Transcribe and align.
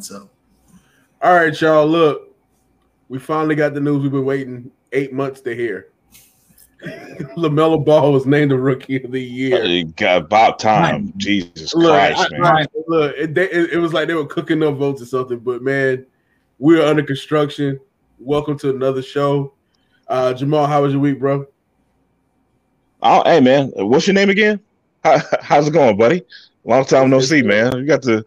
So, 0.00 0.28
all 1.22 1.34
right, 1.34 1.60
y'all. 1.60 1.86
Look, 1.86 2.34
we 3.08 3.18
finally 3.18 3.54
got 3.54 3.74
the 3.74 3.80
news 3.80 4.02
we've 4.02 4.12
been 4.12 4.24
waiting 4.24 4.70
eight 4.92 5.12
months 5.12 5.40
to 5.42 5.54
hear. 5.54 5.88
LaMelo 7.36 7.84
Ball 7.84 8.12
was 8.12 8.26
named 8.26 8.52
the 8.52 8.58
Rookie 8.58 9.02
of 9.02 9.10
the 9.10 9.22
Year. 9.22 9.62
It 9.64 9.96
got 9.96 10.22
about 10.22 10.60
time. 10.60 11.12
Jesus 11.16 11.74
look, 11.74 11.90
Christ, 11.90 12.32
I, 12.32 12.38
man! 12.38 12.56
I, 12.56 12.66
look, 12.86 13.16
it, 13.16 13.36
it, 13.36 13.72
it 13.72 13.78
was 13.78 13.92
like 13.92 14.06
they 14.06 14.14
were 14.14 14.26
cooking 14.26 14.62
up 14.62 14.76
votes 14.76 15.02
or 15.02 15.06
something. 15.06 15.40
But 15.40 15.62
man, 15.62 16.06
we're 16.58 16.84
under 16.84 17.02
construction. 17.02 17.80
Welcome 18.20 18.58
to 18.58 18.70
another 18.70 19.02
show. 19.02 19.54
Uh, 20.06 20.32
Jamal, 20.34 20.66
how 20.66 20.82
was 20.82 20.92
your 20.92 21.02
week, 21.02 21.18
bro? 21.18 21.46
Oh, 23.02 23.22
hey 23.24 23.40
man, 23.40 23.72
what's 23.74 24.06
your 24.06 24.14
name 24.14 24.30
again? 24.30 24.60
How, 25.04 25.18
how's 25.40 25.68
it 25.68 25.72
going, 25.72 25.96
buddy? 25.96 26.24
Long 26.68 26.84
time 26.84 27.08
no 27.08 27.18
see, 27.18 27.40
man. 27.40 27.74
We 27.74 27.86
got 27.86 28.02
the 28.02 28.26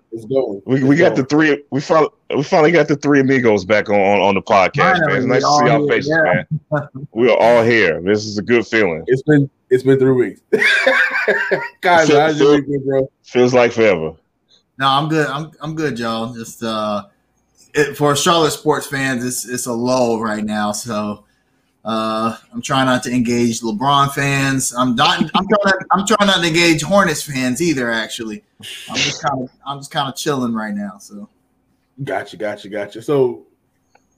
we, 0.66 0.84
we 0.84 0.96
got 0.96 1.16
the 1.16 1.24
three 1.24 1.64
we 1.70 1.80
finally 1.80 2.10
we 2.36 2.42
finally 2.42 2.72
got 2.72 2.88
the 2.88 2.96
three 2.96 3.20
amigos 3.20 3.66
back 3.66 3.88
on 3.88 4.00
on, 4.00 4.20
on 4.20 4.34
the 4.34 4.42
podcast, 4.42 5.06
man. 5.06 5.18
It's 5.18 5.26
nice 5.28 5.44
to 5.44 5.60
see 5.60 5.66
y'all 5.68 5.88
faces, 5.88 6.10
yeah. 6.10 6.44
man. 6.72 6.88
We 7.12 7.30
are 7.30 7.38
all 7.38 7.64
here. 7.64 8.02
This 8.02 8.26
is 8.26 8.40
a 8.40 8.42
good 8.42 8.66
feeling. 8.66 9.04
It's 9.06 9.22
been 9.22 9.48
it's 9.70 9.84
been 9.84 10.00
three 10.00 10.14
weeks. 10.14 10.42
Guys, 11.82 12.08
feel, 12.08 12.20
how's 12.20 12.40
your 12.40 12.56
week, 12.56 12.84
bro? 12.84 13.12
Feels 13.22 13.54
like 13.54 13.74
forever. 13.74 14.16
No, 14.80 14.88
I'm 14.88 15.08
good. 15.08 15.28
I'm 15.28 15.52
I'm 15.62 15.76
good, 15.76 16.00
y'all. 16.00 16.34
Just 16.34 16.64
uh 16.64 17.04
it, 17.76 17.96
for 17.96 18.16
Charlotte 18.16 18.54
sports 18.54 18.88
fans, 18.88 19.24
it's 19.24 19.48
it's 19.48 19.68
a 19.68 19.74
lull 19.74 20.20
right 20.20 20.44
now. 20.44 20.72
So 20.72 21.26
uh, 21.84 22.38
I'm 22.54 22.62
trying 22.62 22.86
not 22.86 23.02
to 23.04 23.12
engage 23.12 23.62
LeBron 23.62 24.14
fans. 24.14 24.74
I'm 24.74 24.96
not. 24.96 25.20
I'm 25.20 25.48
trying. 25.48 25.66
Not, 25.66 25.76
I'm 25.92 26.06
trying 26.06 26.28
not 26.28 26.42
to 26.42 26.48
engage 26.48 26.84
Hornets 26.84 27.24
fans 27.24 27.62
either. 27.62 27.90
Actually, 27.90 28.44
I'm 28.90 28.98
just 28.98 29.24
kind 29.24 29.44
of. 29.44 29.50
I'm 29.66 29.80
just 29.80 29.90
kind 29.90 30.08
of 30.08 30.16
chilling 30.16 30.54
right 30.54 30.76
now. 30.76 31.00
So, 31.00 31.28
gotcha, 32.04 32.38
gotcha, 32.38 32.70
gotcha. 32.70 33.02
So, 33.02 33.48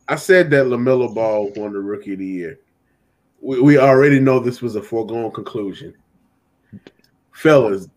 I 0.09 0.16
said 0.16 0.49
that 0.49 0.66
Lamelo 0.66 1.13
Ball 1.13 1.52
won 1.55 1.72
the 1.72 1.80
Rookie 1.80 2.14
of 2.14 2.20
the 2.20 2.25
Year. 2.25 2.59
We, 3.42 3.61
we 3.61 3.77
already 3.77 4.20
know 4.20 4.39
this 4.39 4.61
was 4.61 4.75
a 4.75 4.81
foregone 4.81 5.31
conclusion, 5.31 5.94
fellas. 7.31 7.88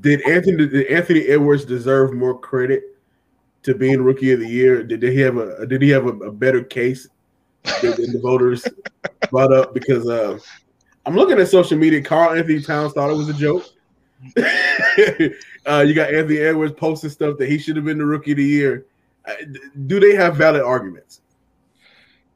Did 0.00 0.20
Anthony 0.28 0.68
did 0.68 0.86
Anthony 0.88 1.20
Edwards 1.28 1.64
deserve 1.64 2.12
more 2.12 2.38
credit 2.38 2.82
to 3.62 3.74
being 3.74 4.02
Rookie 4.02 4.32
of 4.32 4.40
the 4.40 4.48
Year? 4.48 4.82
Did 4.82 5.02
he 5.02 5.20
have 5.20 5.38
a 5.38 5.66
Did 5.66 5.80
he 5.80 5.88
have 5.90 6.04
a, 6.04 6.10
a 6.10 6.30
better 6.30 6.62
case 6.62 7.08
the, 7.80 8.08
the 8.12 8.20
voters 8.20 8.66
brought 9.30 9.52
up 9.52 9.74
because 9.74 10.08
uh, 10.08 10.38
I'm 11.04 11.14
looking 11.14 11.38
at 11.38 11.48
social 11.48 11.78
media. 11.78 12.02
Karl-Anthony 12.02 12.60
Towns 12.60 12.92
thought 12.92 13.10
it 13.10 13.16
was 13.16 13.28
a 13.28 13.34
joke. 13.34 13.64
uh, 15.66 15.84
you 15.86 15.94
got 15.94 16.12
Anthony 16.12 16.38
Edwards 16.38 16.74
posting 16.74 17.10
stuff 17.10 17.38
that 17.38 17.48
he 17.48 17.58
should 17.58 17.76
have 17.76 17.84
been 17.84 17.98
the 17.98 18.06
rookie 18.06 18.32
of 18.32 18.38
the 18.38 18.44
year. 18.44 18.86
Uh, 19.24 19.34
do 19.86 20.00
they 20.00 20.14
have 20.14 20.36
valid 20.36 20.62
arguments? 20.62 21.20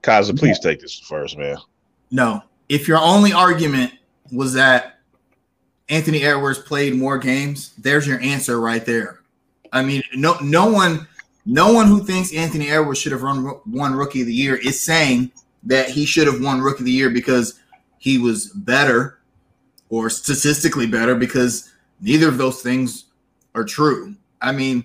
Kaiser, 0.02 0.34
please 0.34 0.58
take 0.58 0.80
this 0.80 0.98
first, 0.98 1.36
man. 1.36 1.56
No. 2.10 2.42
If 2.68 2.88
your 2.88 2.98
only 2.98 3.32
argument 3.32 3.92
was 4.32 4.52
that 4.54 5.00
Anthony 5.88 6.22
Edwards 6.22 6.58
played 6.60 6.94
more 6.94 7.18
games, 7.18 7.74
there's 7.78 8.06
your 8.06 8.20
answer 8.20 8.60
right 8.60 8.84
there. 8.84 9.20
I 9.72 9.82
mean, 9.82 10.02
no 10.14 10.36
no 10.40 10.70
one 10.70 11.06
no 11.46 11.72
one 11.72 11.86
who 11.86 12.04
thinks 12.04 12.34
Anthony 12.34 12.68
Edwards 12.68 13.00
should 13.00 13.12
have 13.12 13.22
run, 13.22 13.60
won 13.66 13.94
Rookie 13.94 14.20
of 14.20 14.26
the 14.26 14.34
Year 14.34 14.56
is 14.56 14.80
saying 14.80 15.32
that 15.64 15.90
he 15.90 16.04
should 16.04 16.26
have 16.26 16.40
won 16.40 16.60
Rookie 16.60 16.80
of 16.80 16.86
the 16.86 16.92
Year 16.92 17.10
because 17.10 17.58
he 17.98 18.18
was 18.18 18.48
better 18.48 19.18
or 19.88 20.08
statistically 20.10 20.86
better 20.86 21.14
because 21.14 21.72
neither 22.00 22.28
of 22.28 22.38
those 22.38 22.62
things 22.62 23.06
are 23.54 23.64
true. 23.64 24.14
I 24.40 24.52
mean, 24.52 24.84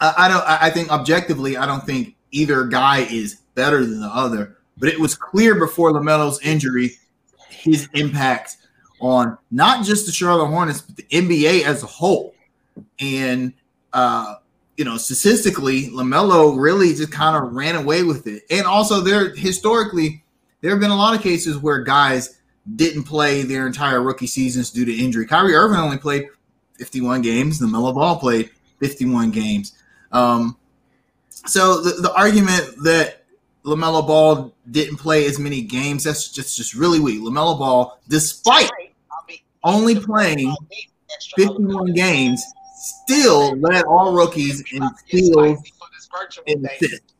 I, 0.00 0.14
I 0.18 0.28
don't. 0.28 0.44
I 0.46 0.70
think 0.70 0.90
objectively, 0.90 1.56
I 1.56 1.66
don't 1.66 1.84
think 1.84 2.14
either 2.30 2.64
guy 2.64 3.00
is 3.10 3.40
better 3.54 3.84
than 3.84 4.00
the 4.00 4.08
other. 4.08 4.56
But 4.78 4.88
it 4.88 4.98
was 4.98 5.14
clear 5.14 5.54
before 5.54 5.92
Lamelo's 5.92 6.40
injury 6.42 6.98
his 7.48 7.88
impact 7.94 8.56
on 9.00 9.36
not 9.50 9.84
just 9.84 10.06
the 10.06 10.12
Charlotte 10.12 10.46
Hornets 10.46 10.80
but 10.80 10.96
the 10.96 11.04
NBA 11.04 11.64
as 11.64 11.82
a 11.82 11.86
whole. 11.86 12.34
And 12.98 13.52
uh, 13.92 14.36
you 14.76 14.84
know, 14.84 14.96
statistically, 14.96 15.88
LaMelo 15.88 16.58
really 16.58 16.94
just 16.94 17.12
kind 17.12 17.36
of 17.36 17.52
ran 17.52 17.76
away 17.76 18.02
with 18.02 18.26
it. 18.26 18.44
And 18.50 18.66
also, 18.66 19.00
there 19.00 19.34
historically, 19.34 20.24
there 20.60 20.70
have 20.70 20.80
been 20.80 20.90
a 20.90 20.96
lot 20.96 21.14
of 21.14 21.22
cases 21.22 21.58
where 21.58 21.82
guys 21.82 22.38
didn't 22.76 23.04
play 23.04 23.42
their 23.42 23.66
entire 23.66 24.02
rookie 24.02 24.26
seasons 24.26 24.70
due 24.70 24.84
to 24.84 24.92
injury. 24.92 25.26
Kyrie 25.26 25.54
Irving 25.54 25.78
only 25.78 25.98
played 25.98 26.28
51 26.78 27.22
games. 27.22 27.60
LaMelo 27.60 27.94
Ball 27.94 28.16
played 28.18 28.50
51 28.80 29.30
games. 29.30 29.76
Um, 30.10 30.56
so 31.46 31.80
the, 31.80 32.02
the 32.02 32.14
argument 32.14 32.74
that 32.84 33.24
LaMelo 33.64 34.06
Ball 34.06 34.54
didn't 34.70 34.96
play 34.96 35.26
as 35.26 35.38
many 35.38 35.62
games, 35.62 36.04
that's 36.04 36.30
just, 36.30 36.56
just 36.56 36.74
really 36.74 37.00
weak. 37.00 37.20
LaMelo 37.20 37.58
Ball, 37.58 37.98
despite 38.08 38.70
only 39.64 39.98
playing 39.98 40.54
51 41.36 41.92
games, 41.94 42.42
still 42.82 43.56
led 43.56 43.84
all 43.84 44.12
rookies 44.12 44.62
in 44.72 44.82
steals 45.06 45.58
and 46.46 46.66
assists. 46.66 47.14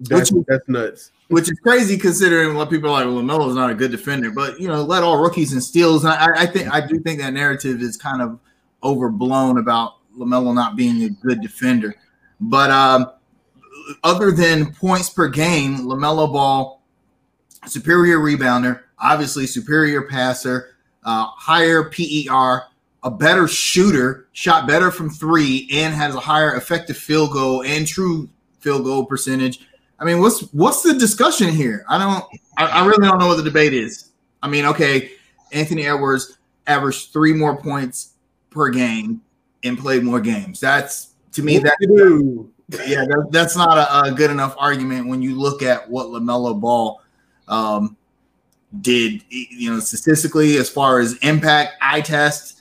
That's, 0.00 0.32
which, 0.32 0.46
that's 0.46 0.68
nuts. 0.68 1.12
Which 1.28 1.50
is 1.50 1.60
crazy 1.62 1.98
considering 1.98 2.56
what 2.56 2.70
people 2.70 2.88
are 2.88 3.04
like, 3.04 3.04
well, 3.04 3.22
Lamelo's 3.22 3.54
not 3.54 3.70
a 3.70 3.74
good 3.74 3.90
defender, 3.90 4.30
but 4.30 4.58
you 4.58 4.66
know, 4.66 4.82
led 4.82 5.02
all 5.02 5.18
rookies 5.20 5.52
in 5.52 5.60
steals. 5.60 6.04
And 6.04 6.14
I, 6.14 6.42
I 6.42 6.46
think 6.46 6.72
I 6.72 6.84
do 6.84 6.98
think 7.00 7.20
that 7.20 7.34
narrative 7.34 7.82
is 7.82 7.96
kind 7.96 8.22
of 8.22 8.38
overblown 8.82 9.58
about 9.58 9.96
Lamelo 10.16 10.54
not 10.54 10.74
being 10.76 11.02
a 11.04 11.10
good 11.10 11.42
defender. 11.42 11.94
But 12.40 12.70
um, 12.70 13.10
other 14.02 14.30
than 14.30 14.72
points 14.72 15.10
per 15.10 15.28
game, 15.28 15.80
Lamelo 15.80 16.32
Ball, 16.32 16.82
superior 17.66 18.18
rebounder, 18.18 18.82
obviously 18.98 19.46
superior 19.46 20.02
passer, 20.02 20.76
uh, 21.04 21.26
higher 21.26 21.84
PER, 21.84 22.62
a 23.02 23.10
better 23.10 23.48
shooter, 23.48 24.28
shot 24.32 24.66
better 24.66 24.90
from 24.90 25.10
three, 25.10 25.68
and 25.72 25.94
has 25.94 26.14
a 26.14 26.20
higher 26.20 26.54
effective 26.54 26.96
field 26.96 27.32
goal 27.32 27.62
and 27.62 27.86
true 27.86 28.28
field 28.58 28.84
goal 28.84 29.06
percentage. 29.06 29.66
I 29.98 30.04
mean, 30.04 30.20
what's 30.20 30.40
what's 30.52 30.82
the 30.82 30.94
discussion 30.94 31.48
here? 31.48 31.84
I 31.88 31.98
don't. 31.98 32.24
I, 32.56 32.66
I 32.66 32.86
really 32.86 33.06
don't 33.06 33.18
know 33.18 33.26
what 33.26 33.36
the 33.36 33.42
debate 33.42 33.72
is. 33.72 34.10
I 34.42 34.48
mean, 34.48 34.66
okay, 34.66 35.12
Anthony 35.52 35.86
Edwards 35.86 36.38
averaged 36.66 37.12
three 37.12 37.32
more 37.32 37.56
points 37.56 38.14
per 38.50 38.70
game 38.70 39.20
and 39.64 39.78
played 39.78 40.02
more 40.02 40.20
games. 40.20 40.60
That's 40.60 41.14
to 41.32 41.42
me 41.42 41.58
that 41.58 41.76
yeah, 42.86 43.04
that, 43.04 43.28
that's 43.30 43.56
not 43.56 43.76
a, 43.78 44.10
a, 44.10 44.14
good 44.14 44.30
enough 44.30 44.54
argument 44.56 45.08
when 45.08 45.20
you 45.20 45.34
look 45.34 45.62
at 45.62 45.88
what 45.90 46.06
Lamelo 46.06 46.58
Ball 46.58 47.02
um, 47.48 47.96
did. 48.80 49.24
You 49.28 49.74
know, 49.74 49.80
statistically, 49.80 50.56
as 50.56 50.70
far 50.70 51.00
as 51.00 51.14
impact, 51.18 51.74
eye 51.80 52.00
test 52.00 52.59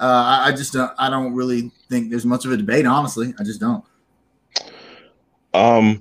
uh, 0.00 0.40
I, 0.44 0.48
I, 0.48 0.50
just 0.52 0.72
don't, 0.72 0.92
I 0.98 1.10
don't 1.10 1.34
really 1.34 1.70
think 1.88 2.10
there's 2.10 2.26
much 2.26 2.44
of 2.44 2.52
a 2.52 2.56
debate. 2.56 2.86
Honestly, 2.86 3.34
I 3.38 3.44
just 3.44 3.60
don't. 3.60 3.84
Um, 5.54 6.00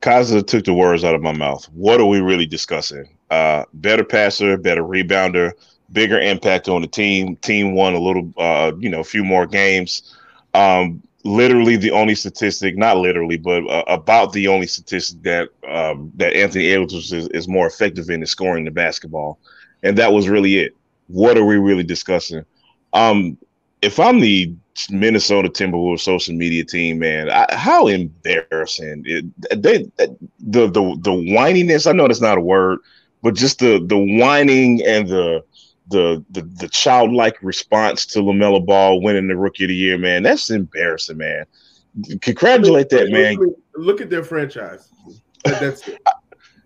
Kaza 0.00 0.46
took 0.46 0.64
the 0.64 0.74
words 0.74 1.04
out 1.04 1.14
of 1.14 1.22
my 1.22 1.32
mouth. 1.32 1.64
What 1.72 2.00
are 2.00 2.06
we 2.06 2.20
really 2.20 2.46
discussing? 2.46 3.08
Uh, 3.30 3.64
better 3.74 4.04
passer, 4.04 4.56
better 4.56 4.82
rebounder, 4.82 5.52
bigger 5.92 6.20
impact 6.20 6.68
on 6.68 6.82
the 6.82 6.86
team. 6.86 7.36
Team 7.36 7.74
won 7.74 7.94
a 7.94 7.98
little, 7.98 8.32
uh, 8.36 8.72
you 8.78 8.88
know, 8.88 9.00
a 9.00 9.04
few 9.04 9.24
more 9.24 9.46
games. 9.46 10.14
Um, 10.52 11.02
literally 11.24 11.76
the 11.76 11.90
only 11.90 12.14
statistic, 12.14 12.76
not 12.76 12.98
literally, 12.98 13.38
but 13.38 13.66
uh, 13.66 13.84
about 13.88 14.32
the 14.32 14.46
only 14.46 14.66
statistic 14.66 15.22
that 15.22 15.48
um, 15.66 16.12
that 16.16 16.34
Anthony 16.34 16.68
Edwards 16.68 17.12
is, 17.12 17.28
is 17.28 17.48
more 17.48 17.66
effective 17.66 18.10
in 18.10 18.22
is 18.22 18.30
scoring 18.30 18.64
the 18.64 18.70
basketball, 18.70 19.38
and 19.82 19.98
that 19.98 20.12
was 20.12 20.28
really 20.28 20.58
it. 20.58 20.76
What 21.08 21.36
are 21.36 21.44
we 21.44 21.56
really 21.56 21.82
discussing? 21.82 22.44
Um, 22.94 23.36
if 23.82 24.00
I'm 24.00 24.20
the 24.20 24.54
Minnesota 24.90 25.48
Timberwolves 25.48 26.00
social 26.00 26.34
media 26.34 26.64
team, 26.64 26.98
man, 26.98 27.30
I, 27.30 27.46
how 27.54 27.86
embarrassing! 27.88 29.02
It, 29.06 29.62
they 29.62 29.78
the 30.40 30.66
the 30.66 30.98
the 31.00 31.10
whininess. 31.10 31.86
I 31.86 31.92
know 31.92 32.06
that's 32.06 32.20
not 32.20 32.38
a 32.38 32.40
word, 32.40 32.78
but 33.22 33.34
just 33.34 33.58
the 33.58 33.84
the 33.84 33.98
whining 33.98 34.84
and 34.86 35.08
the 35.08 35.44
the 35.88 36.24
the 36.30 36.42
the 36.42 36.68
childlike 36.68 37.36
response 37.42 38.06
to 38.06 38.20
LaMelo 38.20 38.64
Ball 38.64 39.00
winning 39.02 39.28
the 39.28 39.36
Rookie 39.36 39.64
of 39.64 39.68
the 39.68 39.74
Year, 39.74 39.98
man, 39.98 40.22
that's 40.22 40.50
embarrassing, 40.50 41.18
man. 41.18 41.44
Congratulate 42.20 42.88
that 42.88 43.10
man. 43.10 43.36
Look 43.76 44.00
at 44.00 44.10
their 44.10 44.24
franchise. 44.24 44.88
That's 45.44 45.86
it. 45.86 45.98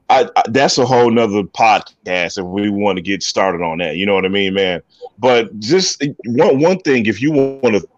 I, 0.09 0.29
I, 0.37 0.43
that's 0.49 0.79
a 0.79 0.87
whole 0.87 1.11
nother 1.11 1.43
podcast 1.43 2.39
if 2.39 2.45
we 2.45 2.71
want 2.71 2.97
to 2.97 3.03
get 3.03 3.23
started 3.23 3.63
on 3.63 3.79
that. 3.79 3.97
You 3.97 4.07
know 4.07 4.15
what 4.15 4.25
I 4.25 4.29
mean, 4.29 4.55
man? 4.55 4.83
But 5.19 5.59
just 5.61 6.03
one 6.25 6.61
one 6.61 6.79
thing, 6.81 7.07
if 7.07 7.21
you 7.21 7.33
want 7.33 7.75
to 7.75 7.89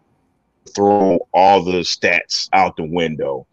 throw 0.74 1.18
all 1.32 1.62
the 1.62 1.80
stats 1.80 2.48
out 2.52 2.76
the 2.76 2.84
window, 2.84 3.46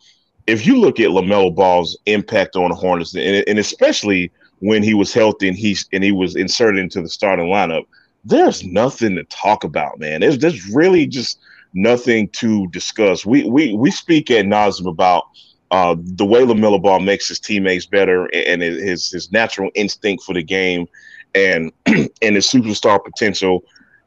if 0.48 0.66
you 0.66 0.80
look 0.80 1.00
at 1.00 1.10
Lamelo 1.10 1.54
Ball's 1.54 1.98
impact 2.06 2.56
on 2.56 2.70
the 2.70 2.76
Hornets, 2.76 3.14
and, 3.16 3.44
and 3.48 3.60
especially 3.60 4.32
when 4.60 4.82
he 4.82 4.94
was 4.94 5.14
healthy 5.14 5.48
and 5.48 5.58
he's 5.58 5.88
and 5.94 6.04
he 6.04 6.12
was 6.12 6.36
inserted 6.36 6.80
into 6.80 7.02
the 7.02 7.10
starting 7.10 7.48
lineup, 7.48 7.86
there's 8.26 8.64
nothing 8.64 9.16
to 9.16 9.24
talk 9.26 9.64
about, 9.64 10.00
man. 10.00 10.22
There's 10.22 10.40
there's 10.40 10.68
really 10.70 11.06
just 11.06 11.40
nothing 11.74 12.30
to 12.30 12.68
discuss. 12.70 13.26
We 13.26 13.44
we 13.50 13.76
we 13.76 13.92
speak 13.92 14.32
at 14.32 14.46
nauseum 14.46 14.90
about 14.90 15.26
uh, 15.72 15.96
the 15.98 16.26
way 16.26 16.42
LaMelo 16.42 16.82
Ball 16.82 17.00
makes 17.00 17.28
his 17.28 17.40
teammates 17.40 17.86
better 17.86 18.26
and 18.34 18.62
his 18.62 19.12
his 19.12 19.32
natural 19.32 19.70
instinct 19.76 20.24
for 20.24 20.34
the 20.34 20.44
game 20.44 20.88
and 21.36 21.72
and 21.86 22.36
his 22.36 22.48
superstar 22.48 23.04
potential. 23.04 23.64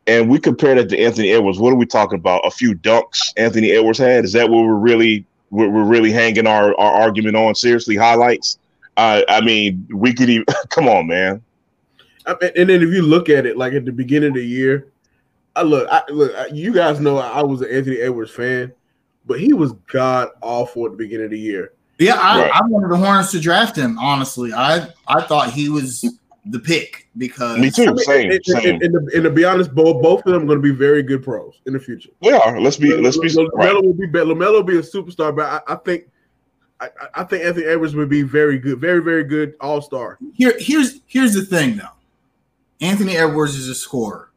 And 0.06 0.28
we 0.28 0.38
compare 0.38 0.74
that 0.76 0.88
to 0.88 0.98
Anthony 0.98 1.30
Edwards. 1.30 1.58
What 1.58 1.72
are 1.72 1.76
we 1.76 1.86
talking 1.86 2.18
about? 2.18 2.46
A 2.46 2.50
few 2.50 2.74
dunks 2.74 3.32
Anthony 3.36 3.72
Edwards 3.72 3.98
had. 3.98 4.24
Is 4.24 4.32
that 4.32 4.48
what 4.48 4.64
we're 4.64 4.74
really 4.74 5.26
we're, 5.50 5.68
we're 5.68 5.84
really 5.84 6.10
hanging 6.10 6.46
our, 6.46 6.78
our 6.80 7.02
argument 7.02 7.36
on? 7.36 7.54
Seriously, 7.54 7.96
highlights. 7.96 8.58
Uh, 8.96 9.22
I 9.28 9.40
mean, 9.40 9.86
we 9.94 10.14
could 10.14 10.30
even 10.30 10.46
come 10.70 10.88
on, 10.88 11.06
man. 11.06 11.42
I 12.26 12.36
mean, 12.40 12.50
and 12.56 12.70
then 12.70 12.82
if 12.82 12.88
you 12.88 13.02
look 13.02 13.28
at 13.28 13.46
it, 13.46 13.56
like 13.56 13.72
at 13.72 13.84
the 13.84 13.92
beginning 13.92 14.30
of 14.30 14.34
the 14.36 14.44
year, 14.44 14.88
I 15.54 15.62
look, 15.62 15.88
I 15.90 16.02
look. 16.10 16.32
You 16.52 16.72
guys 16.72 17.00
know 17.00 17.18
I 17.18 17.42
was 17.42 17.60
an 17.60 17.70
Anthony 17.70 17.98
Edwards 17.98 18.30
fan, 18.30 18.72
but 19.26 19.40
he 19.40 19.52
was 19.52 19.72
god 19.92 20.28
awful 20.40 20.86
at 20.86 20.92
the 20.92 20.98
beginning 20.98 21.26
of 21.26 21.30
the 21.30 21.38
year. 21.38 21.72
Yeah, 21.98 22.14
I, 22.14 22.42
right. 22.42 22.50
I 22.54 22.60
wanted 22.64 22.90
the 22.90 22.96
Hornets 22.96 23.30
to 23.32 23.40
draft 23.40 23.76
him. 23.76 23.98
Honestly, 23.98 24.52
I 24.52 24.88
I 25.06 25.22
thought 25.22 25.52
he 25.52 25.68
was 25.68 26.04
the 26.46 26.58
pick 26.58 27.08
because 27.18 27.58
me 27.58 27.70
too. 27.70 27.82
I 27.82 27.86
mean, 27.86 27.98
same, 27.98 28.30
and, 28.30 28.40
same. 28.44 28.74
And, 28.74 28.82
and, 28.82 29.10
to, 29.10 29.16
and, 29.16 29.24
to, 29.24 29.30
be 29.30 29.44
honest, 29.44 29.74
both 29.74 30.02
both 30.02 30.24
of 30.26 30.32
them 30.32 30.44
are 30.44 30.46
going 30.46 30.58
to 30.58 30.62
be 30.62 30.72
very 30.72 31.02
good 31.02 31.22
pros 31.22 31.60
in 31.66 31.72
the 31.72 31.78
future. 31.78 32.10
They 32.22 32.32
are. 32.32 32.60
Let's 32.60 32.76
be. 32.76 32.94
Let's 32.96 33.18
be. 33.18 33.28
Lamelo 33.28 33.50
right. 33.52 33.74
will 33.74 33.92
be. 33.92 34.06
Lamelo 34.06 34.52
will 34.52 34.62
be 34.62 34.78
a 34.78 34.82
superstar, 34.82 35.34
but 35.34 35.62
I, 35.68 35.74
I 35.74 35.76
think. 35.76 36.04
I, 36.82 36.88
I, 37.14 37.24
think 37.24 37.44
Anthony 37.44 37.66
Edwards 37.66 37.94
would 37.94 38.08
be 38.08 38.22
very 38.22 38.58
good, 38.58 38.80
very, 38.80 39.02
very 39.02 39.22
good 39.22 39.54
all 39.60 39.82
star. 39.82 40.16
Here, 40.32 40.54
here's 40.58 41.02
here's 41.04 41.34
the 41.34 41.44
thing 41.44 41.76
though. 41.76 41.84
Anthony 42.80 43.18
Edwards 43.18 43.54
is 43.54 43.68
a 43.68 43.74
scorer, 43.74 44.32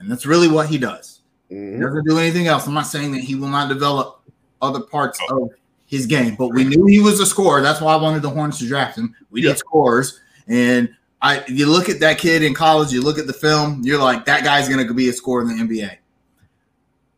and 0.00 0.10
that's 0.10 0.26
really 0.26 0.48
what 0.48 0.68
he 0.68 0.78
does. 0.78 1.15
Mm-hmm. 1.50 1.76
He 1.76 1.80
doesn't 1.80 2.06
do 2.06 2.18
anything 2.18 2.46
else. 2.46 2.66
I'm 2.66 2.74
not 2.74 2.86
saying 2.86 3.12
that 3.12 3.20
he 3.20 3.34
will 3.34 3.48
not 3.48 3.68
develop 3.68 4.20
other 4.60 4.80
parts 4.80 5.20
of 5.30 5.50
his 5.86 6.06
game, 6.06 6.34
but 6.34 6.48
we 6.48 6.64
knew 6.64 6.86
he 6.86 7.00
was 7.00 7.20
a 7.20 7.26
scorer. 7.26 7.60
That's 7.60 7.80
why 7.80 7.92
I 7.92 7.96
wanted 7.96 8.22
the 8.22 8.30
Hornets 8.30 8.58
to 8.58 8.66
draft 8.66 8.98
him. 8.98 9.14
We 9.30 9.42
yeah. 9.42 9.50
need 9.50 9.58
scorers, 9.58 10.20
and 10.48 10.94
I 11.22 11.44
you 11.46 11.66
look 11.66 11.88
at 11.88 12.00
that 12.00 12.18
kid 12.18 12.42
in 12.42 12.54
college, 12.54 12.92
you 12.92 13.02
look 13.02 13.18
at 13.18 13.26
the 13.26 13.32
film, 13.32 13.82
you're 13.84 14.02
like, 14.02 14.24
that 14.24 14.44
guy's 14.44 14.68
gonna 14.68 14.92
be 14.92 15.08
a 15.08 15.12
scorer 15.12 15.42
in 15.42 15.48
the 15.48 15.54
NBA. 15.54 15.96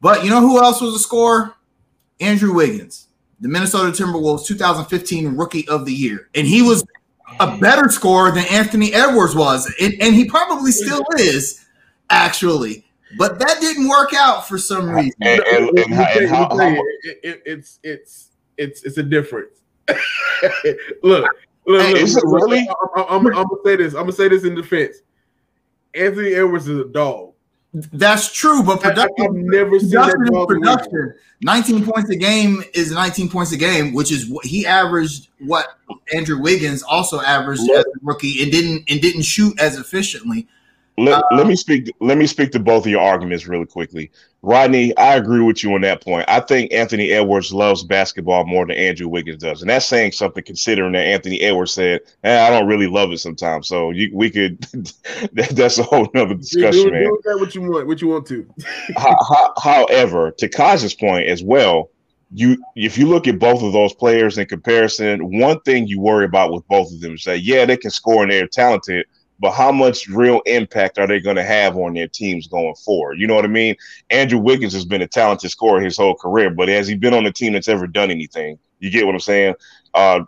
But 0.00 0.25
you 0.25 0.30
know 0.30 0.40
who 0.40 0.62
else 0.62 0.80
was 0.80 0.94
a 0.94 0.98
scorer? 0.98 1.54
Andrew 2.20 2.52
Wiggins, 2.52 3.08
the 3.40 3.48
Minnesota 3.48 3.90
Timberwolves 3.90 4.44
2015 4.46 5.36
Rookie 5.36 5.66
of 5.69 5.86
the 5.86 5.92
Year, 5.92 6.28
and 6.34 6.46
he 6.46 6.62
was 6.62 6.84
a 7.40 7.56
better 7.58 7.88
scorer 7.88 8.30
than 8.30 8.44
Anthony 8.46 8.92
Edwards 8.92 9.34
was, 9.34 9.72
and, 9.80 9.94
and 10.00 10.14
he 10.14 10.25
probably 10.25 10.72
still 10.72 11.04
is, 11.19 11.64
actually. 12.10 12.84
But 13.16 13.38
that 13.38 13.60
didn't 13.60 13.88
work 13.88 14.12
out 14.14 14.46
for 14.46 14.58
some 14.58 14.90
reason. 14.90 15.14
And, 15.22 15.40
and, 15.40 15.78
and, 15.78 15.93
and 15.94 16.28
how, 16.28 16.49
how, 16.49 16.75
it, 17.02 17.20
it, 17.22 17.43
it's 17.46 17.81
it's 17.82 18.28
it's 18.56 18.82
it's 18.84 18.99
a 18.99 19.02
difference. 19.02 19.60
look, 21.02 21.26
Look, 21.69 21.87
look, 21.87 21.96
is 21.99 22.16
it 22.16 22.25
really? 22.25 22.66
I, 22.96 23.14
am 23.14 23.25
gonna 23.25 23.46
say 23.62 23.76
this. 23.76 23.93
I'm 23.93 24.05
gonna 24.05 24.12
say 24.12 24.28
this 24.28 24.44
in 24.44 24.55
defense. 24.55 24.96
Anthony 25.94 26.32
Edwards 26.32 26.66
is 26.66 26.78
a 26.78 26.88
dog. 26.88 27.34
That's 27.75 28.32
true, 28.32 28.62
but 28.62 28.81
production. 28.81 29.14
I, 29.19 29.22
have 29.25 29.34
never 29.34 29.78
seen 29.78 29.90
that 29.90 30.46
production. 30.49 31.14
19 31.43 31.84
points 31.84 32.08
a 32.08 32.16
game 32.16 32.64
is 32.72 32.90
19 32.90 33.28
points 33.28 33.52
a 33.52 33.58
game, 33.58 33.93
which 33.93 34.11
is 34.11 34.31
what 34.31 34.46
he 34.46 34.66
averaged. 34.66 35.28
What 35.40 35.66
Andrew 36.14 36.40
Wiggins 36.40 36.82
also 36.82 37.20
averaged 37.20 37.70
as 37.70 37.84
a 37.84 37.93
rookie, 38.00 38.43
and 38.43 38.50
didn't 38.50 38.84
and 38.88 39.02
didn't 39.02 39.22
shoot 39.22 39.61
as 39.61 39.78
efficiently. 39.78 40.49
Let, 40.98 41.18
uh, 41.18 41.22
let 41.36 41.46
me 41.46 41.54
speak. 41.54 41.94
Let 42.00 42.18
me 42.18 42.26
speak 42.26 42.50
to 42.52 42.58
both 42.58 42.84
of 42.84 42.90
your 42.90 43.00
arguments 43.00 43.46
really 43.46 43.66
quickly. 43.66 44.10
Rodney, 44.42 44.96
I 44.96 45.14
agree 45.14 45.40
with 45.40 45.62
you 45.62 45.72
on 45.74 45.82
that 45.82 46.02
point. 46.02 46.24
I 46.28 46.40
think 46.40 46.72
Anthony 46.72 47.12
Edwards 47.12 47.52
loves 47.52 47.84
basketball 47.84 48.44
more 48.46 48.66
than 48.66 48.76
Andrew 48.76 49.06
Wiggins 49.06 49.40
does, 49.40 49.60
and 49.60 49.70
that's 49.70 49.86
saying 49.86 50.12
something 50.12 50.42
considering 50.42 50.92
that 50.92 51.06
Anthony 51.06 51.40
Edwards 51.40 51.72
said, 51.72 52.00
eh, 52.24 52.44
"I 52.44 52.50
don't 52.50 52.66
really 52.66 52.88
love 52.88 53.12
it 53.12 53.18
sometimes." 53.18 53.68
So 53.68 53.90
you, 53.90 54.10
we 54.12 54.28
could. 54.28 54.60
that's 55.32 55.78
a 55.78 55.84
whole 55.84 56.08
nother 56.14 56.34
discussion, 56.34 56.84
do, 56.84 56.90
do, 56.90 56.90
man. 56.90 57.04
Do 57.04 57.38
what 57.38 57.54
you 57.54 57.62
want. 57.62 57.86
What 57.86 58.02
you 58.02 58.08
want 58.08 58.26
to. 58.26 58.46
However, 59.62 60.32
to 60.32 60.48
Kaj's 60.48 60.94
point 60.94 61.28
as 61.28 61.44
well, 61.44 61.90
you 62.32 62.60
if 62.74 62.98
you 62.98 63.06
look 63.06 63.28
at 63.28 63.38
both 63.38 63.62
of 63.62 63.72
those 63.72 63.94
players 63.94 64.36
in 64.36 64.46
comparison, 64.46 65.38
one 65.38 65.60
thing 65.60 65.86
you 65.86 66.00
worry 66.00 66.24
about 66.24 66.52
with 66.52 66.66
both 66.66 66.92
of 66.92 67.00
them 67.00 67.14
is 67.14 67.22
that 67.24 67.42
yeah, 67.42 67.64
they 67.64 67.76
can 67.76 67.92
score 67.92 68.24
and 68.24 68.32
they're 68.32 68.48
talented, 68.48 69.06
but 69.38 69.52
how 69.52 69.70
much 69.70 70.08
real 70.08 70.40
impact 70.46 70.99
are 70.99 71.06
they 71.06 71.20
going 71.20 71.37
to 71.37 71.44
have 71.44 71.76
on 71.76 71.94
their 71.94 72.08
teams 72.08 72.49
going 72.49 72.75
forward? 72.75 73.19
You 73.20 73.26
know 73.26 73.35
what 73.35 73.44
I 73.44 73.49
mean? 73.49 73.76
Andrew 74.11 74.38
Wiggins 74.38 74.73
has 74.73 74.85
been 74.85 75.02
a 75.02 75.06
talented 75.06 75.50
scorer 75.50 75.81
his 75.81 75.96
whole 75.96 76.14
career, 76.14 76.50
but 76.50 76.69
has 76.69 76.88
he 76.88 76.94
been 76.94 77.14
on 77.14 77.26
a 77.26 77.32
team 77.32 77.52
that's 77.52 77.69
ever 77.69 77.87
done 77.87 78.11
anything? 78.11 78.58
You 78.81 78.90
get 78.90 79.06
what 79.06 79.14
I'm 79.14 79.20
saying? 79.20 79.55
Uh, 79.94 80.20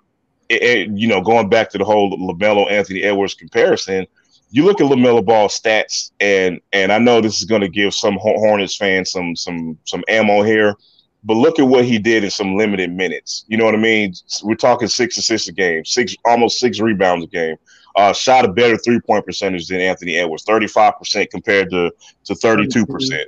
it, 0.48 0.62
it, 0.62 0.90
you 0.90 1.08
know, 1.08 1.20
going 1.20 1.48
back 1.48 1.70
to 1.70 1.78
the 1.78 1.84
whole 1.84 2.10
LaMelo 2.16 2.70
Anthony 2.70 3.02
Edwards 3.02 3.34
comparison, 3.34 4.06
you 4.50 4.64
look 4.64 4.80
at 4.80 4.90
LaMelo 4.90 5.24
Ball 5.24 5.48
stats, 5.48 6.10
and 6.20 6.60
and 6.72 6.92
I 6.92 6.98
know 6.98 7.20
this 7.20 7.38
is 7.38 7.44
going 7.44 7.60
to 7.60 7.68
give 7.68 7.94
some 7.94 8.18
Hornets 8.20 8.76
fans 8.76 9.12
some 9.12 9.36
some 9.36 9.78
some 9.84 10.02
ammo 10.08 10.42
here, 10.42 10.74
but 11.22 11.34
look 11.34 11.60
at 11.60 11.68
what 11.68 11.84
he 11.84 12.00
did 12.00 12.24
in 12.24 12.30
some 12.30 12.56
limited 12.56 12.92
minutes. 12.92 13.44
You 13.46 13.58
know 13.58 13.64
what 13.64 13.76
I 13.76 13.78
mean? 13.78 14.12
We're 14.42 14.56
talking 14.56 14.88
six 14.88 15.16
assists 15.16 15.48
a 15.48 15.52
game, 15.52 15.84
six 15.84 16.16
almost 16.24 16.58
six 16.58 16.80
rebounds 16.80 17.24
a 17.24 17.28
game 17.28 17.56
uh, 17.96 18.12
shot 18.12 18.44
a 18.44 18.48
better 18.48 18.76
three 18.76 19.00
point 19.00 19.24
percentage 19.26 19.68
than 19.68 19.80
Anthony 19.80 20.16
Edwards, 20.16 20.44
35% 20.44 21.30
compared 21.30 21.70
to, 21.70 21.92
to 22.24 22.34
32%, 22.34 23.26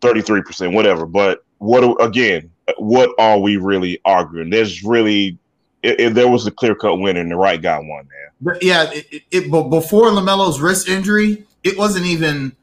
33%, 0.00 0.74
whatever. 0.74 1.06
But 1.06 1.44
what 1.58 2.04
again, 2.04 2.50
what 2.78 3.10
are 3.18 3.38
we 3.38 3.56
really 3.56 4.00
arguing? 4.04 4.50
There's 4.50 4.82
really, 4.82 5.38
if 5.82 6.14
there 6.14 6.28
was 6.28 6.46
a 6.46 6.50
clear 6.50 6.74
cut 6.74 6.96
winner 6.96 7.20
and 7.20 7.30
the 7.30 7.36
right 7.36 7.60
guy 7.60 7.78
won, 7.78 8.08
man. 8.08 8.58
Yeah, 8.60 8.90
it, 8.92 9.22
it, 9.30 9.50
but 9.50 9.64
before 9.64 10.06
LaMelo's 10.06 10.60
wrist 10.60 10.88
injury, 10.88 11.44
it 11.62 11.78
wasn't 11.78 12.06
even, 12.06 12.56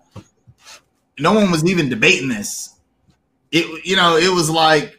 no 1.18 1.34
one 1.34 1.52
was 1.52 1.66
even 1.66 1.90
debating 1.90 2.30
this. 2.30 2.76
It, 3.52 3.86
you 3.86 3.96
know, 3.96 4.18
it 4.18 4.34
was 4.34 4.50
like, 4.50 4.99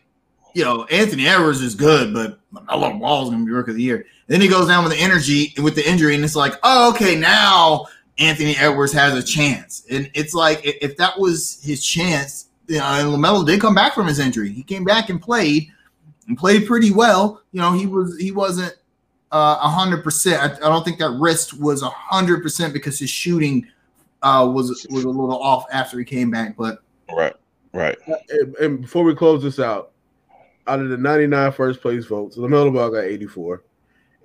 you 0.55 0.64
know, 0.64 0.85
Anthony 0.85 1.26
Edwards 1.26 1.61
is 1.61 1.75
good, 1.75 2.12
but 2.12 2.38
LaMelo 2.52 3.00
Ball 3.00 3.25
is 3.25 3.29
going 3.31 3.41
to 3.41 3.47
be 3.47 3.52
rookie 3.52 3.70
of 3.70 3.76
the 3.76 3.82
year. 3.82 4.06
Then 4.26 4.41
he 4.41 4.49
goes 4.49 4.69
down 4.69 4.85
with 4.85 4.93
the 4.93 4.99
energy 4.99 5.55
with 5.62 5.75
the 5.75 5.88
injury, 5.88 6.14
and 6.14 6.25
it's 6.25 6.37
like, 6.37 6.55
oh, 6.62 6.91
okay, 6.91 7.17
now 7.17 7.87
Anthony 8.19 8.56
Edwards 8.56 8.93
has 8.93 9.14
a 9.14 9.23
chance. 9.23 9.85
And 9.91 10.11
it's 10.14 10.35
like 10.35 10.61
if 10.64 10.97
that 10.99 11.19
was 11.19 11.61
his 11.62 11.85
chance, 11.85 12.49
you 12.69 12.79
know, 12.79 12.85
and 12.85 13.08
Lamelo 13.08 13.44
did 13.44 13.61
come 13.61 13.75
back 13.75 13.94
from 13.94 14.06
his 14.06 14.19
injury. 14.19 14.50
He 14.50 14.62
came 14.62 14.85
back 14.85 15.08
and 15.08 15.20
played 15.20 15.69
and 16.29 16.38
played 16.38 16.67
pretty 16.67 16.93
well. 16.93 17.43
You 17.52 17.61
know, 17.61 17.73
he 17.73 17.87
was 17.87 18.17
he 18.19 18.31
wasn't 18.31 18.75
uh, 19.33 19.59
a 19.61 19.69
hundred 19.69 20.04
percent. 20.04 20.62
I 20.62 20.69
don't 20.69 20.85
think 20.85 20.99
that 20.99 21.11
wrist 21.11 21.59
was 21.59 21.83
a 21.83 21.90
hundred 21.90 22.42
percent 22.42 22.73
because 22.73 22.99
his 22.99 23.11
shooting 23.11 23.66
uh, 24.23 24.49
was 24.52 24.87
was 24.90 25.04
a 25.04 25.09
little 25.09 25.42
off 25.42 25.64
after 25.73 25.99
he 25.99 26.04
came 26.04 26.30
back. 26.30 26.57
But 26.57 26.83
right, 27.12 27.35
right. 27.73 27.99
And, 28.28 28.54
and 28.57 28.80
before 28.83 29.02
we 29.02 29.14
close 29.14 29.42
this 29.42 29.59
out, 29.59 29.92
out 30.71 30.81
of 30.81 30.89
the 30.89 30.97
99 30.97 31.53
first 31.53 31.81
place 31.81 32.07
votes, 32.07 32.37
LaMelo 32.37 32.73
Ball 32.73 32.91
got 32.91 33.05
84 33.05 33.62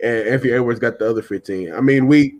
and 0.03 0.27
Anthony 0.27 0.53
Edwards 0.53 0.79
got 0.79 0.99
the 0.99 1.09
other 1.09 1.21
15. 1.21 1.73
I 1.73 1.81
mean, 1.81 2.07
we 2.07 2.39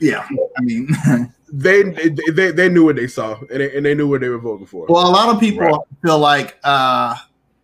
yeah, 0.00 0.26
I 0.56 0.60
mean 0.60 0.88
they, 1.52 1.82
they 2.30 2.50
they 2.50 2.68
knew 2.68 2.84
what 2.84 2.96
they 2.96 3.06
saw 3.06 3.38
and 3.50 3.60
they, 3.60 3.76
and 3.76 3.86
they 3.86 3.94
knew 3.94 4.08
what 4.08 4.20
they 4.20 4.28
were 4.28 4.38
voting 4.38 4.66
for. 4.66 4.86
Well, 4.88 5.06
a 5.06 5.10
lot 5.10 5.34
of 5.34 5.40
people 5.40 5.66
right. 5.66 5.80
feel 6.02 6.18
like 6.18 6.58
uh 6.64 7.16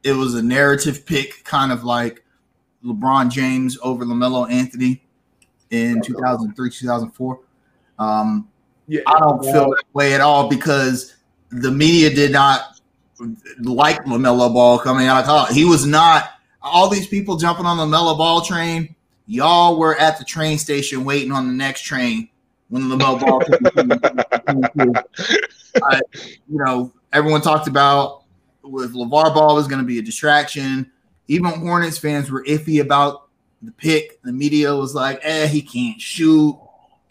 it 0.02 0.12
was 0.12 0.34
a 0.34 0.42
narrative 0.42 1.04
pick, 1.04 1.42
kind 1.44 1.72
of 1.72 1.82
like 1.82 2.24
LeBron 2.84 3.30
James 3.30 3.76
over 3.82 4.04
LaMelo 4.04 4.50
Anthony 4.50 5.02
in 5.70 6.00
2003, 6.00 6.70
2004. 6.70 7.40
Um, 7.98 8.48
yeah, 8.86 9.00
I 9.08 9.18
don't 9.18 9.42
feel 9.42 9.70
that 9.70 9.82
way 9.94 10.14
at 10.14 10.20
all 10.20 10.48
because 10.48 11.16
the 11.50 11.72
media 11.72 12.14
did 12.14 12.30
not 12.30 12.75
like 13.60 14.04
LaMelo 14.04 14.52
Ball 14.52 14.78
coming 14.78 15.06
out 15.06 15.20
of 15.20 15.26
college. 15.26 15.54
He 15.54 15.64
was 15.64 15.86
not 15.86 16.30
all 16.66 16.88
these 16.88 17.06
people 17.06 17.36
jumping 17.36 17.66
on 17.66 17.76
the 17.76 17.86
Melo 17.86 18.16
Ball 18.16 18.40
train, 18.42 18.94
y'all 19.26 19.78
were 19.78 19.96
at 19.96 20.18
the 20.18 20.24
train 20.24 20.58
station 20.58 21.04
waiting 21.04 21.32
on 21.32 21.46
the 21.46 21.52
next 21.52 21.82
train 21.82 22.28
when 22.68 22.88
the 22.88 22.96
Melo 22.96 23.18
Ball. 23.18 23.42
uh, 25.82 26.00
you 26.16 26.58
know, 26.64 26.92
everyone 27.12 27.40
talked 27.40 27.68
about 27.68 28.24
with 28.62 28.94
LaVar 28.94 29.34
Ball 29.34 29.54
was 29.54 29.66
going 29.68 29.80
to 29.80 29.86
be 29.86 29.98
a 29.98 30.02
distraction. 30.02 30.90
Even 31.28 31.52
Hornets 31.52 31.98
fans 31.98 32.30
were 32.30 32.44
iffy 32.44 32.80
about 32.80 33.28
the 33.62 33.72
pick. 33.72 34.20
The 34.22 34.32
media 34.32 34.74
was 34.74 34.94
like, 34.94 35.20
"Eh, 35.22 35.46
he 35.46 35.62
can't 35.62 36.00
shoot." 36.00 36.58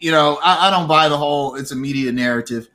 You 0.00 0.12
know, 0.12 0.38
I, 0.42 0.68
I 0.68 0.70
don't 0.70 0.86
buy 0.86 1.08
the 1.08 1.16
whole 1.16 1.54
it's 1.56 1.72
a 1.72 1.76
media 1.76 2.12
narrative. 2.12 2.68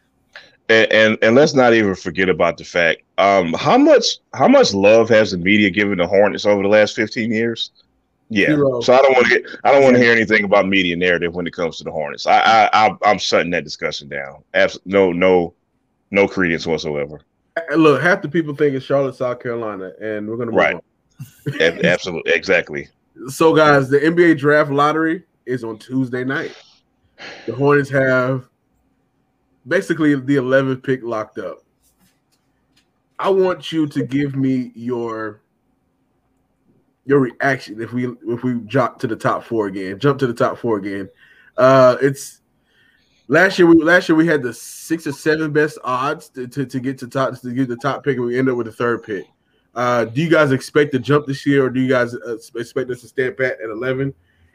And, 0.69 0.91
and, 0.91 1.17
and 1.21 1.35
let's 1.35 1.53
not 1.53 1.73
even 1.73 1.95
forget 1.95 2.29
about 2.29 2.57
the 2.57 2.63
fact 2.63 3.01
um, 3.21 3.53
how 3.53 3.77
much 3.77 4.17
how 4.33 4.47
much 4.47 4.73
love 4.73 5.07
has 5.09 5.31
the 5.31 5.37
media 5.37 5.69
given 5.69 5.97
the 5.99 6.07
Hornets 6.07 6.45
over 6.45 6.63
the 6.63 6.67
last 6.69 6.95
fifteen 6.95 7.31
years? 7.31 7.71
Yeah, 8.29 8.47
Zero. 8.47 8.79
so 8.81 8.93
I 8.93 9.01
don't 9.01 9.13
want 9.13 9.27
to 9.27 9.59
I 9.63 9.71
don't 9.71 9.83
want 9.83 9.95
to 9.95 10.01
hear 10.01 10.11
anything 10.13 10.43
about 10.45 10.67
media 10.67 10.95
narrative 10.95 11.35
when 11.35 11.45
it 11.45 11.51
comes 11.53 11.77
to 11.77 11.83
the 11.83 11.91
Hornets. 11.91 12.25
I 12.25 12.69
I, 12.73 12.97
I 13.03 13.11
am 13.11 13.19
shutting 13.19 13.51
that 13.51 13.63
discussion 13.63 14.07
down. 14.09 14.43
Absolutely, 14.53 14.91
no 14.93 15.11
no 15.11 15.53
no 16.11 16.27
credence 16.27 16.65
whatsoever. 16.65 17.21
Look, 17.75 18.01
half 18.01 18.21
the 18.21 18.29
people 18.29 18.55
think 18.55 18.75
it's 18.75 18.85
Charlotte, 18.85 19.15
South 19.15 19.39
Carolina, 19.39 19.91
and 20.01 20.27
we're 20.27 20.37
gonna 20.37 20.51
Right. 20.51 20.77
A- 21.59 21.85
Absolutely, 21.85 22.31
exactly. 22.33 22.87
So, 23.27 23.53
guys, 23.53 23.89
the 23.89 23.99
NBA 23.99 24.39
draft 24.39 24.71
lottery 24.71 25.23
is 25.45 25.63
on 25.63 25.77
Tuesday 25.77 26.23
night. 26.23 26.55
The 27.45 27.53
Hornets 27.53 27.89
have 27.89 28.47
basically 29.67 30.15
the 30.15 30.37
11th 30.37 30.81
pick 30.81 31.03
locked 31.03 31.37
up. 31.37 31.59
I 33.21 33.29
want 33.29 33.71
you 33.71 33.87
to 33.87 34.03
give 34.03 34.35
me 34.35 34.71
your 34.73 35.41
your 37.05 37.19
reaction 37.19 37.81
if 37.81 37.93
we 37.93 38.07
if 38.27 38.43
we 38.43 38.59
jump 38.65 38.99
to 38.99 39.07
the 39.07 39.15
top 39.15 39.43
four 39.43 39.67
again. 39.67 39.99
Jump 39.99 40.19
to 40.19 40.27
the 40.27 40.33
top 40.33 40.57
four 40.57 40.77
again. 40.77 41.09
Uh 41.57 41.97
it's 42.01 42.41
last 43.27 43.59
year 43.59 43.67
we 43.67 43.81
last 43.81 44.09
year 44.09 44.15
we 44.15 44.25
had 44.25 44.41
the 44.41 44.53
six 44.53 45.05
or 45.05 45.11
seven 45.11 45.51
best 45.51 45.77
odds 45.83 46.29
to, 46.29 46.47
to, 46.47 46.65
to 46.65 46.79
get 46.79 46.97
to 46.97 47.07
top 47.07 47.39
to 47.39 47.53
get 47.53 47.67
the 47.67 47.77
top 47.77 48.03
pick 48.03 48.17
and 48.17 48.25
we 48.25 48.39
end 48.39 48.49
up 48.49 48.57
with 48.57 48.65
the 48.65 48.73
third 48.73 49.03
pick. 49.03 49.25
Uh, 49.73 50.05
do 50.05 50.21
you 50.21 50.29
guys 50.29 50.51
expect 50.51 50.91
to 50.91 50.99
jump 50.99 51.25
this 51.25 51.45
year, 51.45 51.65
or 51.65 51.69
do 51.69 51.79
you 51.79 51.87
guys 51.87 52.13
uh, 52.13 52.37
expect 52.55 52.91
us 52.91 53.01
to 53.01 53.07
stand 53.07 53.37
pat 53.37 53.57
at 53.63 53.69
eleven? 53.69 54.13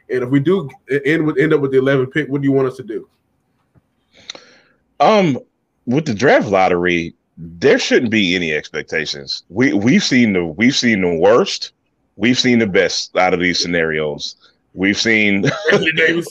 And 0.09 0.23
if 0.23 0.29
we 0.29 0.39
do 0.39 0.69
end 1.05 1.25
with 1.25 1.39
end 1.39 1.53
up 1.53 1.61
with 1.61 1.71
the 1.71 1.79
eleven 1.79 2.05
pick, 2.07 2.29
what 2.29 2.41
do 2.41 2.47
you 2.47 2.51
want 2.51 2.67
us 2.67 2.77
to 2.77 2.83
do? 2.83 3.09
Um, 4.99 5.39
with 5.85 6.05
the 6.05 6.13
draft 6.13 6.49
lottery, 6.49 7.15
there 7.37 7.77
shouldn't 7.77 8.11
be 8.11 8.35
any 8.35 8.53
expectations. 8.53 9.43
We 9.49 9.73
we've 9.73 10.03
seen 10.03 10.33
the 10.33 10.45
we've 10.45 10.75
seen 10.75 11.01
the 11.01 11.15
worst, 11.15 11.73
we've 12.15 12.37
seen 12.37 12.59
the 12.59 12.67
best 12.67 13.15
out 13.15 13.33
of 13.33 13.39
these 13.39 13.59
scenarios. 13.61 14.35
We've 14.73 14.97
seen. 14.97 15.45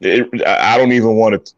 It, 0.00 0.28
I 0.46 0.74
I 0.74 0.76
don't 0.76 0.92
even 0.92 1.14
want 1.14 1.46
to 1.46 1.54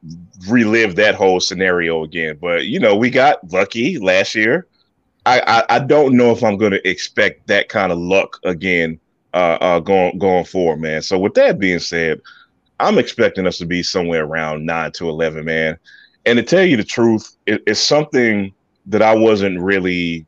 relive 0.48 0.94
that 0.96 1.14
whole 1.14 1.40
scenario 1.40 2.04
again. 2.04 2.38
But 2.40 2.66
you 2.66 2.78
know, 2.78 2.94
we 2.94 3.10
got 3.10 3.50
lucky 3.50 3.98
last 3.98 4.34
year. 4.34 4.66
I 5.24 5.40
I, 5.40 5.76
I 5.76 5.78
don't 5.80 6.16
know 6.16 6.30
if 6.30 6.44
I'm 6.44 6.56
going 6.56 6.72
to 6.72 6.88
expect 6.88 7.46
that 7.48 7.68
kind 7.68 7.90
of 7.90 7.98
luck 7.98 8.38
again 8.44 9.00
uh, 9.34 9.58
uh, 9.60 9.80
going 9.80 10.18
going 10.18 10.44
forward, 10.44 10.80
man. 10.80 11.02
So 11.02 11.18
with 11.18 11.34
that 11.34 11.58
being 11.58 11.78
said, 11.78 12.20
I'm 12.78 12.98
expecting 12.98 13.46
us 13.46 13.58
to 13.58 13.66
be 13.66 13.82
somewhere 13.82 14.24
around 14.24 14.64
nine 14.64 14.92
to 14.92 15.08
eleven, 15.08 15.46
man. 15.46 15.78
And 16.26 16.36
to 16.36 16.42
tell 16.42 16.64
you 16.64 16.76
the 16.76 16.84
truth, 16.84 17.36
it, 17.46 17.62
it's 17.66 17.80
something 17.80 18.52
that 18.86 19.02
I 19.02 19.14
wasn't 19.14 19.60
really 19.60 20.26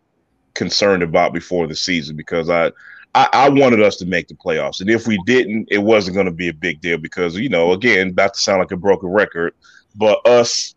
concerned 0.55 1.03
about 1.03 1.33
before 1.33 1.67
the 1.67 1.77
season 1.77 2.17
because 2.17 2.51
I, 2.51 2.73
I 3.15 3.29
I 3.33 3.49
wanted 3.49 3.81
us 3.81 3.97
to 3.97 4.07
make 4.07 4.29
the 4.29 4.35
playoffs, 4.35 4.81
and 4.81 4.91
if 4.91 5.07
we 5.07 5.19
didn't, 5.25 5.69
it 5.71 5.79
wasn't 5.79 6.15
going 6.15 6.27
to 6.27 6.33
be 6.33 6.49
a 6.49 6.55
big 6.55 6.81
deal 6.81 6.99
because 6.99 7.37
you 7.37 7.49
know, 7.49 7.73
again, 7.73 8.11
about 8.11 8.35
to 8.35 8.41
sound 8.41 8.59
like 8.59 8.73
a 8.73 8.77
broken 8.77 9.09
record, 9.09 9.55
but 9.95 10.25
us 10.27 10.75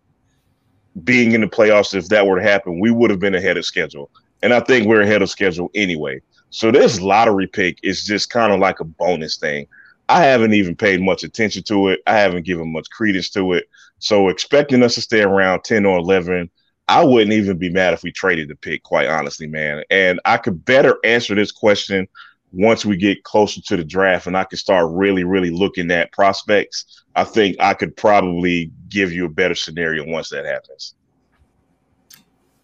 being 1.04 1.32
in 1.32 1.42
the 1.42 1.48
playoffs, 1.48 1.96
if 1.96 2.10
that 2.10 2.26
were 2.26 2.40
to 2.40 2.44
happen, 2.44 2.80
we 2.80 2.92
would 2.92 3.10
have 3.10 3.20
been 3.20 3.36
ahead 3.36 3.58
of 3.58 3.66
schedule, 3.66 4.10
and 4.42 4.54
I 4.54 4.60
think 4.60 4.88
we're 4.88 5.02
ahead 5.02 5.22
of 5.22 5.30
schedule 5.30 5.70
anyway. 5.76 6.22
So 6.52 6.70
this 6.70 7.00
lottery 7.00 7.48
pick 7.48 7.80
is 7.82 8.04
just 8.04 8.30
kind 8.30 8.52
of 8.52 8.60
like 8.60 8.82
a 8.82 8.86
bonus 8.86 9.38
thing. 9.38 9.68
I 10.10 10.24
haven't 10.24 10.54
even 10.54 10.76
paid 10.76 11.02
much 11.02 11.24
attention 11.24 11.64
to 11.64 11.88
it. 11.88 12.02
I 12.06 12.18
haven't 12.18 12.46
given 12.46 12.74
much 12.74 12.90
credence 12.90 13.30
to 13.32 13.54
it. 13.54 13.70
So 14.00 14.28
expecting 14.28 14.84
us 14.84 14.96
to 14.96 15.02
stay 15.02 15.22
around 15.22 15.64
10 15.64 15.86
or 15.86 15.98
11, 15.98 16.50
I 16.88 17.04
wouldn't 17.04 17.32
even 17.32 17.58
be 17.58 17.70
mad 17.70 17.94
if 17.94 18.04
we 18.04 18.12
traded 18.12 18.50
the 18.50 18.56
pick, 18.56 18.84
quite 18.84 19.08
honestly, 19.08 19.48
man. 19.48 19.84
And 19.90 20.20
I 20.26 20.38
could 20.38 20.66
better 20.66 20.98
answer 21.04 21.36
this 21.36 21.52
question 21.52 22.08
once 22.52 22.86
we 22.86 22.98
get 22.98 23.24
closer 23.24 23.62
to 23.62 23.78
the 23.78 23.84
draft 23.84 24.28
and 24.28 24.36
I 24.36 24.44
could 24.44 24.60
start 24.60 24.92
really, 24.92 25.24
really 25.24 25.52
looking 25.52 25.90
at 25.92 26.12
prospects. 26.12 27.04
I 27.16 27.24
think 27.24 27.56
I 27.60 27.74
could 27.74 27.96
probably 27.96 28.72
give 28.90 29.12
you 29.12 29.26
a 29.26 29.30
better 29.30 29.56
scenario 29.56 30.06
once 30.06 30.30
that 30.30 30.46
happens. 30.46 30.96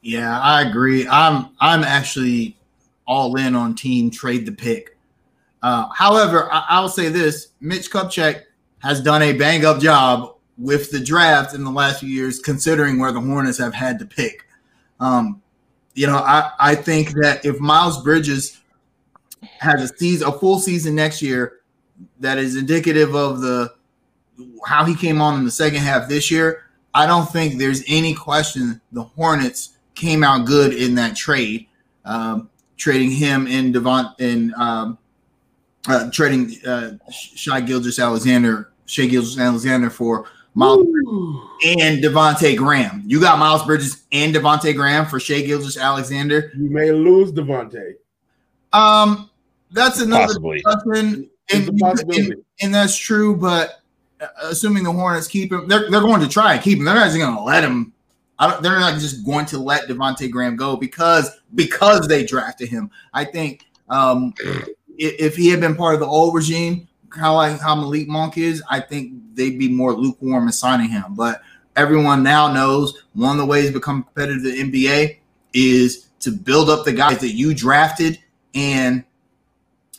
Yeah, 0.02 0.40
I 0.40 0.62
agree. 0.62 1.08
I'm 1.08 1.50
I'm 1.60 1.84
actually 1.84 2.58
all 3.06 3.36
in 3.36 3.56
on 3.56 3.76
team 3.76 4.10
trade 4.10 4.46
the 4.46 4.52
pick. 4.52 4.98
Uh, 5.62 5.90
however, 5.94 6.52
I, 6.52 6.66
I'll 6.70 6.90
say 6.90 7.10
this: 7.10 7.50
Mitch 7.60 7.92
Kupchak 7.92 8.44
has 8.80 9.02
done 9.02 9.22
a 9.22 9.34
bang 9.34 9.66
up 9.66 9.80
job 9.80 10.37
with 10.58 10.92
the 10.92 11.00
draft 11.00 11.54
in 11.54 11.64
the 11.64 11.72
last 11.72 12.00
few 12.00 12.10
years, 12.10 12.40
considering 12.40 13.00
where 13.00 13.12
the 13.12 13.22
Hornets 13.22 13.58
have 13.58 13.74
had 13.74 14.00
to 14.00 14.06
pick. 14.06 14.46
Um, 15.00 15.42
you 15.94 16.08
know, 16.08 16.18
I, 16.18 16.52
I 16.60 16.76
think 16.76 17.12
that 17.22 17.46
if 17.46 17.60
Miles 17.60 18.02
Bridges 18.04 18.60
has 19.60 19.92
a 19.92 19.98
season, 19.98 20.28
a 20.28 20.32
full 20.32 20.60
season 20.60 20.96
next 20.96 21.22
year, 21.22 21.60
that 22.20 22.38
is 22.38 22.56
indicative 22.56 23.16
of 23.16 23.42
the 23.42 23.74
how 24.66 24.86
he 24.86 24.96
came 24.96 25.22
on 25.22 25.40
in 25.40 25.46
the 25.46 25.52
second 25.52 25.80
half 25.80 26.08
this 26.08 26.30
year. 26.30 26.66
I 26.94 27.06
don't 27.06 27.30
think 27.30 27.58
there's 27.58 27.84
any 27.88 28.14
question 28.14 28.82
the 28.92 29.04
Hornets 29.04 29.78
came 29.96 30.24
out 30.24 30.46
good 30.46 30.74
in 30.74 30.96
that 30.96 31.16
trade, 31.16 31.68
um, 32.06 32.50
trading 32.76 33.12
him 33.12 33.48
in 33.48 33.72
Devon 33.72 34.14
in 34.20 34.54
um, 34.56 34.98
uh, 35.88 36.10
trading 36.12 36.56
uh, 36.66 36.92
Shai 37.12 37.62
Gilgeous-Alexander, 37.62 38.72
Shea 38.86 39.08
Gilgis 39.08 39.40
Alexander 39.40 39.90
for 39.90 40.26
Miles 40.58 40.88
and 41.64 42.04
Devonte 42.04 42.58
Graham. 42.58 43.04
You 43.06 43.22
got 43.22 43.38
Miles 43.38 43.64
Bridges 43.64 44.06
and 44.12 44.34
Devonte 44.34 44.76
Graham 44.76 45.06
for 45.06 45.20
Shai 45.20 45.42
Gilgeous-Alexander. 45.42 46.52
You 46.58 46.72
may 46.72 46.92
lose 46.92 47.32
Devontae. 47.32 47.94
Um, 48.74 49.30
that's 49.70 50.02
another 50.02 50.26
Possibly. 50.26 50.58
discussion, 50.64 51.30
and, 51.54 51.82
and, 51.82 52.36
and 52.60 52.74
that's 52.74 52.98
true. 52.98 53.36
But 53.36 53.82
uh, 54.20 54.30
assuming 54.42 54.84
the 54.84 54.92
Hornets 54.92 55.28
keep 55.28 55.52
him, 55.52 55.68
they're, 55.68 55.92
they're 55.92 56.02
going 56.02 56.22
to 56.22 56.28
try 56.28 56.56
and 56.56 56.64
keep 56.64 56.80
him. 56.80 56.86
They're 56.86 56.96
not 56.96 57.06
just 57.06 57.20
going 57.20 57.36
to 57.36 57.44
let 57.44 57.64
him. 57.64 57.94
I 58.40 58.50
don't, 58.50 58.64
they're 58.64 58.80
not 58.80 59.00
just 59.00 59.24
going 59.24 59.46
to 59.48 59.60
let 59.60 59.88
Devonte 59.88 60.32
Graham 60.32 60.56
go 60.56 60.76
because 60.76 61.40
because 61.54 62.08
they 62.08 62.26
drafted 62.26 62.70
him. 62.70 62.90
I 63.14 63.26
think 63.26 63.68
um, 63.90 64.34
if, 64.98 65.20
if 65.20 65.36
he 65.36 65.50
had 65.50 65.60
been 65.60 65.76
part 65.76 65.94
of 65.94 66.00
the 66.00 66.08
old 66.08 66.34
regime, 66.34 66.88
how 67.16 67.36
like 67.36 67.60
how 67.60 67.76
Malik 67.76 68.08
Monk 68.08 68.38
is, 68.38 68.64
I 68.70 68.80
think 68.80 69.14
they'd 69.34 69.60
be 69.60 69.70
more 69.70 69.94
lukewarm 69.94 70.48
in 70.48 70.52
signing 70.52 70.90
him. 70.90 71.16
But 71.16 71.42
everyone 71.76 72.24
now 72.24 72.52
knows 72.52 73.04
one 73.14 73.32
of 73.32 73.38
the 73.38 73.46
ways 73.46 73.68
to 73.68 73.74
become 73.74 74.04
competitive 74.04 74.46
in 74.46 74.72
the 74.72 74.86
NBA 74.86 75.18
is 75.54 76.08
to 76.20 76.32
build 76.32 76.70
up 76.70 76.86
the 76.86 76.94
guys 76.94 77.20
that 77.20 77.34
you 77.34 77.54
drafted 77.54 78.20
and 78.54 79.04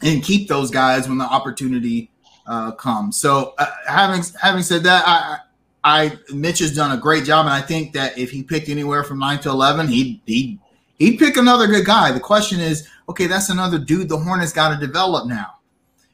and 0.02 0.22
keep 0.22 0.48
those 0.48 0.70
guys 0.70 1.08
when 1.08 1.18
the 1.18 1.24
opportunity 1.24 2.10
uh, 2.46 2.72
comes. 2.72 3.20
So 3.20 3.54
uh, 3.58 3.66
having 3.86 4.22
having 4.40 4.62
said 4.62 4.82
that, 4.84 5.04
I, 5.06 5.38
I 5.84 6.18
Mitch 6.32 6.58
has 6.60 6.74
done 6.74 6.96
a 6.96 7.00
great 7.00 7.24
job, 7.24 7.46
and 7.46 7.54
I 7.54 7.60
think 7.60 7.92
that 7.92 8.18
if 8.18 8.30
he 8.30 8.42
picked 8.42 8.68
anywhere 8.68 9.04
from 9.04 9.18
nine 9.18 9.38
to 9.40 9.50
eleven, 9.50 9.86
he 9.86 10.22
he 10.26 10.58
he'd 10.98 11.18
pick 11.18 11.36
another 11.36 11.66
good 11.66 11.84
guy. 11.84 12.12
The 12.12 12.20
question 12.20 12.60
is, 12.60 12.88
okay, 13.08 13.26
that's 13.26 13.50
another 13.50 13.78
dude 13.78 14.08
the 14.08 14.18
Hornets 14.18 14.52
got 14.52 14.78
to 14.78 14.86
develop 14.86 15.28
now. 15.28 15.57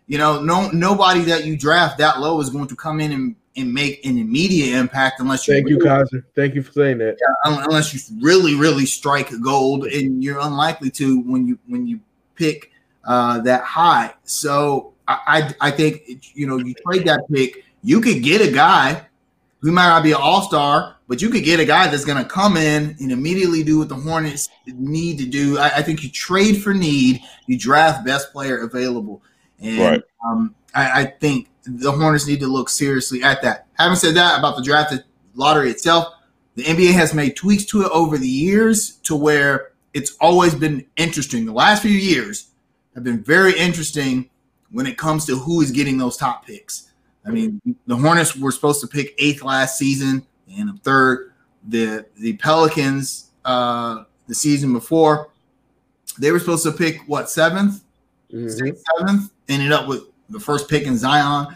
You 0.06 0.18
know, 0.18 0.42
no 0.42 0.68
nobody 0.70 1.20
that 1.22 1.44
you 1.44 1.56
draft 1.56 1.98
that 1.98 2.20
low 2.20 2.40
is 2.40 2.50
going 2.50 2.68
to 2.68 2.76
come 2.76 3.00
in 3.00 3.12
and, 3.12 3.36
and 3.56 3.72
make 3.72 4.04
an 4.04 4.18
immediate 4.18 4.76
impact 4.78 5.20
unless 5.20 5.48
you 5.48 5.54
Thank 5.54 5.68
you, 5.68 5.78
Kaiser. 5.78 6.26
Thank 6.34 6.54
you 6.54 6.62
for 6.62 6.72
saying 6.72 6.98
that. 6.98 7.16
un- 7.46 7.62
unless 7.64 7.94
you 7.94 8.00
really 8.22 8.54
really 8.54 8.86
strike 8.86 9.30
gold 9.40 9.86
and 9.86 10.22
you're 10.22 10.40
unlikely 10.40 10.90
to 10.90 11.20
when 11.20 11.46
you 11.46 11.58
when 11.68 11.86
you 11.86 12.00
pick 12.34 12.72
uh 13.04 13.40
that 13.40 13.62
high 13.62 14.12
so 14.24 14.92
i 15.06 15.54
i, 15.60 15.68
I 15.68 15.70
think 15.70 16.02
you 16.34 16.46
know 16.46 16.56
you 16.58 16.74
trade 16.86 17.06
that 17.06 17.20
pick 17.32 17.64
you 17.82 18.00
could 18.00 18.22
get 18.22 18.40
a 18.40 18.50
guy 18.50 19.06
who 19.60 19.72
might 19.72 19.88
not 19.88 20.02
be 20.02 20.12
an 20.12 20.18
all-star 20.20 20.96
but 21.06 21.20
you 21.20 21.28
could 21.28 21.44
get 21.44 21.60
a 21.60 21.64
guy 21.64 21.86
that's 21.86 22.04
going 22.04 22.22
to 22.22 22.28
come 22.28 22.56
in 22.56 22.96
and 22.98 23.12
immediately 23.12 23.62
do 23.62 23.78
what 23.78 23.88
the 23.88 23.94
hornets 23.94 24.48
need 24.66 25.18
to 25.18 25.26
do 25.26 25.58
I, 25.58 25.76
I 25.76 25.82
think 25.82 26.02
you 26.02 26.10
trade 26.10 26.62
for 26.62 26.74
need 26.74 27.20
you 27.46 27.58
draft 27.58 28.04
best 28.04 28.32
player 28.32 28.58
available 28.64 29.22
and 29.64 29.78
Right. 29.78 30.02
um, 30.26 30.54
I, 30.74 31.02
I 31.02 31.04
think 31.06 31.48
the 31.66 31.90
hornets 31.90 32.26
need 32.26 32.40
to 32.40 32.46
look 32.46 32.68
seriously 32.68 33.22
at 33.22 33.40
that 33.42 33.66
having 33.74 33.96
said 33.96 34.14
that 34.14 34.38
about 34.38 34.56
the 34.56 34.62
draft 34.62 34.94
lottery 35.34 35.70
itself 35.70 36.12
the 36.54 36.62
NBA 36.62 36.92
has 36.92 37.14
made 37.14 37.36
tweaks 37.36 37.64
to 37.66 37.82
it 37.82 37.90
over 37.92 38.16
the 38.16 38.28
years 38.28 38.96
to 39.04 39.16
where 39.16 39.72
it's 39.92 40.16
always 40.20 40.54
been 40.54 40.84
interesting. 40.96 41.46
The 41.46 41.52
last 41.52 41.82
few 41.82 41.90
years 41.90 42.50
have 42.94 43.04
been 43.04 43.22
very 43.22 43.58
interesting 43.58 44.30
when 44.70 44.86
it 44.86 44.98
comes 44.98 45.24
to 45.26 45.36
who 45.36 45.60
is 45.60 45.70
getting 45.70 45.98
those 45.98 46.16
top 46.16 46.46
picks. 46.46 46.90
I 47.26 47.30
mean, 47.30 47.60
the 47.86 47.96
Hornets 47.96 48.36
were 48.36 48.52
supposed 48.52 48.82
to 48.82 48.86
pick 48.86 49.14
eighth 49.18 49.42
last 49.42 49.78
season 49.78 50.26
and 50.54 50.82
third. 50.82 51.32
The 51.68 52.04
the 52.18 52.34
Pelicans 52.34 53.30
uh, 53.44 54.04
the 54.26 54.34
season 54.34 54.72
before 54.74 55.30
they 56.18 56.30
were 56.30 56.38
supposed 56.38 56.64
to 56.64 56.72
pick 56.72 57.00
what 57.06 57.30
seventh, 57.30 57.82
Mhm. 58.34 58.50
sixth, 58.50 58.84
seventh, 58.98 59.30
ended 59.48 59.72
up 59.72 59.86
with 59.88 60.02
the 60.30 60.40
first 60.40 60.68
pick 60.68 60.84
in 60.86 60.96
Zion. 60.96 61.54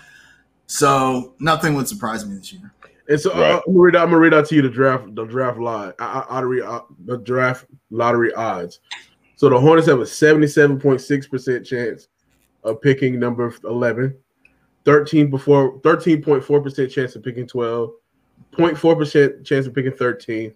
So 0.67 1.35
nothing 1.41 1.75
would 1.75 1.89
surprise 1.89 2.27
me 2.27 2.37
this 2.37 2.53
year. 2.53 2.73
And 3.09 3.19
so 3.19 3.31
Right. 3.31 3.53
uh, 3.53 3.61
I'm, 3.67 3.73
gonna 3.73 3.79
read 3.79 3.97
out, 3.97 4.03
I'm 4.03 4.09
gonna 4.09 4.21
read 4.21 4.35
out 4.35 4.47
to 4.47 4.55
you 4.55 4.63
the 4.63 4.69
draft 4.69 5.15
the 5.15 5.25
draft 5.25 5.59
lot 5.59 5.95
uh, 5.99 6.25
lottery 6.31 6.63
uh, 6.63 6.81
the 7.07 7.17
draft 7.19 7.65
lottery 7.91 8.33
odds. 8.35 8.81
So 9.37 9.49
the 9.49 9.59
Hornets 9.59 9.87
have 9.89 10.01
a 10.01 10.05
77.6% 10.07 11.65
chance 11.65 12.09
of 12.65 12.83
picking 12.83 13.19
number 13.19 13.53
11, 13.65 14.15
13 14.85 15.31
before 15.31 15.79
13.4% 15.81 16.91
chance 16.91 17.15
of 17.17 17.23
picking 17.23 17.47
12, 17.47 17.93
0.4% 18.53 19.45
chance 19.45 19.67
of 19.67 19.75
picking 19.75 19.93
13, 19.93 20.53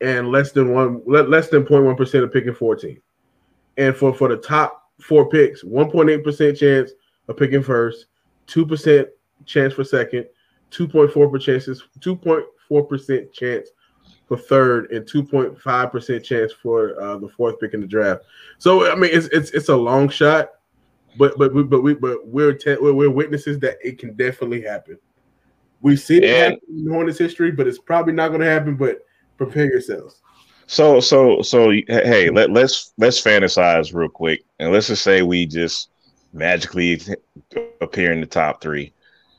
and 0.00 0.30
less 0.30 0.52
than 0.52 0.72
one 0.72 1.00
less 1.06 1.48
than 1.48 1.64
0.1 1.64 1.96
percent 1.96 2.22
of 2.24 2.32
picking 2.32 2.54
14. 2.54 3.00
And 3.78 3.96
for 3.96 4.12
for 4.12 4.28
the 4.28 4.36
top 4.36 4.87
four 5.00 5.28
picks, 5.28 5.62
1.8 5.62 6.24
percent 6.24 6.56
chance 6.56 6.92
of 7.28 7.36
picking 7.36 7.62
first, 7.62 8.06
two 8.46 8.66
percent 8.66 9.08
chance 9.46 9.74
for 9.74 9.84
second, 9.84 10.26
2.4 10.70 11.30
percent 11.30 11.42
chances, 11.42 11.84
2.4 12.00 12.88
percent 12.88 13.32
chance 13.32 13.68
for 14.26 14.36
third, 14.36 14.90
and 14.90 15.06
2.5 15.06 15.90
percent 15.90 16.24
chance 16.24 16.52
for 16.52 17.00
uh, 17.00 17.18
the 17.18 17.28
fourth 17.28 17.58
pick 17.60 17.74
in 17.74 17.80
the 17.80 17.86
draft. 17.86 18.22
So 18.58 18.90
I 18.90 18.94
mean, 18.94 19.10
it's 19.12 19.26
it's 19.28 19.50
it's 19.50 19.68
a 19.68 19.76
long 19.76 20.08
shot, 20.08 20.50
but 21.16 21.38
but 21.38 21.54
we 21.54 21.62
but 21.62 21.82
we 21.82 21.94
but 21.94 22.26
we're 22.26 22.52
te- 22.52 22.76
we're 22.80 23.10
witnesses 23.10 23.58
that 23.60 23.78
it 23.82 23.98
can 23.98 24.14
definitely 24.14 24.62
happen. 24.62 24.98
We've 25.80 26.00
seen 26.00 26.24
it 26.24 26.36
happen 26.36 26.60
in 26.68 26.90
Hornets 26.90 27.18
history, 27.18 27.52
but 27.52 27.68
it's 27.68 27.78
probably 27.78 28.12
not 28.12 28.28
going 28.28 28.40
to 28.40 28.46
happen. 28.46 28.76
But 28.76 28.98
prepare 29.36 29.66
yourselves. 29.66 30.22
So 30.68 31.00
so 31.00 31.40
so 31.40 31.70
hey, 31.70 32.28
let 32.28 32.50
let's 32.50 32.92
let's 32.98 33.20
fantasize 33.20 33.94
real 33.94 34.10
quick, 34.10 34.44
and 34.58 34.70
let's 34.70 34.88
just 34.88 35.02
say 35.02 35.22
we 35.22 35.46
just 35.46 35.88
magically 36.34 37.00
appear 37.80 38.12
in 38.12 38.20
the 38.20 38.26
top 38.26 38.60
three. 38.60 38.92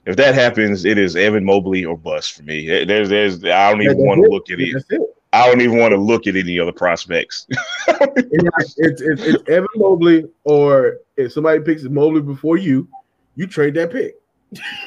If 0.07 0.15
that 0.15 0.33
happens, 0.33 0.85
it 0.85 0.97
is 0.97 1.15
Evan 1.15 1.45
Mobley 1.45 1.85
or 1.85 1.95
bust 1.95 2.33
for 2.33 2.41
me. 2.41 2.83
There's 2.83 3.09
there's 3.09 3.43
I 3.45 3.69
don't 3.69 3.83
even 3.83 3.97
want 3.99 4.23
to 4.23 4.29
look 4.29 4.49
at 4.49 4.59
it. 4.59 4.83
it. 4.89 5.01
I 5.31 5.45
don't 5.47 5.61
even 5.61 5.77
want 5.77 5.91
to 5.91 5.97
look 5.97 6.25
at 6.25 6.35
any 6.35 6.59
other 6.59 6.71
prospects. 6.71 7.45
it's, 7.87 8.75
it's, 8.79 9.01
it's, 9.01 9.21
it's 9.21 9.49
Evan 9.49 9.67
Mobley, 9.75 10.27
or 10.45 10.97
if 11.15 11.31
somebody 11.31 11.59
picks 11.59 11.83
Mobley 11.83 12.21
before 12.21 12.57
you, 12.57 12.87
you 13.35 13.45
trade 13.45 13.75
that 13.75 13.91
pick. 13.91 14.15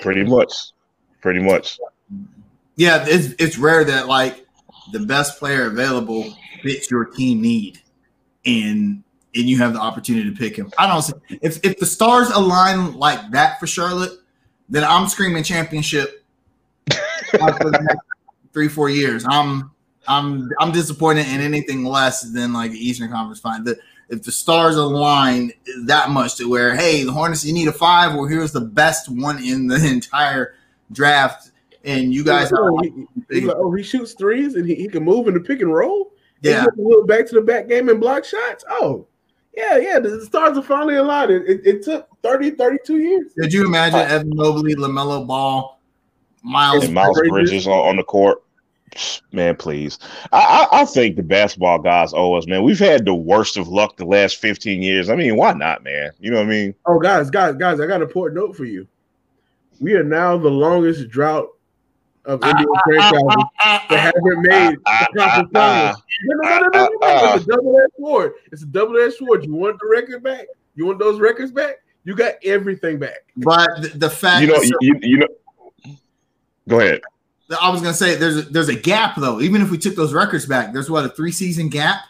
Pretty 0.00 0.24
much, 0.24 0.52
pretty 1.20 1.38
much. 1.38 1.78
Yeah, 2.74 3.04
it's 3.06 3.32
it's 3.38 3.58
rare 3.58 3.84
that 3.84 4.08
like 4.08 4.44
the 4.90 5.00
best 5.00 5.38
player 5.38 5.66
available 5.66 6.34
fits 6.62 6.90
your 6.90 7.04
team 7.04 7.40
need, 7.40 7.80
and 8.44 9.02
and 9.34 9.48
you 9.48 9.58
have 9.58 9.72
the 9.72 9.80
opportunity 9.80 10.28
to 10.30 10.36
pick 10.36 10.56
him. 10.56 10.70
I 10.78 10.86
don't 10.86 11.02
see 11.02 11.12
if 11.40 11.64
if 11.64 11.78
the 11.78 11.86
stars 11.86 12.30
align 12.30 12.94
like 12.94 13.30
that 13.30 13.60
for 13.60 13.66
Charlotte, 13.66 14.12
then 14.68 14.84
I'm 14.84 15.08
screaming 15.08 15.42
championship 15.42 16.24
three 18.52 18.68
four 18.68 18.90
years. 18.90 19.24
I'm 19.28 19.70
I'm 20.08 20.50
I'm 20.58 20.72
disappointed 20.72 21.26
in 21.28 21.40
anything 21.40 21.84
less 21.84 22.22
than 22.22 22.52
like 22.52 22.72
the 22.72 22.78
Eastern 22.78 23.10
Conference 23.10 23.40
final. 23.40 23.64
The, 23.64 23.78
if 24.08 24.22
the 24.24 24.32
stars 24.32 24.76
align 24.76 25.52
that 25.84 26.10
much 26.10 26.36
to 26.36 26.48
where 26.48 26.74
hey 26.74 27.04
the 27.04 27.12
Hornets 27.12 27.44
you 27.44 27.54
need 27.54 27.68
a 27.68 27.72
five, 27.72 28.14
well 28.14 28.26
here's 28.26 28.52
the 28.52 28.60
best 28.60 29.08
one 29.08 29.42
in 29.42 29.68
the 29.68 29.76
entire 29.86 30.54
draft 30.90 31.51
and 31.84 32.14
you 32.14 32.24
guys 32.24 32.52
oh, 32.52 32.80
he, 33.30 33.40
like, 33.40 33.56
oh, 33.56 33.72
he 33.72 33.82
shoots 33.82 34.14
threes 34.14 34.54
and 34.54 34.68
he, 34.68 34.74
he 34.74 34.88
can 34.88 35.04
move 35.04 35.28
in 35.28 35.34
the 35.34 35.40
pick 35.40 35.60
and 35.60 35.72
roll. 35.72 36.12
Yeah, 36.40 36.64
a 36.64 36.80
little 36.80 37.06
back 37.06 37.26
to 37.28 37.34
the 37.36 37.40
back 37.40 37.68
game 37.68 37.88
and 37.88 38.00
block 38.00 38.24
shots. 38.24 38.64
Oh, 38.68 39.06
yeah, 39.56 39.76
yeah. 39.76 39.98
The 40.00 40.24
stars 40.24 40.58
are 40.58 40.62
finally 40.62 40.96
aligned. 40.96 41.30
It, 41.30 41.48
it, 41.48 41.66
it 41.66 41.82
took 41.84 42.08
30, 42.22 42.52
32 42.52 42.98
years. 42.98 43.32
Did 43.36 43.52
you 43.52 43.64
imagine 43.64 44.00
oh. 44.00 44.02
Evan 44.02 44.30
Mobley, 44.34 44.74
LaMelo 44.74 45.26
Ball, 45.26 45.80
Miles, 46.42 46.84
and 46.84 46.94
Miles 46.94 47.16
Bridges, 47.16 47.30
Bridges 47.30 47.66
on, 47.68 47.88
on 47.88 47.96
the 47.96 48.02
court? 48.02 48.42
Man, 49.32 49.56
please. 49.56 49.98
I, 50.32 50.68
I, 50.70 50.82
I, 50.82 50.84
think 50.84 51.16
the 51.16 51.22
basketball 51.22 51.78
guys 51.78 52.12
owe 52.12 52.34
us, 52.34 52.46
man. 52.46 52.62
We've 52.62 52.78
had 52.78 53.06
the 53.06 53.14
worst 53.14 53.56
of 53.56 53.68
luck 53.68 53.96
the 53.96 54.04
last 54.04 54.36
15 54.36 54.82
years. 54.82 55.08
I 55.08 55.16
mean, 55.16 55.36
why 55.36 55.54
not, 55.54 55.82
man? 55.82 56.10
You 56.18 56.30
know 56.30 56.38
what 56.38 56.46
I 56.46 56.50
mean? 56.50 56.74
Oh, 56.84 56.98
guys, 56.98 57.30
guys, 57.30 57.54
guys, 57.54 57.80
I 57.80 57.86
got 57.86 58.02
a 58.02 58.04
important 58.04 58.40
note 58.40 58.54
for 58.54 58.64
you. 58.64 58.86
We 59.80 59.94
are 59.94 60.04
now 60.04 60.36
the 60.36 60.50
longest 60.50 61.08
drought 61.08 61.48
of 62.24 62.42
Indian 62.44 62.68
ah, 62.68 62.74
ah, 62.74 62.80
franchises 62.84 63.24
ah, 63.60 63.86
that 63.90 64.14
haven't 64.14 64.42
made 64.42 64.76
the 64.76 65.08
conference 65.16 65.50
finals. 65.52 66.02
No, 66.24 66.34
no, 66.36 66.58
no, 66.58 66.68
no, 66.68 66.88
no, 67.00 67.34
It's 67.34 67.44
a 67.44 67.46
double-edged 67.46 67.92
sword. 67.98 68.32
It's 68.52 68.62
a 68.62 68.66
double-edged 68.66 69.14
sword. 69.16 69.44
You 69.44 69.54
want 69.54 69.78
the 69.80 69.88
record 69.88 70.22
back? 70.22 70.46
You 70.74 70.86
want 70.86 70.98
those 70.98 71.20
records 71.20 71.50
back? 71.50 71.76
You 72.04 72.14
got 72.14 72.34
everything 72.44 72.98
back. 72.98 73.18
But 73.36 73.68
the, 73.82 73.88
the 73.88 74.10
fact, 74.10 74.42
you 74.42 74.48
know, 74.48 74.62
you, 74.80 74.98
you 75.02 75.18
know. 75.18 75.96
Go 76.68 76.80
ahead. 76.80 77.00
I 77.60 77.70
was 77.70 77.80
gonna 77.80 77.94
say 77.94 78.14
there's 78.14 78.38
a, 78.38 78.42
there's 78.42 78.68
a 78.68 78.74
gap 78.74 79.16
though. 79.16 79.40
Even 79.40 79.60
if 79.60 79.70
we 79.70 79.78
took 79.78 79.94
those 79.94 80.14
records 80.14 80.46
back, 80.46 80.72
there's 80.72 80.90
what 80.90 81.04
a 81.04 81.08
three 81.08 81.32
season 81.32 81.68
gap. 81.68 82.00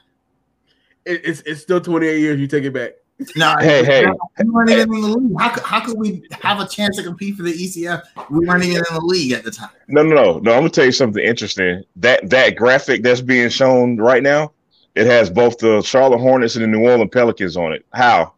It, 1.04 1.22
it's 1.24 1.40
it's 1.40 1.60
still 1.60 1.80
28 1.80 2.18
years. 2.20 2.38
You 2.38 2.46
take 2.46 2.64
it 2.64 2.72
back. 2.72 2.92
No, 3.36 3.56
hey, 3.58 3.84
hey, 3.84 4.06
running 4.44 4.78
in 4.78 4.88
the 4.88 4.96
league. 4.96 5.38
How, 5.38 5.60
how 5.62 5.80
could 5.80 5.98
we 5.98 6.26
have 6.40 6.60
a 6.60 6.66
chance 6.66 6.96
to 6.96 7.02
compete 7.02 7.36
for 7.36 7.42
the 7.42 7.52
ECF? 7.52 8.02
We 8.30 8.46
weren't 8.46 8.64
even 8.64 8.76
in 8.76 8.94
the 8.94 9.00
league 9.00 9.32
at 9.32 9.44
the 9.44 9.50
time. 9.50 9.70
No, 9.88 10.02
no, 10.02 10.14
no, 10.14 10.38
no. 10.38 10.52
I'm 10.52 10.60
gonna 10.60 10.70
tell 10.70 10.84
you 10.84 10.92
something 10.92 11.22
interesting. 11.22 11.82
That 11.96 12.28
that 12.30 12.56
graphic 12.56 13.02
that's 13.02 13.20
being 13.20 13.48
shown 13.48 13.96
right 13.96 14.22
now, 14.22 14.52
it 14.94 15.06
has 15.06 15.30
both 15.30 15.58
the 15.58 15.82
Charlotte 15.82 16.18
Hornets 16.18 16.56
and 16.56 16.64
the 16.64 16.68
New 16.68 16.86
Orleans 16.86 17.10
Pelicans 17.12 17.56
on 17.56 17.72
it. 17.72 17.84
How? 17.92 18.34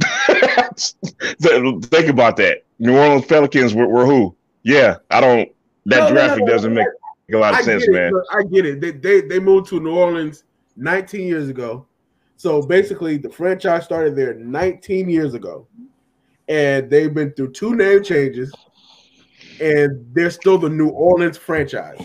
Think 0.26 2.08
about 2.08 2.36
that. 2.36 2.64
New 2.78 2.96
Orleans 2.96 3.26
Pelicans 3.26 3.74
were, 3.74 3.86
were 3.86 4.06
who? 4.06 4.34
Yeah, 4.62 4.96
I 5.10 5.20
don't. 5.20 5.48
That 5.86 6.08
no, 6.08 6.12
graphic 6.12 6.40
no, 6.40 6.46
no, 6.46 6.52
doesn't 6.52 6.74
make 6.74 6.86
a 7.32 7.36
lot 7.36 7.54
of 7.54 7.60
I 7.60 7.62
sense, 7.62 7.88
man. 7.88 8.12
I 8.32 8.42
get 8.44 8.66
it. 8.66 8.80
They, 8.80 8.90
they 8.92 9.20
they 9.22 9.38
moved 9.38 9.68
to 9.68 9.80
New 9.80 9.94
Orleans 9.94 10.44
19 10.76 11.26
years 11.26 11.48
ago 11.48 11.86
so 12.42 12.60
basically, 12.60 13.18
the 13.18 13.30
franchise 13.30 13.84
started 13.84 14.16
there 14.16 14.34
19 14.34 15.08
years 15.08 15.34
ago, 15.34 15.68
and 16.48 16.90
they've 16.90 17.14
been 17.14 17.32
through 17.34 17.52
two 17.52 17.76
name 17.76 18.02
changes, 18.02 18.52
and 19.60 20.04
they're 20.12 20.28
still 20.28 20.58
the 20.58 20.68
New 20.68 20.88
Orleans 20.88 21.38
franchise. 21.38 22.04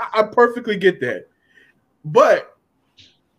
I, 0.00 0.20
I 0.20 0.22
perfectly 0.22 0.78
get 0.78 1.00
that, 1.00 1.26
but 2.02 2.56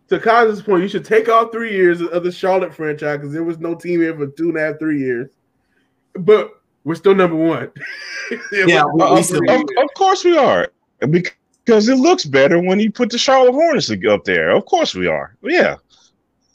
to 0.09 0.19
Kaz's 0.19 0.61
point, 0.61 0.83
you 0.83 0.87
should 0.87 1.03
take 1.03 1.29
off 1.29 1.51
three 1.51 1.71
years 1.71 1.99
of 1.99 2.23
the 2.23 2.31
Charlotte 2.31 2.75
franchise 2.75 3.17
because 3.17 3.33
there 3.33 3.43
was 3.43 3.57
no 3.57 3.73
team 3.73 4.01
here 4.01 4.15
for 4.15 4.27
two 4.27 4.49
and 4.49 4.57
a 4.59 4.67
half, 4.67 4.77
three 4.77 4.99
years. 4.99 5.31
But 6.13 6.51
we're 6.83 6.93
still 6.93 7.15
number 7.15 7.37
one. 7.37 7.71
yeah, 8.51 8.83
we, 8.93 9.03
we 9.03 9.49
of, 9.49 9.61
of, 9.61 9.93
course 9.97 10.23
we 10.23 10.37
are. 10.37 10.67
Because 11.09 11.89
it 11.89 11.97
looks 11.97 12.23
better 12.23 12.61
when 12.61 12.79
you 12.79 12.91
put 12.91 13.09
the 13.09 13.17
Charlotte 13.17 13.53
Hornets 13.53 13.91
up 14.07 14.25
there. 14.25 14.51
Of 14.51 14.65
course 14.65 14.93
we 14.93 15.07
are. 15.07 15.35
Yeah. 15.41 15.77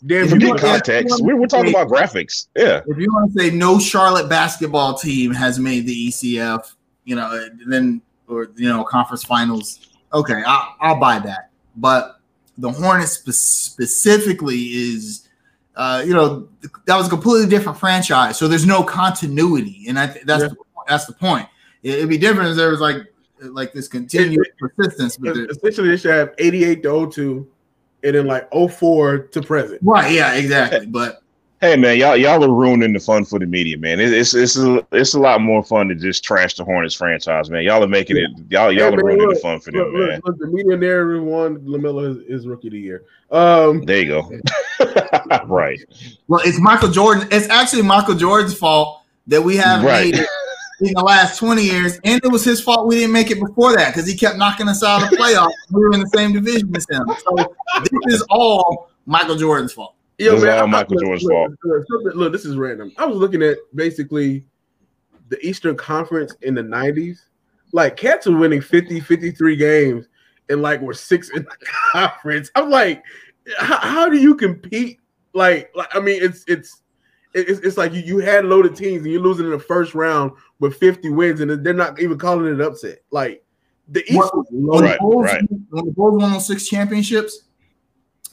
Damn, 0.07 0.29
forget 0.29 0.59
context. 0.59 1.23
We're, 1.23 1.37
we're 1.37 1.47
talking 1.47 1.71
about 1.71 1.89
graphics. 1.89 2.49
Yeah. 2.57 2.81
If 2.87 2.99
you 2.99 3.13
want 3.13 3.33
to 3.33 3.39
say 3.39 3.51
no 3.51 3.79
Charlotte 3.79 4.29
basketball 4.29 4.97
team 4.97 5.33
has 5.33 5.59
made 5.59 5.87
the 5.87 6.09
ECF, 6.09 6.73
you 7.05 7.17
know, 7.17 7.49
then 7.67 8.01
or 8.27 8.51
you 8.57 8.69
know 8.69 8.83
conference 8.85 9.25
finals, 9.25 9.91
okay, 10.13 10.43
I'll, 10.47 10.75
I'll 10.81 11.01
buy 11.01 11.19
that. 11.19 11.51
But 11.77 12.21
the 12.57 12.71
Hornets 12.71 13.13
spe- 13.13 13.31
specifically 13.31 14.59
is, 14.59 15.29
uh, 15.77 16.03
you 16.07 16.15
know, 16.15 16.49
that 16.87 16.97
was 16.97 17.07
a 17.07 17.11
completely 17.11 17.49
different 17.49 17.79
franchise, 17.79 18.39
so 18.39 18.49
there's 18.49 18.67
no 18.67 18.83
continuity, 18.83 19.85
and 19.89 19.99
I 19.99 20.07
th- 20.07 20.25
that's 20.25 20.43
yeah. 20.43 20.49
the, 20.49 20.57
that's 20.89 21.07
the 21.07 21.15
point. 21.15 21.47
It'd 21.83 22.09
be 22.09 22.19
different 22.19 22.51
if 22.51 22.57
there 22.57 22.71
was 22.71 22.81
like 22.81 23.03
like 23.43 23.73
this 23.73 23.89
continuous 23.89 24.49
persistence. 24.59 25.17
But 25.17 25.37
essentially, 25.37 25.89
they 25.89 25.97
should 25.97 26.11
have 26.11 26.35
88 26.39 26.83
to 26.83 27.11
02 27.11 27.49
and 28.03 28.15
then 28.15 28.27
like 28.27 28.49
04 28.53 29.19
to 29.19 29.43
present. 29.43 29.81
Right. 29.83 30.13
Yeah. 30.13 30.35
Exactly. 30.35 30.87
But 30.87 31.23
hey, 31.61 31.77
man, 31.77 31.99
y'all 31.99 32.17
y'all 32.17 32.43
are 32.43 32.53
ruining 32.53 32.93
the 32.93 33.01
fun 33.01 33.25
for 33.25 33.39
the 33.39 33.47
media, 33.47 33.79
man. 33.79 34.01
it's 34.01 34.35
it's 34.35 34.57
a, 34.57 34.87
it's 34.93 35.15
a 35.15 35.21
lot 35.21 35.41
more 35.41 35.63
fun 35.63 35.89
to 35.89 35.95
just 35.95 36.25
trash 36.25 36.55
the 36.55 36.65
Hornets 36.65 36.95
franchise, 36.95 37.51
man. 37.51 37.63
Y'all 37.63 37.85
are 37.85 37.89
making 37.89 38.17
it. 38.17 38.31
Y'all 38.49 38.73
y'all 38.73 38.91
hey, 38.91 38.95
are 38.95 38.97
man, 38.97 39.05
ruining 39.05 39.27
look, 39.27 39.35
the 39.35 39.41
fun 39.41 39.61
for 39.61 39.71
them, 39.71 39.83
look, 39.83 40.11
man. 40.11 40.21
Look, 40.25 40.39
the 40.39 40.47
media 40.47 40.77
narrative 40.77 41.23
won 41.23 41.59
LaMelo 41.61 42.11
is, 42.11 42.41
is 42.41 42.47
rookie 42.47 42.69
of 42.69 42.73
the 42.73 42.81
year. 42.81 43.05
Um, 43.31 43.85
there 43.85 44.03
you 44.03 44.07
go. 44.07 44.31
right. 45.47 45.79
Well, 46.27 46.41
it's 46.45 46.59
Michael 46.59 46.91
Jordan. 46.91 47.29
It's 47.31 47.49
actually 47.49 47.83
Michael 47.83 48.15
Jordan's 48.15 48.55
fault 48.55 49.03
that 49.27 49.43
we 49.43 49.57
have 49.57 49.85
right. 49.85 50.13
made 50.13 50.27
in 50.89 50.95
the 50.95 51.03
last 51.03 51.39
20 51.39 51.63
years. 51.63 51.99
And 52.05 52.21
it 52.25 52.29
was 52.29 52.45
his 52.45 52.61
fault 52.61 52.87
we 52.87 52.97
didn't 52.97 53.13
make 53.13 53.31
it 53.31 53.41
before 53.41 53.75
that 53.77 53.95
because 53.95 54.09
he 54.09 54.17
kept 54.17 54.37
knocking 54.39 54.69
us 54.69 54.83
out 54.83 55.03
of 55.03 55.11
the 55.11 55.17
playoffs. 55.17 55.51
we 55.71 55.81
were 55.81 55.93
in 55.93 56.01
the 56.01 56.09
same 56.09 56.33
division 56.33 56.75
as 56.77 56.87
him. 56.91 57.05
So 57.07 57.55
this 57.83 58.15
is 58.15 58.23
all 58.31 58.91
Michael 59.07 59.37
Jordan's 59.37 59.73
fault. 59.73 59.95
Yo, 60.19 60.35
this 60.35 60.45
man, 60.45 60.61
all 60.61 60.67
Michael 60.67 60.97
look, 60.97 61.05
Jordan's 61.05 61.23
look, 61.25 61.33
fault. 61.33 61.85
Look, 61.89 62.15
look, 62.15 62.33
this 62.33 62.45
is 62.45 62.57
random. 62.57 62.93
I 62.99 63.07
was 63.07 63.17
looking 63.17 63.43
at 63.43 63.59
basically 63.75 64.45
the 65.29 65.45
Eastern 65.47 65.77
Conference 65.77 66.35
in 66.43 66.55
the 66.55 66.63
90s. 66.63 67.21
Like, 67.73 67.97
Cats 67.97 68.27
were 68.27 68.37
winning 68.37 68.61
50, 68.61 69.01
53 69.01 69.57
games 69.57 70.09
and 70.51 70.61
like 70.61 70.81
we're 70.81 70.93
six 70.93 71.31
in 71.31 71.45
the 71.45 71.67
conference. 71.93 72.51
I'm 72.55 72.69
like, 72.69 73.03
how, 73.59 73.79
how 73.79 74.09
do 74.09 74.19
you 74.19 74.35
compete? 74.35 74.99
Like, 75.33 75.71
like 75.75 75.95
I 75.95 76.01
mean, 76.01 76.23
it's 76.23 76.45
it's 76.47 76.83
it's, 77.35 77.61
it's 77.61 77.77
like 77.77 77.93
you, 77.93 78.01
you 78.01 78.19
had 78.19 78.45
loaded 78.45 78.77
teams 78.77 79.03
and 79.03 79.13
you're 79.13 79.23
losing 79.23 79.47
in 79.47 79.53
the 79.53 79.59
first 79.59 79.95
round 79.95 80.33
with 80.59 80.77
50 80.77 81.11
wins, 81.11 81.41
and 81.41 81.65
they're 81.65 81.73
not 81.73 82.01
even 82.01 82.19
calling 82.19 82.47
it 82.47 82.53
an 82.53 82.61
upset. 82.61 83.01
Like 83.11 83.45
the 83.89 84.03
East, 84.05 84.15
what, 84.15 84.47
when, 84.51 84.83
right, 84.83 84.93
the 84.93 84.99
Bulls, 85.01 85.25
right. 85.25 85.43
when 85.71 85.85
the 85.87 85.93
Bulls 85.93 86.21
won 86.21 86.33
those 86.33 86.47
six 86.47 86.69
championships, 86.69 87.45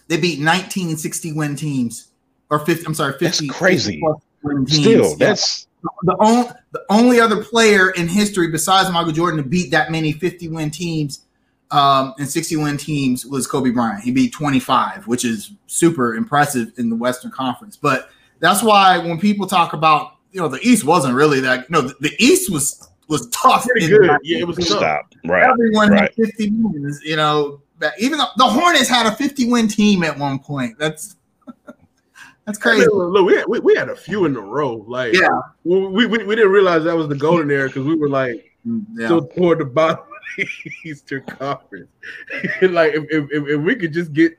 they 0.07 0.17
beat 0.17 0.39
19 0.39 0.97
60 0.97 1.33
win 1.33 1.55
teams, 1.55 2.09
or 2.49 2.59
50. 2.59 2.85
I'm 2.85 2.93
sorry, 2.93 3.13
50. 3.13 3.47
That's 3.47 3.57
crazy. 3.57 4.01
50 4.43 4.71
Still, 4.71 5.15
that's 5.17 5.67
the 6.03 6.15
only 6.19 6.49
the 6.71 6.85
only 6.89 7.19
other 7.19 7.43
player 7.43 7.91
in 7.91 8.07
history 8.07 8.49
besides 8.49 8.91
Michael 8.91 9.11
Jordan 9.11 9.41
to 9.41 9.47
beat 9.47 9.71
that 9.71 9.91
many 9.91 10.11
50 10.11 10.49
win 10.49 10.71
teams 10.71 11.25
um, 11.71 12.13
and 12.17 12.27
60 12.27 12.55
win 12.57 12.77
teams 12.77 13.25
was 13.25 13.45
Kobe 13.45 13.71
Bryant. 13.71 14.01
He 14.01 14.11
beat 14.11 14.31
25, 14.31 15.07
which 15.07 15.25
is 15.25 15.51
super 15.67 16.15
impressive 16.15 16.71
in 16.77 16.89
the 16.89 16.95
Western 16.95 17.31
Conference. 17.31 17.75
But 17.75 18.09
that's 18.39 18.63
why 18.63 18.97
when 18.97 19.19
people 19.19 19.47
talk 19.47 19.73
about, 19.73 20.13
you 20.31 20.41
know, 20.41 20.47
the 20.47 20.59
East 20.61 20.83
wasn't 20.83 21.15
really 21.15 21.39
that. 21.41 21.69
No, 21.69 21.81
the, 21.81 21.95
the 21.99 22.11
East 22.19 22.51
was 22.51 22.89
was 23.07 23.27
tough. 23.29 23.65
Pretty 23.65 23.87
good. 23.87 24.09
Yeah, 24.23 24.39
it 24.39 24.47
was 24.47 24.57
tough. 24.67 25.05
Right. 25.25 25.43
Everyone 25.43 25.89
right. 25.89 26.01
had 26.01 26.13
50 26.13 26.51
wins. 26.51 27.01
You 27.03 27.15
know, 27.15 27.61
even 27.99 28.17
though 28.17 28.27
the 28.37 28.45
Hornets 28.45 28.89
had 28.89 29.05
a 29.05 29.15
50 29.15 29.49
win 29.49 29.67
team 29.67 30.03
at 30.03 30.17
one 30.17 30.39
point. 30.39 30.77
That's 30.77 31.15
that's 32.45 32.57
crazy. 32.57 32.85
Look, 32.85 33.13
look, 33.13 33.25
we, 33.25 33.35
had, 33.35 33.45
we, 33.47 33.59
we 33.59 33.75
had 33.75 33.89
a 33.89 33.95
few 33.95 34.25
in 34.25 34.35
a 34.35 34.41
row. 34.41 34.85
Like, 34.87 35.13
Yeah. 35.13 35.39
we, 35.63 36.05
we, 36.05 36.23
we 36.23 36.35
didn't 36.35 36.51
realize 36.51 36.83
that 36.83 36.95
was 36.95 37.07
the 37.07 37.15
golden 37.15 37.51
era 37.51 37.67
because 37.67 37.85
we 37.85 37.95
were 37.95 38.09
like 38.09 38.53
mm, 38.65 38.85
Yeah. 38.95 39.07
still 39.07 39.27
toward 39.27 39.59
the 39.59 39.65
bottom 39.65 39.99
of 39.99 40.07
the 40.37 40.71
Eastern 40.85 41.23
Conference. 41.23 41.89
like, 42.61 42.93
if, 42.93 43.03
if, 43.09 43.31
if, 43.31 43.47
if 43.47 43.61
we 43.61 43.75
could 43.75 43.93
just 43.93 44.13
get 44.13 44.35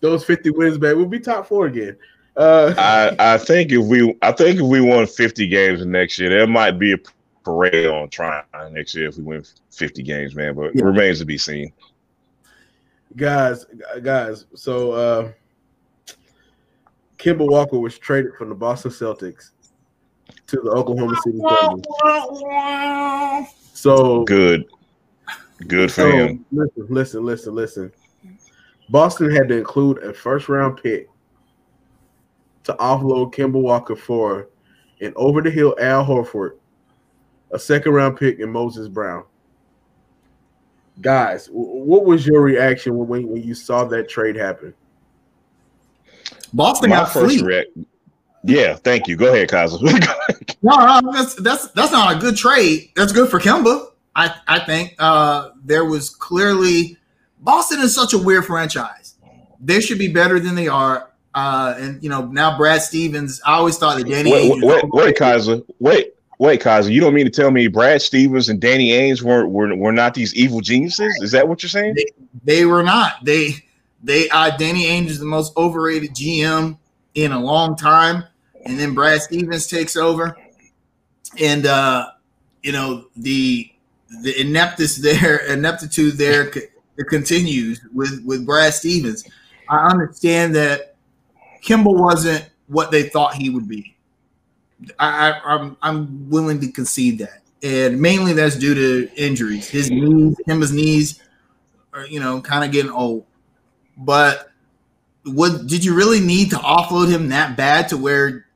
those 0.00 0.24
50 0.24 0.50
wins 0.50 0.78
back, 0.78 0.96
we'll 0.96 1.06
be 1.06 1.18
top 1.18 1.46
four 1.46 1.66
again. 1.66 1.96
Uh, 2.38 2.72
I, 2.78 3.34
I 3.34 3.36
think 3.38 3.72
if 3.72 3.84
we 3.84 4.16
I 4.22 4.30
think 4.30 4.60
if 4.60 4.62
we 4.66 4.80
won 4.80 5.06
50 5.08 5.48
games 5.48 5.84
next 5.84 6.18
year, 6.20 6.30
there 6.30 6.46
might 6.46 6.78
be 6.78 6.92
a 6.92 6.98
parade 7.42 7.86
on 7.88 8.08
trying 8.10 8.44
next 8.70 8.94
year 8.94 9.08
if 9.08 9.16
we 9.16 9.24
win 9.24 9.44
50 9.72 10.02
games, 10.04 10.36
man. 10.36 10.54
But 10.54 10.74
Yeah. 10.74 10.82
it 10.82 10.84
remains 10.84 11.18
to 11.18 11.24
be 11.24 11.36
seen. 11.36 11.72
guys, 13.16 13.66
guys. 14.02 14.46
So 14.54 14.92
uh 14.92 15.32
Kemba 17.18 17.44
Walker 17.50 17.80
was 17.80 17.98
traded 17.98 18.34
from 18.38 18.50
the 18.50 18.54
Boston 18.54 18.92
Celtics 18.92 19.50
to 20.46 20.60
the 20.62 20.70
Oklahoma 20.70 21.16
City 21.24 21.40
Thunder. 21.40 21.82
So 23.74 24.22
Good. 24.24 24.66
Good 25.66 25.90
for 25.90 26.02
so 26.02 26.10
him. 26.12 26.44
listen, 26.52 26.86
listen, 26.88 27.24
listen, 27.24 27.54
listen. 27.56 27.92
Boston 28.90 29.34
had 29.34 29.48
to 29.48 29.56
include 29.58 29.98
a 30.04 30.14
first 30.14 30.48
round 30.48 30.80
pick 30.80 31.08
to 32.68 32.74
offload 32.74 33.34
Kemba 33.34 33.60
Walker 33.60 33.96
for 33.96 34.48
an 35.00 35.12
over 35.16 35.40
the 35.42 35.50
hill 35.50 35.74
Al 35.80 36.04
Horford, 36.04 36.52
a 37.50 37.58
second 37.58 37.92
round 37.92 38.16
pick, 38.16 38.38
and 38.40 38.52
Moses 38.52 38.88
Brown. 38.88 39.24
Guys, 41.00 41.48
what 41.50 42.04
was 42.04 42.26
your 42.26 42.42
reaction 42.42 42.96
when, 42.96 43.28
when 43.28 43.42
you 43.42 43.54
saw 43.54 43.84
that 43.84 44.08
trade 44.08 44.36
happen? 44.36 44.74
Boston 46.52 46.90
My 46.90 46.96
got 46.96 47.12
first 47.12 47.38
fleet. 47.38 47.44
react. 47.44 47.68
Yeah, 48.44 48.74
thank 48.74 49.08
you. 49.08 49.16
Go 49.16 49.32
ahead, 49.32 49.48
Kaiser. 49.48 49.78
No, 50.60 51.00
no, 51.00 51.12
that's 51.12 51.36
that's 51.36 51.68
that's 51.68 51.92
not 51.92 52.16
a 52.16 52.18
good 52.18 52.36
trade. 52.36 52.90
That's 52.96 53.12
good 53.12 53.30
for 53.30 53.38
Kemba. 53.38 53.92
I 54.16 54.34
I 54.48 54.58
think 54.58 54.96
uh, 54.98 55.50
there 55.64 55.84
was 55.84 56.10
clearly 56.10 56.98
Boston 57.38 57.78
is 57.78 57.94
such 57.94 58.12
a 58.12 58.18
weird 58.18 58.44
franchise. 58.44 59.14
They 59.60 59.80
should 59.80 60.00
be 60.00 60.08
better 60.12 60.40
than 60.40 60.56
they 60.56 60.66
are. 60.66 61.07
Uh, 61.38 61.76
and 61.78 62.02
you 62.02 62.08
know 62.08 62.26
now 62.26 62.58
Brad 62.58 62.82
Stevens. 62.82 63.40
I 63.46 63.52
always 63.52 63.78
thought 63.78 63.96
that 63.96 64.08
Danny. 64.08 64.32
wait, 64.32 64.50
Ainge 64.50 64.64
wait, 64.64 64.84
wait, 64.88 65.16
Kaiser. 65.16 65.62
Wait, 65.78 66.14
wait, 66.40 66.60
Kaiser. 66.60 66.90
You 66.90 67.00
don't 67.00 67.14
mean 67.14 67.26
to 67.26 67.30
tell 67.30 67.52
me 67.52 67.68
Brad 67.68 68.02
Stevens 68.02 68.48
and 68.48 68.60
Danny 68.60 68.90
Ainge 68.90 69.22
were 69.22 69.46
were, 69.46 69.72
were 69.76 69.92
not 69.92 70.14
these 70.14 70.34
evil 70.34 70.60
geniuses? 70.60 71.16
Is 71.22 71.30
that 71.30 71.46
what 71.46 71.62
you're 71.62 71.70
saying? 71.70 71.94
They 72.42 72.64
were 72.64 72.82
not. 72.82 73.24
They 73.24 73.54
they 74.02 74.28
uh, 74.30 74.56
Danny 74.56 74.86
Ainge 74.86 75.06
is 75.06 75.20
the 75.20 75.26
most 75.26 75.56
overrated 75.56 76.10
GM 76.10 76.76
in 77.14 77.30
a 77.30 77.38
long 77.38 77.76
time, 77.76 78.24
and 78.66 78.76
then 78.76 78.92
Brad 78.92 79.22
Stevens 79.22 79.68
takes 79.68 79.96
over, 79.96 80.36
and 81.38 81.66
uh, 81.66 82.08
you 82.64 82.72
know 82.72 83.04
the 83.14 83.70
the 84.22 84.40
ineptness 84.40 84.96
there, 84.96 85.36
ineptitude 85.52 86.14
there, 86.14 86.52
c- 86.52 86.66
continues 87.08 87.80
with 87.94 88.24
with 88.24 88.44
Brad 88.44 88.74
Stevens. 88.74 89.24
I 89.68 89.86
understand 89.86 90.56
that 90.56 90.96
Kemba 91.62 91.94
wasn't 91.96 92.48
what 92.66 92.90
they 92.90 93.04
thought 93.08 93.34
he 93.34 93.50
would 93.50 93.68
be. 93.68 93.96
I, 94.98 95.30
I 95.30 95.40
I'm 95.54 95.76
I'm 95.82 96.30
willing 96.30 96.60
to 96.60 96.70
concede 96.70 97.18
that, 97.18 97.42
and 97.62 98.00
mainly 98.00 98.32
that's 98.32 98.56
due 98.56 98.74
to 98.74 99.10
injuries. 99.16 99.68
His 99.68 99.90
knees, 99.90 100.36
Kemba's 100.48 100.72
knees 100.72 101.20
are 101.92 102.06
you 102.06 102.20
know 102.20 102.40
kind 102.40 102.64
of 102.64 102.70
getting 102.70 102.92
old. 102.92 103.26
But 103.96 104.52
what 105.24 105.66
did 105.66 105.84
you 105.84 105.94
really 105.94 106.20
need 106.20 106.50
to 106.50 106.56
offload 106.56 107.10
him 107.10 107.28
that 107.30 107.56
bad 107.56 107.88
to 107.88 107.96
where 107.96 108.46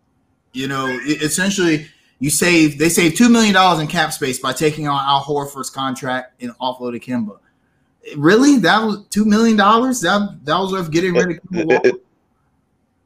you 0.53 0.69
know 0.69 0.87
essentially 1.07 1.89
you 2.21 2.31
save 2.31 2.79
they 2.79 2.89
save 2.89 3.17
two 3.17 3.29
million 3.29 3.53
dollars 3.55 3.81
in 3.81 3.89
cap 3.89 4.13
space 4.13 4.39
by 4.39 4.53
taking 4.53 4.87
on 4.87 5.05
Al 5.05 5.23
Horford's 5.25 5.71
contract 5.71 6.41
and 6.41 6.53
offloading 6.59 7.03
Kemba. 7.03 7.39
Really, 8.17 8.59
that 8.59 8.81
was 8.85 9.05
two 9.11 9.25
million 9.25 9.57
dollars. 9.57 10.01
That 10.03 10.39
that 10.45 10.57
was 10.59 10.71
worth 10.71 10.91
getting 10.93 11.15
rid 11.15 11.31
of 11.31 11.37
Kemba 11.45 11.61
It- 11.61 11.67
Walker. 11.67 11.89
it- 11.89 12.07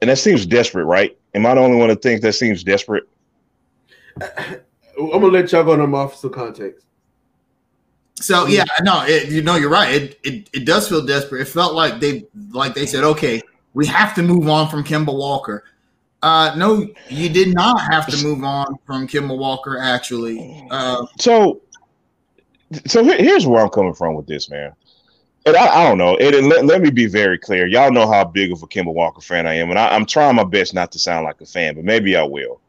and 0.00 0.10
that 0.10 0.18
seems 0.18 0.46
desperate, 0.46 0.84
right? 0.84 1.16
Am 1.34 1.46
I 1.46 1.54
the 1.54 1.60
only 1.60 1.78
one 1.78 1.88
that 1.88 2.02
thinks 2.02 2.22
that 2.22 2.34
seems 2.34 2.62
desperate? 2.62 3.04
I'm 4.20 5.10
gonna 5.10 5.26
let 5.26 5.52
y'all 5.52 5.64
go 5.64 5.72
on 5.72 5.94
off 5.94 6.16
some 6.16 6.30
context. 6.30 6.86
So 8.16 8.46
yeah, 8.46 8.64
no, 8.82 9.04
it, 9.04 9.28
you 9.28 9.42
know 9.42 9.56
you're 9.56 9.70
right. 9.70 9.94
It, 9.94 10.18
it 10.24 10.50
it 10.52 10.64
does 10.64 10.88
feel 10.88 11.04
desperate. 11.04 11.42
It 11.42 11.48
felt 11.48 11.74
like 11.74 12.00
they 12.00 12.26
like 12.50 12.74
they 12.74 12.86
said, 12.86 13.04
okay, 13.04 13.42
we 13.74 13.86
have 13.86 14.14
to 14.14 14.22
move 14.22 14.48
on 14.48 14.68
from 14.68 14.82
Kemba 14.82 15.14
Walker. 15.14 15.64
Uh, 16.22 16.54
no, 16.56 16.88
you 17.08 17.28
did 17.28 17.54
not 17.54 17.78
have 17.92 18.06
to 18.06 18.24
move 18.24 18.42
on 18.42 18.66
from 18.86 19.06
Kemba 19.06 19.36
Walker. 19.36 19.78
Actually, 19.78 20.66
uh, 20.70 21.04
So, 21.20 21.60
so 22.86 23.04
here's 23.04 23.46
where 23.46 23.62
I'm 23.62 23.68
coming 23.68 23.92
from 23.92 24.14
with 24.14 24.26
this, 24.26 24.48
man. 24.48 24.72
And 25.46 25.56
I, 25.56 25.66
I 25.66 25.88
don't 25.88 25.98
know. 25.98 26.16
And, 26.16 26.34
and 26.34 26.48
let, 26.48 26.66
let 26.66 26.82
me 26.82 26.90
be 26.90 27.06
very 27.06 27.38
clear. 27.38 27.68
Y'all 27.68 27.92
know 27.92 28.10
how 28.10 28.24
big 28.24 28.50
of 28.50 28.64
a 28.64 28.66
Kemba 28.66 28.92
Walker 28.92 29.20
fan 29.20 29.46
I 29.46 29.54
am, 29.54 29.70
and 29.70 29.78
I, 29.78 29.94
I'm 29.94 30.04
trying 30.04 30.34
my 30.34 30.44
best 30.44 30.74
not 30.74 30.90
to 30.92 30.98
sound 30.98 31.24
like 31.24 31.40
a 31.40 31.46
fan, 31.46 31.76
but 31.76 31.84
maybe 31.84 32.16
I 32.16 32.24
will. 32.24 32.60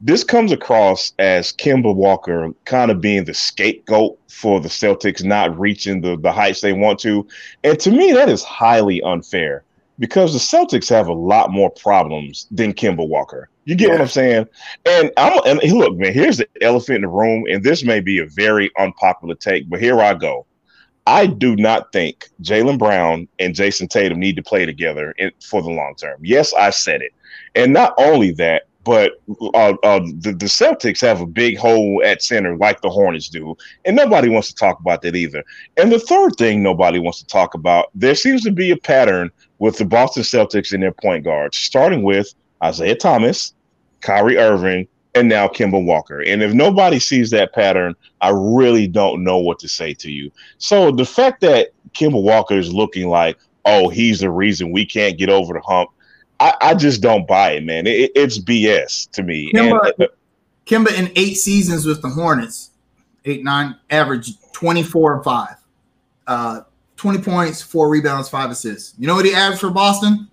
This 0.00 0.22
comes 0.22 0.52
across 0.52 1.12
as 1.18 1.52
Kemba 1.52 1.94
Walker 1.94 2.52
kind 2.64 2.92
of 2.92 3.00
being 3.00 3.24
the 3.24 3.34
scapegoat 3.34 4.18
for 4.28 4.60
the 4.60 4.68
Celtics 4.68 5.24
not 5.24 5.58
reaching 5.58 6.00
the, 6.00 6.16
the 6.16 6.32
heights 6.32 6.60
they 6.60 6.72
want 6.72 7.00
to. 7.00 7.26
And 7.64 7.78
to 7.80 7.90
me, 7.90 8.12
that 8.12 8.28
is 8.28 8.44
highly 8.44 9.02
unfair 9.02 9.64
because 9.98 10.32
the 10.32 10.38
Celtics 10.38 10.88
have 10.90 11.08
a 11.08 11.12
lot 11.12 11.50
more 11.50 11.70
problems 11.70 12.46
than 12.50 12.72
Kemba 12.72 13.06
Walker. 13.06 13.48
You 13.64 13.76
get 13.76 13.90
what 13.90 14.00
I'm 14.00 14.08
saying? 14.08 14.46
And 14.86 15.12
I'm 15.16 15.40
and 15.44 15.72
look, 15.72 15.96
man, 15.96 16.12
here's 16.12 16.38
the 16.38 16.48
elephant 16.60 16.96
in 16.96 17.02
the 17.02 17.08
room, 17.08 17.46
and 17.48 17.62
this 17.62 17.84
may 17.84 18.00
be 18.00 18.18
a 18.18 18.26
very 18.26 18.70
unpopular 18.76 19.36
take, 19.36 19.68
but 19.68 19.80
here 19.80 20.00
I 20.00 20.14
go. 20.14 20.46
I 21.06 21.26
do 21.26 21.56
not 21.56 21.92
think 21.92 22.28
Jaylen 22.42 22.78
Brown 22.78 23.28
and 23.38 23.54
Jayson 23.54 23.88
Tatum 23.88 24.20
need 24.20 24.36
to 24.36 24.42
play 24.42 24.66
together 24.66 25.12
in, 25.18 25.32
for 25.42 25.62
the 25.62 25.70
long 25.70 25.94
term. 25.96 26.20
Yes, 26.22 26.52
I 26.54 26.70
said 26.70 27.02
it. 27.02 27.12
And 27.54 27.72
not 27.72 27.94
only 27.98 28.32
that, 28.32 28.64
but 28.84 29.12
uh, 29.54 29.74
uh, 29.82 30.00
the, 30.00 30.34
the 30.36 30.46
Celtics 30.46 31.00
have 31.00 31.20
a 31.20 31.26
big 31.26 31.56
hole 31.56 32.02
at 32.04 32.22
center 32.22 32.56
like 32.56 32.80
the 32.80 32.90
Hornets 32.90 33.28
do. 33.28 33.56
And 33.84 33.94
nobody 33.94 34.28
wants 34.28 34.48
to 34.48 34.54
talk 34.54 34.80
about 34.80 35.02
that 35.02 35.14
either. 35.14 35.44
And 35.76 35.92
the 35.92 36.00
third 36.00 36.36
thing 36.36 36.62
nobody 36.62 36.98
wants 36.98 37.20
to 37.20 37.26
talk 37.26 37.54
about, 37.54 37.90
there 37.94 38.14
seems 38.14 38.42
to 38.42 38.50
be 38.50 38.70
a 38.70 38.76
pattern 38.76 39.30
with 39.58 39.78
the 39.78 39.84
Boston 39.84 40.24
Celtics 40.24 40.72
and 40.72 40.82
their 40.82 40.92
point 40.92 41.24
guards, 41.24 41.56
starting 41.58 42.02
with 42.02 42.34
Isaiah 42.62 42.96
Thomas, 42.96 43.54
Kyrie 44.00 44.38
Irving, 44.38 44.88
and 45.14 45.28
now 45.28 45.46
Kemba 45.46 45.84
Walker. 45.84 46.22
And 46.22 46.42
if 46.42 46.52
nobody 46.52 46.98
sees 46.98 47.30
that 47.30 47.52
pattern, 47.52 47.94
I 48.20 48.30
really 48.30 48.86
don't 48.86 49.22
know 49.22 49.38
what 49.38 49.58
to 49.60 49.68
say 49.68 49.94
to 49.94 50.10
you. 50.10 50.30
So 50.58 50.90
the 50.90 51.04
fact 51.04 51.40
that 51.42 51.68
Kemba 51.92 52.22
Walker 52.22 52.54
is 52.54 52.72
looking 52.72 53.08
like, 53.08 53.38
oh, 53.64 53.88
he's 53.88 54.20
the 54.20 54.30
reason 54.30 54.72
we 54.72 54.86
can't 54.86 55.18
get 55.18 55.28
over 55.28 55.52
the 55.54 55.60
hump, 55.60 55.90
I, 56.40 56.54
I 56.60 56.74
just 56.74 57.02
don't 57.02 57.26
buy 57.26 57.52
it, 57.52 57.64
man. 57.64 57.86
It, 57.86 58.10
it's 58.14 58.38
BS 58.38 59.10
to 59.12 59.22
me. 59.22 59.52
And, 59.54 59.72
Kemba, 59.72 60.08
Kemba 60.66 60.98
in 60.98 61.12
eight 61.14 61.34
seasons 61.34 61.86
with 61.86 62.02
the 62.02 62.08
Hornets, 62.08 62.70
eight 63.24 63.44
nine 63.44 63.76
average 63.90 64.32
twenty 64.52 64.82
four 64.82 65.14
and 65.14 65.24
five, 65.24 65.56
uh, 66.26 66.62
twenty 66.96 67.20
points, 67.20 67.62
four 67.62 67.88
rebounds, 67.88 68.28
five 68.28 68.50
assists. 68.50 68.94
You 68.98 69.06
know 69.06 69.14
what 69.14 69.24
he 69.24 69.34
averaged 69.34 69.60
for 69.60 69.70
Boston? 69.70 70.28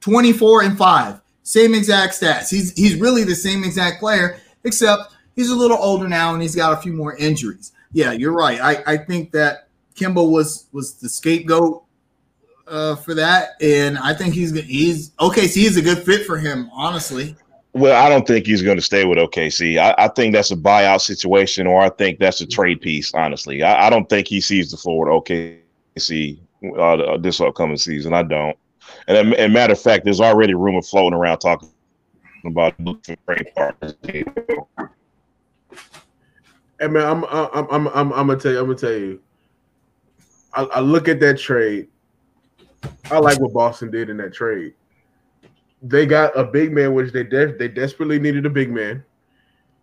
Twenty 0.00 0.32
four 0.32 0.62
and 0.62 0.78
five, 0.78 1.20
same 1.44 1.74
exact 1.74 2.20
stats. 2.20 2.50
He's 2.50 2.72
he's 2.72 2.96
really 2.96 3.22
the 3.22 3.36
same 3.36 3.62
exact 3.62 4.00
player, 4.00 4.40
except 4.64 5.14
he's 5.36 5.50
a 5.50 5.54
little 5.54 5.78
older 5.78 6.08
now 6.08 6.32
and 6.32 6.42
he's 6.42 6.56
got 6.56 6.72
a 6.72 6.82
few 6.82 6.92
more 6.92 7.14
injuries. 7.16 7.72
Yeah, 7.92 8.12
you're 8.12 8.32
right. 8.32 8.60
I, 8.60 8.94
I 8.94 8.96
think 8.96 9.30
that 9.32 9.68
Kemba 9.94 10.28
was 10.28 10.66
was 10.72 10.94
the 10.94 11.08
scapegoat 11.08 11.84
uh, 12.66 12.96
for 12.96 13.14
that, 13.14 13.50
and 13.60 13.98
I 13.98 14.14
think 14.14 14.34
he's 14.34 14.52
he's. 14.64 15.12
So 15.20 15.30
he's 15.30 15.76
a 15.76 15.82
good 15.82 15.98
fit 15.98 16.26
for 16.26 16.38
him, 16.38 16.68
honestly. 16.72 17.36
Well, 17.72 18.00
I 18.00 18.08
don't 18.08 18.26
think 18.26 18.46
he's 18.46 18.62
going 18.62 18.76
to 18.76 18.82
stay 18.82 19.04
with 19.04 19.18
OKC. 19.18 19.78
I, 19.78 19.94
I, 19.98 20.06
think 20.06 20.32
that's 20.32 20.52
a 20.52 20.56
buyout 20.56 21.00
situation, 21.00 21.66
or 21.66 21.82
I 21.82 21.88
think 21.88 22.20
that's 22.20 22.40
a 22.40 22.46
trade 22.46 22.80
piece. 22.80 23.12
Honestly, 23.14 23.64
I, 23.64 23.88
I 23.88 23.90
don't 23.90 24.08
think 24.08 24.28
he 24.28 24.40
sees 24.40 24.70
the 24.70 24.76
floor 24.76 25.12
with 25.12 25.24
OKC 25.24 26.38
uh, 26.78 27.16
this 27.18 27.40
upcoming 27.40 27.76
season. 27.76 28.12
I 28.12 28.22
don't. 28.22 28.56
And, 29.06 29.34
and 29.34 29.52
matter 29.52 29.72
of 29.72 29.80
fact, 29.80 30.04
there's 30.04 30.20
already 30.20 30.54
rumor 30.54 30.82
floating 30.82 31.18
around 31.18 31.38
talking 31.38 31.68
about 32.44 32.74
trade 33.26 33.52
partners. 33.54 33.94
Hey 36.80 36.88
man, 36.88 37.04
I'm 37.04 37.24
I'm 37.24 37.66
I'm 37.70 37.88
I'm 37.88 38.12
I'm 38.12 38.26
gonna 38.26 38.36
tell 38.36 38.52
you. 38.52 38.58
I'm 38.58 38.66
gonna 38.66 38.78
tell 38.78 38.92
you. 38.92 39.20
I, 40.54 40.62
I 40.64 40.80
look 40.80 41.08
at 41.08 41.20
that 41.20 41.38
trade. 41.38 41.88
I 43.10 43.18
like 43.18 43.40
what 43.40 43.52
Boston 43.52 43.90
did 43.90 44.10
in 44.10 44.16
that 44.18 44.32
trade. 44.32 44.74
They 45.82 46.06
got 46.06 46.36
a 46.38 46.44
big 46.44 46.72
man, 46.72 46.94
which 46.94 47.12
they 47.12 47.22
they 47.22 47.68
desperately 47.68 48.18
needed 48.18 48.46
a 48.46 48.50
big 48.50 48.70
man. 48.70 49.04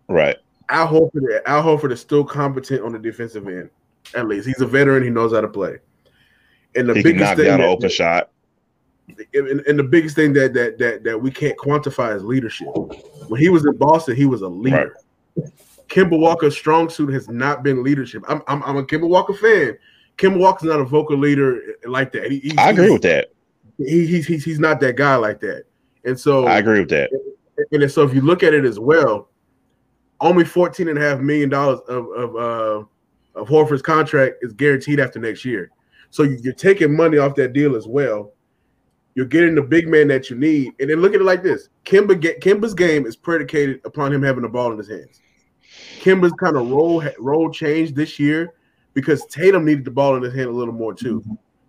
Right. 0.08 0.38
Al 0.70 0.88
Horford, 0.88 1.42
Al 1.46 1.64
Horford 1.64 1.92
is 1.92 2.00
still 2.00 2.24
competent 2.24 2.82
on 2.84 2.94
the 2.94 3.00
defensive 3.00 3.48
end. 3.48 3.70
At 4.16 4.28
least 4.28 4.48
he's 4.48 4.62
a 4.62 4.66
veteran. 4.66 5.04
He 5.04 5.10
knows 5.10 5.34
how 5.34 5.42
to 5.42 5.48
play. 5.48 5.78
And 6.76 6.90
the 6.90 6.94
He 6.94 7.04
can 7.04 7.12
biggest 7.14 7.30
knock 7.30 7.38
thing 7.38 7.46
down 7.46 7.62
an 7.62 7.70
open 7.70 7.90
shot. 7.90 8.30
And, 9.34 9.60
and 9.62 9.78
the 9.80 9.84
biggest 9.84 10.16
thing 10.16 10.32
that 10.34 10.54
that 10.54 10.78
that 10.78 11.04
that 11.04 11.22
we 11.22 11.32
can't 11.32 11.58
quantify 11.58 12.16
is 12.16 12.24
leadership. 12.24 12.68
When 13.28 13.40
he 13.40 13.50
was 13.50 13.66
in 13.66 13.76
Boston, 13.78 14.16
he 14.16 14.26
was 14.26 14.42
a 14.42 14.48
leader. 14.48 14.96
Kemba 15.90 16.18
Walker's 16.18 16.56
strong 16.56 16.90
suit 16.90 17.14
has 17.14 17.28
not 17.28 17.64
been 17.64 17.84
leadership. 17.84 18.24
I'm 18.30 18.42
I'm, 18.48 18.64
I'm 18.64 18.78
a 18.78 18.84
Kemba 18.84 19.08
Walker 19.10 19.34
fan. 19.34 19.78
Kemba 20.18 20.38
Walker's 20.40 20.70
not 20.70 20.80
a 20.80 20.86
vocal 20.86 21.18
leader 21.18 21.62
like 21.86 22.12
that. 22.14 22.32
He, 22.32 22.40
he's- 22.40 22.58
I 22.58 22.70
agree 22.70 22.90
with 22.92 23.02
that. 23.02 23.32
he, 23.78 24.06
he's 24.08 24.26
he's 24.28 24.46
he's 24.46 24.60
not 24.60 24.80
that 24.80 24.96
guy 24.96 25.16
like 25.16 25.40
that. 25.42 25.66
And 26.06 26.18
so 26.20 26.46
I 26.48 26.60
agree 26.60 26.80
with 26.80 26.90
that. 26.90 27.10
and 27.72 27.82
then, 27.82 27.90
so 27.90 28.04
if 28.04 28.14
you 28.14 28.22
look 28.22 28.44
at 28.44 28.54
it 28.54 28.64
as 28.66 28.80
well, 28.80 29.30
only 30.22 30.46
fourteen 30.46 30.88
and 30.88 30.98
a 30.98 31.02
half 31.02 31.20
million 31.20 31.50
dollars 31.50 31.80
of 31.90 32.08
of 32.12 32.36
uh, 32.36 32.86
of 33.40 33.48
Horford's 33.50 33.82
contract 33.82 34.36
is 34.42 34.54
guaranteed 34.54 35.00
after 35.02 35.20
next 35.20 35.44
year. 35.44 35.72
So 36.12 36.24
you're 36.24 36.54
taking 36.54 36.96
money 36.96 37.18
off 37.18 37.36
that 37.36 37.54
deal 37.54 37.76
as 37.76 37.88
well. 37.88 38.34
You're 39.16 39.26
getting 39.26 39.56
the 39.56 39.62
big 39.62 39.88
man 39.88 40.08
that 40.08 40.30
you 40.30 40.36
need, 40.38 40.74
and 40.80 40.90
then 40.90 41.02
look 41.02 41.14
at 41.14 41.22
it 41.22 41.26
like 41.26 41.44
this: 41.44 41.70
Kemba 41.86 42.20
get, 42.20 42.42
Kemba's 42.42 42.74
game 42.74 43.06
is 43.06 43.16
predicated 43.16 43.82
upon 43.84 44.14
him 44.14 44.24
having 44.24 44.44
the 44.44 44.50
ball 44.50 44.72
in 44.72 44.78
his 44.78 44.88
hands. 44.88 45.20
Kemba's 46.00 46.34
kind 46.34 46.56
of 46.56 46.70
role 46.70 47.04
role 47.20 47.52
changed 47.52 47.96
this 47.96 48.20
year 48.20 48.54
because 48.94 49.26
Tatum 49.28 49.66
needed 49.66 49.86
the 49.86 49.92
ball 49.92 50.16
in 50.16 50.24
his 50.24 50.34
hand 50.34 50.48
a 50.48 50.52
little 50.54 50.74
more 50.74 50.94
too. 50.94 51.24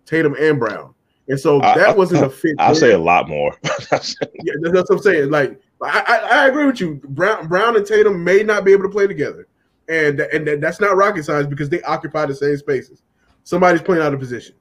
Tatum 0.05 0.35
and 0.39 0.59
Brown, 0.59 0.93
and 1.27 1.39
so 1.39 1.59
that 1.59 1.77
I- 1.77 1.93
wasn't 1.93 2.25
a 2.25 2.29
fit. 2.29 2.55
I'll 2.59 2.75
say 2.75 2.93
a 2.93 2.97
lot 2.99 3.27
more. 3.27 3.57
Yeah, 3.91 4.53
that's, 4.61 4.73
that's 4.73 4.89
what 4.89 4.97
I'm 4.97 4.99
saying. 4.99 5.29
Like, 5.29 5.59
I, 5.81 6.03
I, 6.07 6.43
I 6.43 6.47
agree 6.47 6.65
with 6.65 6.79
you. 6.81 6.95
Brown, 7.09 7.47
Brown 7.47 7.75
and 7.77 7.85
Tatum 7.85 8.23
may 8.23 8.43
not 8.43 8.65
be 8.65 8.71
able 8.71 8.83
to 8.83 8.89
play 8.89 9.07
together, 9.07 9.47
and 9.87 10.19
and 10.19 10.61
that's 10.63 10.79
not 10.79 10.95
rocket 10.97 11.23
science 11.25 11.47
because 11.47 11.69
they 11.69 11.81
occupy 11.83 12.25
the 12.25 12.35
same 12.35 12.57
spaces. 12.57 13.03
Somebody's 13.43 13.81
playing 13.81 14.01
out 14.01 14.13
of 14.13 14.19
position, 14.19 14.55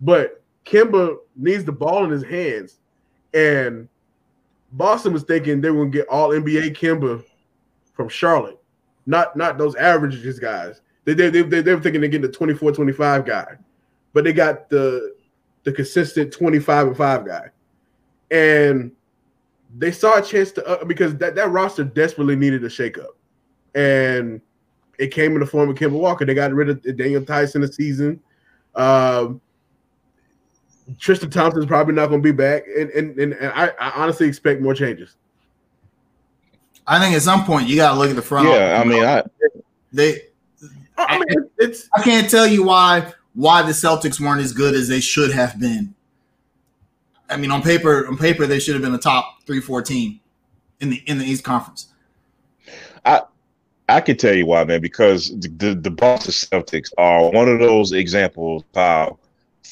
but 0.00 0.42
Kemba 0.66 1.16
needs 1.36 1.64
the 1.64 1.72
ball 1.72 2.04
in 2.04 2.10
his 2.10 2.24
hands, 2.24 2.80
and 3.32 3.88
Boston 4.72 5.12
was 5.12 5.22
thinking 5.22 5.60
they 5.60 5.70
were 5.70 5.84
to 5.84 5.90
get 5.90 6.08
all 6.08 6.30
NBA 6.30 6.76
Kemba 6.76 7.24
from 7.94 8.08
Charlotte, 8.08 8.58
not 9.06 9.36
not 9.36 9.56
those 9.56 9.76
averages 9.76 10.38
guys. 10.38 10.82
They 11.04 11.14
they, 11.14 11.30
they, 11.30 11.42
they, 11.42 11.74
were 11.74 11.80
thinking 11.80 12.00
they're 12.00 12.10
getting 12.10 12.28
the 12.28 12.36
24, 12.36 12.72
25 12.72 13.24
guy, 13.24 13.56
but 14.12 14.24
they 14.24 14.32
got 14.32 14.68
the 14.68 15.14
the 15.62 15.72
consistent 15.72 16.32
25 16.32 16.88
and 16.88 16.96
5 16.96 17.26
guy. 17.26 17.50
And 18.30 18.92
they 19.76 19.92
saw 19.92 20.18
a 20.18 20.22
chance 20.22 20.52
to 20.52 20.66
uh, 20.66 20.84
because 20.84 21.16
that, 21.16 21.34
that 21.34 21.50
roster 21.50 21.84
desperately 21.84 22.36
needed 22.36 22.64
a 22.64 22.68
shakeup. 22.68 23.14
And 23.74 24.40
it 24.98 25.08
came 25.08 25.32
in 25.32 25.40
the 25.40 25.46
form 25.46 25.68
of 25.68 25.76
Kemba 25.76 25.92
Walker. 25.92 26.24
They 26.24 26.34
got 26.34 26.52
rid 26.52 26.70
of 26.70 26.96
Daniel 26.96 27.22
Theis 27.22 27.52
the 27.52 27.72
season. 27.72 28.20
Um, 28.74 29.40
Tristan 30.98 31.30
Thompson's 31.30 31.66
probably 31.66 31.94
not 31.94 32.08
going 32.08 32.22
to 32.22 32.26
be 32.26 32.32
back, 32.32 32.64
and 32.66 32.90
and, 32.90 33.18
and, 33.18 33.32
and 33.34 33.52
I, 33.52 33.72
I 33.80 33.90
honestly 33.96 34.28
expect 34.28 34.60
more 34.60 34.74
changes. 34.74 35.16
I 36.86 37.00
think 37.00 37.16
at 37.16 37.22
some 37.22 37.44
point 37.44 37.68
you 37.68 37.76
got 37.76 37.92
to 37.92 37.98
look 37.98 38.10
at 38.10 38.16
the 38.16 38.22
front. 38.22 38.48
yeah, 38.48 38.80
I 38.80 38.84
mean, 38.84 39.04
I 39.04 39.22
they. 39.92 40.22
I 40.98 41.18
mean, 41.18 41.50
it's 41.58 41.88
I 41.94 42.02
can't 42.02 42.30
tell 42.30 42.46
you 42.46 42.62
why 42.62 43.12
why 43.34 43.62
the 43.62 43.72
Celtics 43.72 44.20
weren't 44.20 44.40
as 44.40 44.52
good 44.52 44.74
as 44.74 44.88
they 44.88 45.00
should 45.00 45.32
have 45.32 45.58
been. 45.60 45.94
I 47.28 47.36
mean, 47.36 47.50
on 47.50 47.62
paper, 47.62 48.06
on 48.06 48.16
paper, 48.16 48.46
they 48.46 48.60
should 48.60 48.74
have 48.74 48.82
been 48.82 48.94
a 48.94 48.98
top 48.98 49.44
three, 49.44 49.60
four 49.60 49.82
team 49.82 50.20
in 50.80 50.90
the 50.90 51.02
in 51.06 51.18
the 51.18 51.24
East 51.24 51.44
Conference. 51.44 51.88
I 53.04 53.22
I 53.88 54.00
could 54.00 54.18
tell 54.18 54.34
you 54.34 54.46
why, 54.46 54.64
man. 54.64 54.80
Because 54.80 55.30
the 55.38 55.48
the, 55.48 55.74
the 55.74 55.90
Boston 55.90 56.32
Celtics 56.32 56.92
are 56.96 57.30
one 57.30 57.48
of 57.48 57.58
those 57.58 57.92
examples 57.92 58.62
of 58.62 58.68
how 58.74 59.18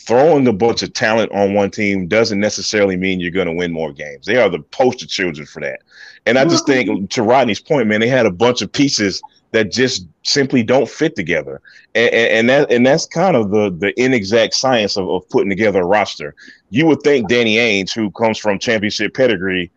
throwing 0.07 0.47
a 0.47 0.53
bunch 0.53 0.83
of 0.83 0.93
talent 0.93 1.33
on 1.33 1.55
one 1.55 1.71
team 1.71 2.07
doesn't 2.07 2.40
necessarily 2.40 2.97
mean 2.97 3.21
you're 3.21 3.31
going 3.31 3.47
to 3.47 3.53
win 3.53 3.73
more 3.73 3.93
games. 3.93 4.27
They 4.27 4.37
are 4.37 4.49
the 4.49 4.61
poster 4.61 5.07
children 5.07 5.47
for 5.47 5.61
that. 5.61 5.81
And 6.27 6.38
I 6.38 6.45
just 6.45 6.67
think, 6.67 7.11
to 7.11 7.23
Rodney's 7.23 7.61
point, 7.61 7.88
man, 7.88 8.01
they 8.01 8.09
had 8.09 8.27
a 8.27 8.31
bunch 8.31 8.62
of 8.62 8.73
pieces 8.73 9.23
that 9.53 9.71
just 9.71 10.09
simply 10.25 10.64
don't 10.64 10.88
fit 10.88 11.14
together, 11.14 11.61
and, 11.95 12.12
and, 12.12 12.33
and 12.33 12.49
that 12.49 12.73
and 12.73 12.85
that's 12.85 13.07
kind 13.07 13.37
of 13.37 13.51
the 13.51 13.71
the 13.71 13.95
inexact 14.03 14.53
science 14.53 14.97
of, 14.97 15.09
of 15.09 15.29
putting 15.29 15.49
together 15.49 15.83
a 15.83 15.87
roster. 15.87 16.35
You 16.71 16.87
would 16.87 17.03
think 17.03 17.29
Danny 17.29 17.55
Ainge, 17.55 17.95
who 17.95 18.11
comes 18.11 18.37
from 18.37 18.59
championship 18.59 19.14
pedigree, 19.14 19.71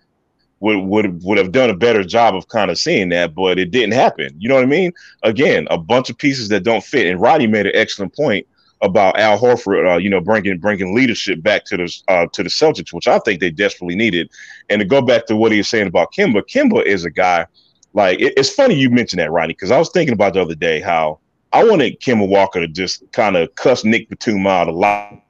would 0.61 0.79
would 0.79 1.23
would 1.23 1.37
have 1.37 1.51
done 1.51 1.69
a 1.69 1.75
better 1.75 2.03
job 2.03 2.35
of 2.35 2.47
kind 2.47 2.71
of 2.71 2.79
seeing 2.79 3.09
that, 3.09 3.35
but 3.35 3.59
it 3.59 3.69
didn't 3.69 3.93
happen. 3.93 4.33
You 4.39 4.49
know 4.49 4.55
what 4.55 4.63
I 4.63 4.67
mean? 4.67 4.93
Again, 5.21 5.67
a 5.69 5.77
bunch 5.77 6.09
of 6.09 6.17
pieces 6.17 6.49
that 6.49 6.63
don't 6.63 6.83
fit. 6.83 7.05
And 7.05 7.21
Rodney 7.21 7.45
made 7.45 7.67
an 7.67 7.75
excellent 7.75 8.15
point 8.15 8.47
about 8.81 9.19
Al 9.19 9.39
Horford, 9.39 9.91
uh, 9.91 9.97
you 9.97 10.09
know, 10.09 10.21
bringing 10.21 10.57
bringing 10.59 10.95
leadership 10.95 11.41
back 11.41 11.65
to 11.65 11.77
the 11.77 12.01
uh, 12.07 12.27
to 12.33 12.43
the 12.43 12.49
Celtics, 12.49 12.93
which 12.93 13.07
I 13.07 13.19
think 13.19 13.39
they 13.39 13.49
desperately 13.49 13.95
needed. 13.95 14.29
And 14.69 14.79
to 14.79 14.85
go 14.85 15.01
back 15.01 15.25
to 15.27 15.35
what 15.35 15.51
he 15.51 15.59
was 15.59 15.69
saying 15.69 15.87
about 15.87 16.13
Kemba, 16.13 16.43
Kemba 16.43 16.85
is 16.85 17.05
a 17.05 17.09
guy. 17.09 17.47
Like 17.93 18.19
it, 18.19 18.33
it's 18.37 18.49
funny 18.49 18.75
you 18.75 18.89
mentioned 18.89 19.19
that, 19.19 19.31
Rodney, 19.31 19.53
because 19.53 19.71
I 19.71 19.79
was 19.79 19.89
thinking 19.89 20.13
about 20.13 20.33
the 20.33 20.41
other 20.41 20.55
day 20.55 20.79
how 20.79 21.19
I 21.53 21.63
wanted 21.63 21.99
Kemba 22.01 22.27
Walker 22.27 22.59
to 22.59 22.67
just 22.67 23.09
kind 23.11 23.35
of 23.35 23.53
cuss 23.55 23.83
Nick 23.83 24.09
Batum 24.09 24.45
out 24.45 24.67
a 24.67 24.71
lot, 24.71 25.21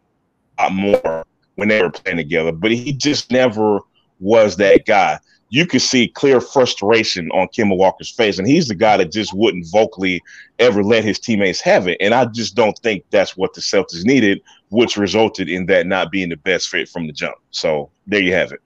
lot 0.60 0.74
more 0.74 1.26
when 1.56 1.68
they 1.70 1.82
were 1.82 1.90
playing 1.90 2.18
together, 2.18 2.52
but 2.52 2.72
he 2.72 2.94
just 2.94 3.32
never 3.32 3.80
was 4.20 4.58
that 4.58 4.86
guy. 4.86 5.20
You 5.50 5.66
could 5.66 5.82
see 5.82 6.10
clear 6.10 6.42
frustration 6.42 7.30
on 7.32 7.48
Kemba 7.48 7.78
Walker's 7.78 8.12
face, 8.12 8.38
and 8.38 8.48
he's 8.48 8.68
the 8.68 8.76
guy 8.76 8.98
that 8.98 9.12
just 9.12 9.34
wouldn't 9.34 9.68
vocally 9.72 10.22
ever 10.60 10.84
let 10.84 11.06
his 11.06 11.20
teammates 11.20 11.62
have 11.62 11.88
it. 11.88 11.98
And 12.02 12.14
I 12.14 12.26
just 12.26 12.56
don't 12.56 12.78
think 12.80 13.06
that's 13.12 13.38
what 13.38 13.54
the 13.54 13.62
Celtics 13.62 14.04
needed, 14.04 14.42
which 14.70 14.98
resulted 14.98 15.48
in 15.50 15.66
that 15.68 15.88
not 15.88 16.12
being 16.12 16.30
the 16.30 16.38
best 16.38 16.70
fit 16.70 16.90
from 16.90 17.08
the 17.08 17.14
jump. 17.14 17.38
So 17.52 17.90
there 18.08 18.22
you 18.22 18.34
have 18.34 18.52
it. 18.52 18.62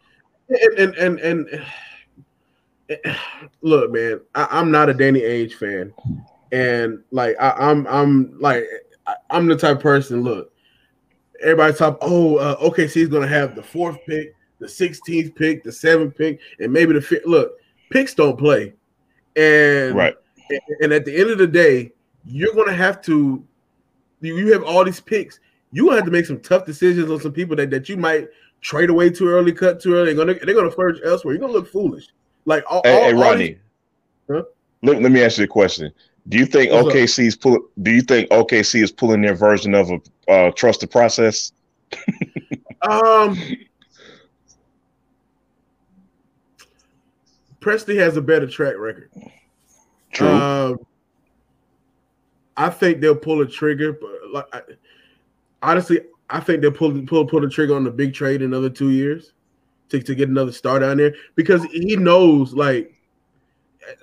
and 0.77 0.95
and 0.95 1.19
and, 1.19 1.47
and 2.89 3.17
look, 3.61 3.91
man, 3.91 4.21
I, 4.35 4.47
I'm 4.51 4.71
not 4.71 4.89
a 4.89 4.93
Danny 4.93 5.21
Ainge 5.21 5.53
fan, 5.53 5.93
and 6.51 7.03
like 7.11 7.35
I, 7.39 7.51
I'm 7.51 7.87
I'm 7.87 8.39
like 8.39 8.65
I'm 9.29 9.47
the 9.47 9.55
type 9.55 9.77
of 9.77 9.83
person. 9.83 10.21
Look, 10.21 10.51
everybody 11.41 11.73
talk. 11.73 11.97
Oh, 12.01 12.37
uh, 12.37 12.57
OKC 12.57 12.97
is 12.97 13.07
going 13.07 13.23
to 13.23 13.27
have 13.27 13.55
the 13.55 13.63
fourth 13.63 13.97
pick, 14.05 14.35
the 14.61 14.67
16th 14.67 15.35
pick, 15.35 15.63
the 15.63 15.71
seventh 15.71 16.15
pick, 16.15 16.39
and 16.59 16.71
maybe 16.71 16.93
the 16.93 17.01
fifth. 17.01 17.25
Look, 17.25 17.53
picks 17.89 18.13
don't 18.13 18.37
play, 18.37 18.73
and 19.35 19.95
Right. 19.95 20.15
and, 20.81 20.93
at 20.93 21.03
the 21.03 21.15
end 21.15 21.31
of 21.31 21.37
the 21.39 21.47
day, 21.47 21.91
you're 22.25 22.53
going 22.53 22.67
to 22.67 22.75
have 22.75 23.01
to. 23.03 23.43
You 24.21 24.53
have 24.53 24.63
all 24.63 24.85
these 24.85 24.99
picks. 24.99 25.39
You 25.71 25.85
gonna 25.85 25.95
have 25.95 26.05
to 26.05 26.11
make 26.11 26.25
some 26.27 26.39
tough 26.39 26.65
decisions 26.65 27.09
on 27.09 27.19
some 27.19 27.31
people 27.31 27.55
that, 27.55 27.71
that 27.71 27.89
you 27.89 27.97
might 27.97 28.27
trade 28.59 28.91
away 28.91 29.09
too 29.09 29.27
early, 29.27 29.51
cut 29.51 29.79
too 29.79 29.95
early. 29.95 30.13
They're 30.13 30.25
gonna 30.25 30.37
they're 30.45 30.53
gonna 30.53 30.69
flourish 30.69 30.99
elsewhere. 31.03 31.33
You're 31.33 31.41
gonna 31.41 31.53
look 31.53 31.71
foolish. 31.71 32.07
Like 32.45 32.63
all, 32.69 32.81
Hey, 32.83 32.93
all, 32.93 33.21
hey 33.21 33.29
all 33.29 33.37
these- 33.37 33.57
Huh? 34.29 34.43
let, 34.83 35.01
let 35.01 35.11
me 35.11 35.23
ask 35.23 35.39
you 35.39 35.45
a 35.45 35.47
question. 35.47 35.91
Do 36.27 36.37
you 36.37 36.45
think 36.45 36.71
What's 36.71 36.87
up? 36.89 36.93
OKC 36.93 37.25
is 37.25 37.35
pull? 37.35 37.59
Do 37.81 37.89
you 37.89 38.01
think 38.01 38.29
OKC 38.29 38.83
is 38.83 38.91
pulling 38.91 39.21
their 39.21 39.33
version 39.33 39.73
of 39.73 39.89
a 39.89 40.31
uh, 40.31 40.51
trust 40.51 40.81
the 40.81 40.87
process? 40.87 41.51
um, 42.83 43.37
Presti 47.61 47.97
has 47.97 48.17
a 48.17 48.21
better 48.21 48.47
track 48.47 48.75
record. 48.77 49.11
True. 50.11 50.27
Um, 50.27 50.79
I 52.57 52.69
think 52.69 52.99
they'll 52.99 53.15
pull 53.15 53.41
a 53.41 53.47
trigger, 53.47 53.93
but 53.93 54.09
like 54.33 54.45
I, 54.53 54.61
honestly, 55.61 56.01
I 56.29 56.39
think 56.39 56.61
they'll 56.61 56.71
pull 56.71 57.01
pull 57.03 57.25
pull 57.25 57.41
the 57.41 57.49
trigger 57.49 57.75
on 57.75 57.83
the 57.83 57.91
big 57.91 58.13
trade 58.13 58.41
in 58.41 58.53
another 58.53 58.69
two 58.69 58.89
years 58.89 59.33
to, 59.89 60.01
to 60.01 60.15
get 60.15 60.29
another 60.29 60.51
star 60.51 60.79
down 60.79 60.97
there 60.97 61.13
because 61.35 61.63
he 61.65 61.95
knows 61.95 62.53
like 62.53 62.93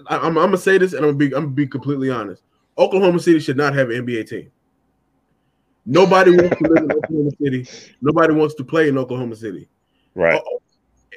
I, 0.09 0.17
I'm, 0.17 0.39
I'm 0.39 0.47
gonna 0.47 0.59
say 0.59 0.79
this 0.79 0.93
and 0.93 1.05
I'm 1.05 1.11
gonna 1.11 1.19
be 1.19 1.27
I'm 1.27 1.45
gonna 1.45 1.49
be 1.49 1.67
completely 1.67 2.11
honest. 2.11 2.43
Oklahoma 2.79 3.19
City 3.19 3.41
should 3.41 3.57
not 3.57 3.75
have 3.75 3.91
an 3.91 4.07
NBA 4.07 4.29
team. 4.29 4.51
Nobody 5.85 6.37
wants 6.37 6.57
to 6.59 6.69
live 6.69 6.85
in 6.85 6.93
Oklahoma 6.93 7.31
City. 7.43 7.67
Nobody 8.01 8.35
wants 8.35 8.55
to 8.55 8.65
play 8.65 8.89
in 8.89 8.97
Oklahoma 8.99 9.37
City 9.37 9.69
right. 10.15 10.43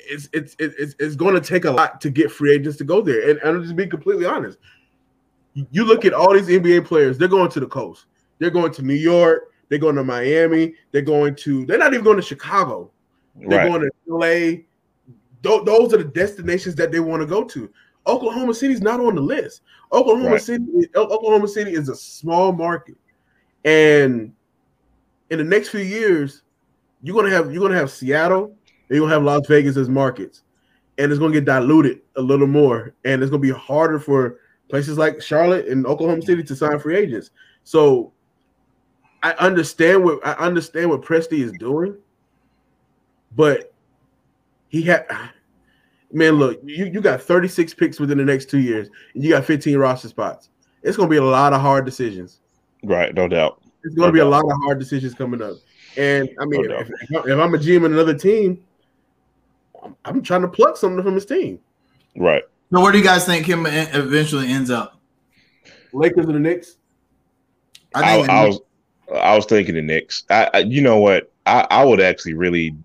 It's 0.10 0.30
it's 0.34 0.56
it's 0.60 0.96
it's 1.00 1.16
going 1.16 1.36
to 1.36 1.42
take 1.42 1.66
a 1.66 1.72
lot 1.72 2.02
to 2.02 2.10
get 2.10 2.32
free 2.32 2.54
agents 2.54 2.78
to 2.80 2.84
go 2.84 3.02
there. 3.02 3.30
And, 3.30 3.40
and 3.40 3.58
I'm 3.58 3.64
just 3.64 3.76
being 3.76 3.90
completely 3.90 4.26
honest. 4.26 4.58
You- 5.72 5.86
look 5.86 6.06
at 6.06 6.14
all 6.14 6.34
these 6.34 6.48
NBA 6.48 6.86
players; 6.86 7.18
they're 7.18 7.28
going 7.28 7.50
to 7.52 7.60
the 7.60 7.68
coast. 7.68 8.06
They're 8.40 8.50
going 8.50 8.72
to 8.74 8.82
New 8.82 8.94
York. 8.96 9.52
They're 9.70 9.80
going 9.80 9.96
to 9.96 10.04
Miami. 10.04 10.74
They're 10.92 11.02
going 11.02 11.36
to. 11.36 11.66
They're 11.66 11.78
not 11.78 11.94
even 11.94 12.04
going 12.04 12.18
to 12.18 12.24
Chicago. 12.24 12.92
They're 13.36 13.60
Right. 13.60 13.70
going 13.70 13.82
to 13.82 13.92
LA. 14.08 14.64
Tho- 15.42 15.64
those 15.64 15.94
are 15.94 15.98
the 15.98 16.04
destinations 16.04 16.76
that 16.76 16.92
they 16.92 17.00
want 17.00 17.22
to 17.22 17.26
go 17.26 17.44
to. 17.44 17.70
Oklahoma 18.08 18.54
City's 18.54 18.82
not 18.82 19.00
on 19.00 19.16
the 19.16 19.22
list. 19.22 19.62
Oklahoma 19.94 20.32
Right. 20.32 20.42
City, 20.42 20.66
Oklahoma 20.96 21.48
City 21.48 21.74
is 21.74 21.88
a 21.90 21.96
small 21.96 22.52
market, 22.52 22.96
and 23.66 24.34
in 25.30 25.38
the 25.38 25.44
next 25.44 25.70
few 25.70 25.82
years, 25.82 26.44
you're 27.04 27.16
gonna 27.16 27.34
have 27.34 27.52
you're 27.54 27.62
gonna 27.62 27.78
have 27.78 27.92
Seattle 27.92 28.56
you're 28.96 29.04
gonna 29.04 29.14
have 29.14 29.24
Las 29.24 29.48
Vegas 29.48 29.78
as 29.78 29.90
markets, 29.90 30.44
and 30.98 31.12
it's 31.12 31.20
gonna 31.20 31.34
get 31.34 31.46
diluted 31.46 32.02
a 32.16 32.22
little 32.22 32.48
more, 32.48 32.94
and 33.06 33.22
it's 33.22 33.30
gonna 33.30 33.42
be 33.42 33.52
harder 33.52 34.00
for 34.00 34.40
places 34.70 34.98
like 34.98 35.22
Charlotte 35.22 35.68
and 35.68 35.86
Oklahoma 35.86 36.22
City 36.22 36.44
to 36.44 36.56
sign 36.56 36.80
free 36.80 36.98
agents. 36.98 37.32
So 37.64 38.14
I 39.24 39.32
understand 39.34 40.04
what 40.04 40.26
I 40.26 40.34
understand 40.34 40.90
what 40.90 41.02
Presti 41.02 41.40
is 41.40 41.52
doing, 41.54 41.96
but 43.36 43.74
he 44.70 44.82
had 44.82 45.06
man, 46.14 46.34
look, 46.34 46.60
you, 46.64 46.86
you 46.86 47.02
got 47.02 47.22
36 47.22 47.74
picks 47.74 48.00
within 48.00 48.18
the 48.18 48.26
next 48.26 48.50
two 48.50 48.60
years, 48.60 48.90
and 49.14 49.24
you 49.24 49.30
got 49.30 49.46
15 49.46 49.78
roster 49.78 50.08
spots. 50.08 50.50
It's 50.84 50.98
gonna 50.98 51.10
be 51.10 51.18
a 51.18 51.24
lot 51.24 51.54
of 51.54 51.62
hard 51.62 51.86
decisions. 51.86 52.40
Right, 52.84 53.14
no 53.14 53.28
doubt. 53.28 53.62
It's 53.84 53.96
gonna 53.96 54.08
No 54.08 54.14
be 54.14 54.20
a 54.20 54.26
lot 54.26 54.44
of 54.44 54.52
hard 54.64 54.80
decisions 54.80 55.14
coming 55.14 55.42
up. 55.42 55.56
And 55.98 56.30
I 56.40 56.46
mean, 56.46 56.68
No 56.68 56.80
if, 56.80 56.90
if 56.90 57.40
I'm 57.40 57.54
a 57.54 57.58
GM 57.58 57.86
in 57.86 57.94
another 57.94 58.14
team, 58.14 58.64
I'm, 59.84 59.96
I'm 60.06 60.22
trying 60.22 60.42
to 60.42 60.48
pluck 60.48 60.78
something 60.78 61.04
from 61.04 61.16
his 61.16 61.26
team. 61.26 61.60
Right. 62.16 62.44
So 62.72 62.82
where 62.82 62.92
do 62.92 62.98
you 62.98 63.04
guys 63.04 63.26
think 63.26 63.46
him 63.46 63.66
eventually 63.66 64.52
ends 64.52 64.70
up? 64.70 64.98
Lakers 65.94 66.26
and 66.26 66.36
the 66.36 66.40
Knicks. 66.40 66.78
I, 67.94 68.02
I 68.02 68.18
think 68.18 68.30
I 68.30 68.48
was 68.48 68.60
I 69.14 69.36
was 69.36 69.46
thinking 69.46 69.76
the 69.76 69.82
Knicks. 69.82 70.24
I, 70.30 70.50
I 70.54 70.58
you 70.60 70.82
know 70.82 71.00
what? 71.00 71.32
I, 71.46 71.68
I 71.70 71.84
would 71.84 72.00
actually 72.00 72.34
really 72.34 72.76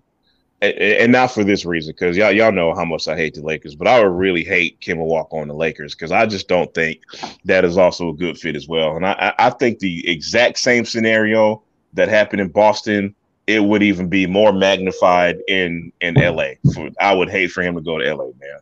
and, 0.61 0.73
and 0.77 1.11
not 1.11 1.31
for 1.31 1.43
this 1.43 1.65
reason, 1.65 1.93
because 1.93 2.17
y'all 2.17 2.31
y'all 2.31 2.51
know 2.51 2.73
how 2.73 2.83
much 2.83 3.07
I 3.07 3.15
hate 3.15 3.35
the 3.35 3.41
Lakers, 3.41 3.75
but 3.75 3.87
I 3.87 4.03
would 4.03 4.17
really 4.17 4.43
hate 4.43 4.79
Kemba 4.81 5.05
Walker 5.05 5.37
on 5.37 5.47
the 5.47 5.53
Lakers 5.53 5.95
because 5.95 6.11
I 6.11 6.25
just 6.25 6.47
don't 6.47 6.73
think 6.73 7.01
that 7.45 7.63
is 7.63 7.77
also 7.77 8.09
a 8.09 8.13
good 8.13 8.37
fit 8.37 8.55
as 8.55 8.67
well. 8.67 8.95
And 8.95 9.05
I, 9.05 9.33
I 9.39 9.47
I 9.47 9.49
think 9.51 9.79
the 9.79 10.07
exact 10.09 10.57
same 10.57 10.85
scenario 10.85 11.63
that 11.93 12.09
happened 12.09 12.41
in 12.41 12.49
Boston, 12.49 13.15
it 13.47 13.63
would 13.63 13.81
even 13.81 14.09
be 14.09 14.27
more 14.27 14.51
magnified 14.51 15.39
in 15.47 15.91
in 16.01 16.15
LA. 16.15 16.51
For, 16.73 16.89
I 16.99 17.13
would 17.13 17.29
hate 17.29 17.51
for 17.51 17.63
him 17.63 17.75
to 17.75 17.81
go 17.81 17.97
to 17.97 18.13
LA, 18.13 18.25
man. 18.25 18.59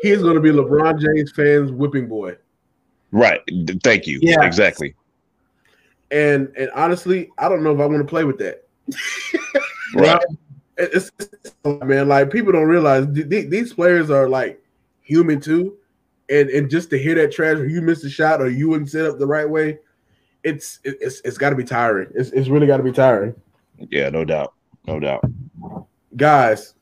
He's 0.00 0.22
going 0.22 0.34
to 0.34 0.40
be 0.40 0.50
LeBron 0.50 1.00
James 1.00 1.30
fans' 1.30 1.70
whipping 1.70 2.08
boy. 2.08 2.36
Right. 3.12 3.40
Thank 3.84 4.06
you. 4.06 4.18
Yeah. 4.22 4.42
Exactly. 4.42 4.94
And 6.10 6.52
and 6.56 6.70
honestly, 6.74 7.30
I 7.38 7.48
don't 7.48 7.62
know 7.62 7.72
if 7.72 7.80
I 7.80 7.86
want 7.86 7.98
to 7.98 8.04
play 8.04 8.24
with 8.24 8.38
that. 8.38 8.66
Right. 9.94 10.18
It's, 10.78 11.10
it's 11.18 11.54
man, 11.64 12.08
like 12.08 12.30
people 12.30 12.52
don't 12.52 12.66
realize 12.66 13.06
th- 13.12 13.28
th- 13.28 13.50
these 13.50 13.74
players 13.74 14.10
are 14.10 14.26
like 14.26 14.58
human 15.02 15.38
too, 15.38 15.76
and 16.30 16.48
and 16.48 16.70
just 16.70 16.88
to 16.90 16.98
hear 16.98 17.14
that 17.16 17.30
trash, 17.30 17.58
or 17.58 17.66
you 17.66 17.82
missed 17.82 18.02
a 18.04 18.08
shot, 18.08 18.40
or 18.40 18.48
you 18.48 18.70
wouldn't 18.70 18.90
set 18.90 19.04
up 19.04 19.18
the 19.18 19.26
right 19.26 19.48
way, 19.48 19.78
it's 20.44 20.80
it's 20.82 21.20
it's 21.26 21.36
got 21.36 21.50
to 21.50 21.56
be 21.56 21.64
tiring. 21.64 22.08
It's 22.14 22.30
it's 22.30 22.48
really 22.48 22.66
got 22.66 22.78
to 22.78 22.82
be 22.82 22.90
tiring, 22.90 23.34
Yeah. 23.78 24.08
No 24.10 24.24
doubt. 24.24 24.54
No 24.86 24.98
doubt. 25.00 25.24
guys. 26.16 26.74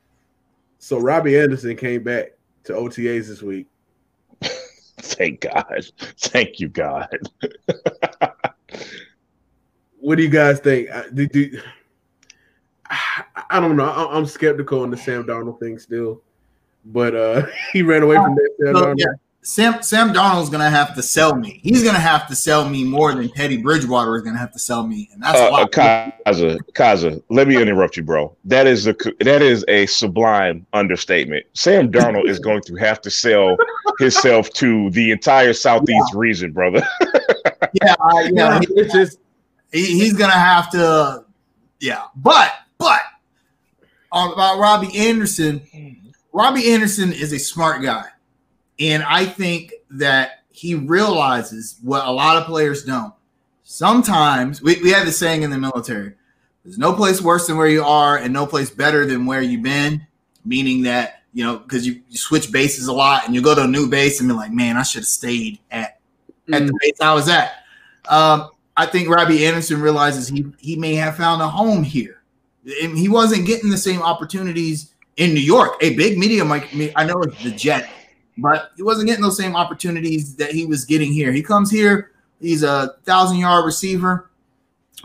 So 0.79 0.99
Robbie 0.99 1.39
Anderson 1.39 1.77
came 1.77 2.03
back 2.03 2.29
to 2.65 2.73
OTAs 2.73 3.29
this 3.29 3.43
week. 3.43 3.67
Thank 4.43 5.41
God. 5.43 5.85
Thank 6.19 6.61
you, 6.61 6.69
God. 6.69 7.09
What 10.03 10.17
do 10.17 10.23
you 10.23 10.31
guys 10.31 10.61
think? 10.61 10.89
I, 10.91 11.05
do, 11.13 11.27
do, 11.29 11.61
I, 12.89 13.25
I 13.51 13.61
don't 13.61 13.77
know. 13.77 13.85
I, 13.85 14.17
I'm 14.17 14.25
skeptical 14.25 14.81
on 14.83 14.91
the 14.91 14.97
Sam 14.97 15.25
Darnold 15.25 15.61
thing 15.61 15.79
still, 15.79 16.23
but 16.87 17.15
uh 17.15 17.47
he 17.75 17.83
ran 17.83 18.03
away 18.03 18.17
from 18.17 18.35
that. 18.35 18.51
Sam 18.65 18.75
So, 18.75 18.83
Darnold. 18.87 18.95
yeah, 18.99 19.07
Sam 19.43 19.83
Sam 19.83 20.13
Darnold's 20.13 20.51
gonna 20.51 20.69
have 20.69 20.95
to 20.97 21.03
sell 21.03 21.35
me. 21.35 21.61
He's 21.63 21.83
gonna 21.83 21.99
have 21.99 22.27
to 22.29 22.37
sell 22.37 22.69
me 22.69 22.85
more 22.85 23.15
than 23.15 23.31
Teddy 23.31 23.57
Bridgewater 23.57 24.15
is 24.17 24.23
gonna 24.23 24.39
have 24.39 24.53
to 24.53 24.59
sell 24.59 24.87
me, 24.87 25.09
and 25.15 25.23
that's 25.23 25.39
a 25.39 25.45
Uh, 25.45 25.47
uh, 25.47 25.51
lot. 25.53 25.73
Kaza, 25.73 26.59
Kaza, 26.75 27.23
let 27.31 27.49
me 27.49 27.61
interrupt 27.61 27.97
you, 27.97 28.03
bro. 28.03 28.37
That 28.45 28.67
is 28.67 28.87
a 28.87 28.95
that 29.21 29.41
is 29.41 29.65
a 29.69 29.87
sublime 29.87 30.67
understatement. 30.75 31.47
Sam 31.55 31.91
Darnold 31.91 32.29
is 32.29 32.39
going 32.39 32.61
to 32.67 32.75
have 32.77 33.01
to 33.01 33.11
sell 33.11 33.57
himself 33.99 34.51
to 34.55 34.91
the 34.91 35.11
entire 35.11 35.55
southeast 35.55 36.13
region, 36.15 36.53
brother. 36.53 36.87
yeah, 37.83 37.95
I, 37.99 38.23
you 38.25 38.33
know, 38.33 38.45
Yeah, 38.51 38.61
he- 38.61 38.75
it's 38.75 38.93
just 38.93 39.19
he, 39.73 39.87
he's 39.87 40.13
gonna 40.13 40.33
have 40.33 40.69
to, 40.73 41.25
yeah. 41.81 42.03
But 42.15 42.53
but 42.77 43.01
uh, 44.13 44.31
about 44.35 44.59
Robbie 44.59 44.95
Anderson, 44.99 45.63
Robbie 46.31 46.71
Anderson 46.73 47.11
is 47.13 47.33
a 47.33 47.39
smart 47.39 47.81
guy, 47.83 48.05
and 48.81 49.03
I 49.03 49.27
think 49.27 49.75
that 49.91 50.43
he 50.51 50.75
realizes 50.75 51.79
what 51.83 52.07
a 52.07 52.11
lot 52.11 52.37
of 52.37 52.45
players 52.45 52.85
don't. 52.85 53.15
Sometimes 53.63 54.61
we, 54.61 54.83
we 54.83 54.91
have 54.91 55.07
the 55.07 55.13
saying 55.13 55.43
in 55.43 55.51
the 55.51 55.59
military: 55.59 56.15
"There's 56.65 56.79
no 56.79 56.93
place 56.93 57.21
worse 57.21 57.47
than 57.47 57.57
where 57.57 57.69
you 57.69 57.85
are, 57.85 58.17
and 58.17 58.33
no 58.33 58.47
place 58.47 58.71
better 58.71 59.07
than 59.07 59.27
where 59.27 59.43
you've 59.43 59.63
been." 59.63 60.07
Meaning 60.45 60.83
that 60.83 61.23
you 61.33 61.45
know 61.45 61.59
because 61.59 61.87
you, 61.87 62.01
you 62.09 62.17
switch 62.17 62.51
bases 62.51 62.89
a 62.89 62.93
lot, 62.93 63.27
and 63.27 63.35
you 63.35 63.43
go 63.43 63.55
to 63.55 63.65
a 63.65 63.69
new 63.69 63.89
base 63.89 64.21
and 64.21 64.29
be 64.29 64.35
like, 64.35 64.53
"Man, 64.53 64.77
I 64.77 64.83
should 64.83 65.01
have 65.01 65.07
stayed 65.07 65.61
at 65.71 66.01
at 66.53 66.67
the 66.67 66.79
base 66.81 67.01
I 67.01 67.15
was 67.15 67.29
at." 67.29 67.53
Um, 68.09 68.51
I 68.77 68.87
think 68.87 69.09
Robbie 69.09 69.47
Anderson 69.47 69.81
realizes 69.81 70.29
he 70.29 70.47
he 70.59 70.77
may 70.77 70.95
have 70.95 71.17
found 71.17 71.43
a 71.43 71.49
home 71.49 71.83
here. 71.83 72.23
And 72.83 72.97
he 72.97 73.09
wasn't 73.09 73.47
getting 73.47 73.71
the 73.71 73.79
same 73.79 74.03
opportunities 74.03 74.95
in 75.17 75.33
New 75.35 75.41
York. 75.41 75.77
A 75.81 75.95
big 75.95 76.19
media 76.19 76.45
might 76.45 76.67
I 76.97 77.05
know 77.05 77.23
it's 77.23 77.43
the 77.43 77.51
Jet, 77.51 77.91
but 78.41 78.73
he 78.77 78.83
wasn't 78.83 79.07
getting 79.07 79.23
those 79.23 79.37
same 79.37 79.57
opportunities 79.57 80.37
that 80.37 80.53
he 80.53 80.67
was 80.67 80.85
getting 80.85 81.13
here. 81.13 81.33
He 81.33 81.43
comes 81.43 81.71
here, 81.71 82.13
he's 82.41 82.63
a 82.63 82.95
thousand 83.05 83.39
yard 83.39 83.65
receiver, 83.65 84.31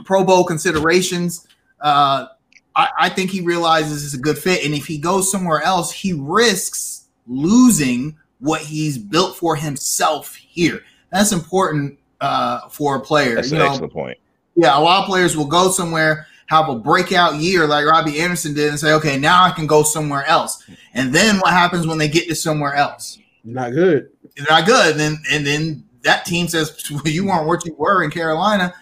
Pro 0.04 0.24
Bowl 0.24 0.44
considerations. 0.44 1.48
Uh, 1.80 2.28
I, 2.76 2.90
I 3.00 3.10
think 3.10 3.32
he 3.32 3.42
realizes 3.42 4.04
it's 4.04 4.14
a 4.14 4.22
good 4.22 4.38
fit, 4.38 4.66
and 4.66 4.74
if 4.74 4.86
he 4.86 4.98
goes 4.98 5.32
somewhere 5.32 5.62
else, 5.62 5.92
he 5.92 6.14
risks 6.14 7.08
losing 7.28 8.18
what 8.40 8.62
he's 8.62 8.98
built 8.98 9.38
for 9.38 9.56
himself 9.56 10.36
here. 10.36 10.82
That's 11.12 11.32
important 11.32 11.98
uh, 12.22 12.68
for 12.70 12.98
a 12.98 13.00
player. 13.00 13.36
That's 13.36 13.52
you 13.52 13.58
an 13.58 13.64
know, 13.64 13.70
excellent 13.70 13.94
point. 13.94 14.18
yeah, 14.56 14.78
a 14.78 14.82
lot 14.82 15.02
of 15.02 15.06
players 15.08 15.38
will 15.38 15.46
go 15.46 15.72
somewhere, 15.72 16.28
have 16.48 16.70
a 16.70 16.76
breakout 16.76 17.36
year 17.36 17.66
like 17.66 17.86
Robbie 17.86 18.20
Anderson 18.20 18.54
did, 18.54 18.70
and 18.70 18.80
say, 18.80 18.94
okay, 18.94 19.18
now 19.18 19.44
I 19.44 19.52
can 19.52 19.68
go 19.68 19.84
somewhere 19.84 20.26
else. 20.26 20.64
And 20.94 21.14
then 21.14 21.38
what 21.40 21.52
happens 21.52 21.88
when 21.88 21.98
they 21.98 22.08
get 22.08 22.28
to 22.28 22.36
somewhere 22.36 22.74
else? 22.74 23.18
Not 23.46 23.72
good. 23.72 24.10
They're 24.36 24.46
not 24.50 24.66
good. 24.66 24.92
And 24.92 25.00
then 25.00 25.18
and 25.32 25.46
then 25.46 25.84
that 26.02 26.26
team 26.26 26.48
says, 26.48 26.82
well, 26.92 27.02
you 27.06 27.26
weren't 27.26 27.48
what 27.48 27.66
you 27.66 27.76
were 27.76 28.04
in 28.04 28.12
Carolina, 28.12 28.74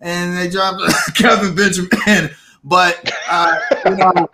and 0.00 0.36
they 0.36 0.48
drop 0.48 0.80
Kevin 1.14 1.54
Benjamin. 1.54 2.30
But 2.64 3.12
uh, 3.28 3.58
you 3.86 3.96
know, 3.96 4.28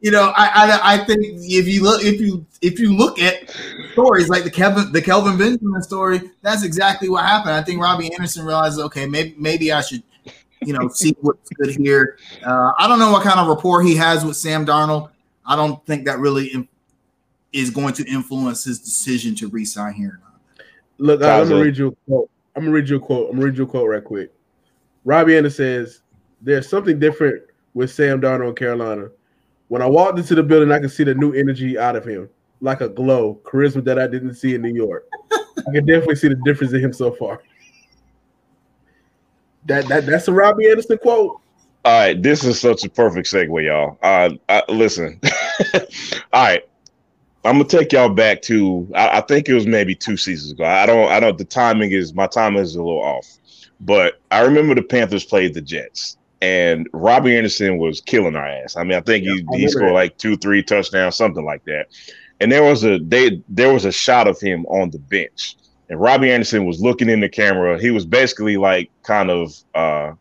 you 0.00 0.10
know, 0.10 0.32
I, 0.36 0.48
I 0.48 0.94
I 0.94 1.04
think 1.04 1.20
if 1.22 1.68
you 1.68 1.82
look 1.82 2.04
if 2.04 2.20
you 2.20 2.44
if 2.60 2.80
you 2.80 2.96
look 2.96 3.20
at 3.20 3.50
stories 3.92 4.28
like 4.28 4.44
the 4.44 4.50
Kevin 4.50 4.90
the 4.92 5.00
Kelvin 5.00 5.38
Benjamin 5.38 5.82
story, 5.82 6.20
that's 6.42 6.64
exactly 6.64 7.08
what 7.08 7.24
happened. 7.24 7.54
I 7.54 7.62
think 7.62 7.80
Robbie 7.80 8.12
Anderson 8.12 8.44
realized, 8.44 8.80
okay, 8.80 9.06
maybe 9.06 9.36
maybe 9.38 9.72
I 9.72 9.80
should, 9.80 10.02
you 10.60 10.72
know, 10.72 10.88
see 10.88 11.14
what's 11.20 11.50
good 11.50 11.76
here. 11.76 12.18
Uh, 12.44 12.72
I 12.78 12.88
don't 12.88 12.98
know 12.98 13.12
what 13.12 13.22
kind 13.22 13.38
of 13.38 13.46
rapport 13.46 13.82
he 13.82 13.94
has 13.96 14.24
with 14.24 14.36
Sam 14.36 14.66
Darnold. 14.66 15.10
I 15.44 15.54
don't 15.54 15.84
think 15.86 16.06
that 16.06 16.18
really 16.18 16.68
is 17.52 17.70
going 17.70 17.94
to 17.94 18.04
influence 18.10 18.64
his 18.64 18.78
decision 18.78 19.34
to 19.36 19.48
resign 19.48 19.94
here. 19.94 20.20
Look, 20.98 21.22
uh, 21.22 21.28
I'm 21.28 21.48
gonna 21.48 21.62
read 21.62 21.76
you 21.76 21.88
a 21.88 22.10
quote. 22.10 22.30
I'm 22.54 22.64
gonna 22.64 22.74
read 22.74 22.88
you 22.88 22.96
a 22.96 23.00
quote. 23.00 23.28
I'm 23.28 23.36
gonna 23.36 23.46
read 23.46 23.58
you 23.58 23.64
a 23.64 23.66
quote 23.66 23.88
right 23.88 24.04
quick. 24.04 24.32
Robbie 25.04 25.36
Anderson 25.36 25.56
says, 25.56 26.02
"There's 26.40 26.68
something 26.68 26.98
different 26.98 27.42
with 27.74 27.90
Sam 27.90 28.20
Darnold 28.20 28.50
in 28.50 28.54
Carolina. 28.54 29.08
When 29.68 29.82
I 29.82 29.86
walked 29.86 30.18
into 30.18 30.34
the 30.34 30.42
building, 30.42 30.72
I 30.72 30.78
could 30.78 30.90
see 30.90 31.04
the 31.04 31.14
new 31.14 31.32
energy 31.32 31.78
out 31.78 31.96
of 31.96 32.04
him, 32.04 32.28
like 32.60 32.80
a 32.80 32.88
glow, 32.88 33.40
charisma 33.44 33.84
that 33.84 33.98
I 33.98 34.06
didn't 34.06 34.34
see 34.34 34.54
in 34.54 34.62
New 34.62 34.74
York. 34.74 35.06
I 35.32 35.72
can 35.72 35.86
definitely 35.86 36.16
see 36.16 36.28
the 36.28 36.40
difference 36.44 36.72
in 36.72 36.80
him 36.80 36.92
so 36.92 37.12
far." 37.12 37.42
That 39.66 39.86
that 39.88 40.06
that's 40.06 40.28
a 40.28 40.32
Robbie 40.32 40.70
Anderson 40.70 40.98
quote. 40.98 41.40
All 41.84 42.00
right, 42.00 42.20
this 42.20 42.42
is 42.42 42.58
such 42.58 42.84
a 42.84 42.90
perfect 42.90 43.28
segue, 43.28 43.64
y'all. 43.64 43.98
Uh, 44.02 44.30
uh 44.48 44.62
listen. 44.68 45.20
All 46.32 46.42
right, 46.42 46.62
I'm 47.46 47.54
gonna 47.58 47.64
take 47.64 47.92
y'all 47.92 48.08
back 48.08 48.42
to 48.42 48.88
I, 48.94 49.18
I 49.18 49.20
think 49.22 49.48
it 49.48 49.54
was 49.54 49.66
maybe 49.66 49.94
two 49.94 50.16
seasons 50.16 50.52
ago. 50.52 50.64
I 50.64 50.86
don't 50.86 51.10
I 51.10 51.20
don't 51.20 51.38
the 51.38 51.44
timing 51.44 51.92
is 51.92 52.14
my 52.14 52.26
timing 52.26 52.62
is 52.62 52.74
a 52.76 52.82
little 52.82 53.02
off, 53.02 53.26
but 53.80 54.20
I 54.30 54.40
remember 54.42 54.74
the 54.74 54.82
Panthers 54.82 55.24
played 55.24 55.54
the 55.54 55.62
Jets 55.62 56.18
and 56.42 56.88
Robbie 56.92 57.36
Anderson 57.36 57.78
was 57.78 58.00
killing 58.00 58.36
our 58.36 58.46
ass. 58.46 58.76
I 58.76 58.84
mean, 58.84 58.98
I 58.98 59.00
think 59.00 59.24
Yeah, 59.24 59.32
I 59.50 59.56
he, 59.56 59.62
he 59.62 59.68
scored 59.68 59.94
that. 59.94 59.94
like 59.94 60.18
two, 60.18 60.36
three 60.36 60.62
touchdowns, 60.62 61.16
something 61.16 61.44
like 61.44 61.64
that. 61.64 61.86
And 62.40 62.52
there 62.52 62.62
was 62.64 62.84
a 62.84 62.98
they 62.98 63.42
there 63.48 63.72
was 63.72 63.84
a 63.84 63.92
shot 63.92 64.28
of 64.28 64.38
him 64.40 64.66
on 64.66 64.90
the 64.90 64.98
bench, 64.98 65.56
and 65.88 66.00
Robbie 66.00 66.30
Anderson 66.30 66.66
was 66.66 66.80
looking 66.80 67.08
in 67.08 67.20
the 67.20 67.28
camera. 67.28 67.80
He 67.80 67.90
was 67.90 68.04
basically 68.04 68.56
like 68.56 68.90
kind 69.02 69.30
of 69.30 69.54
uh 69.74 70.12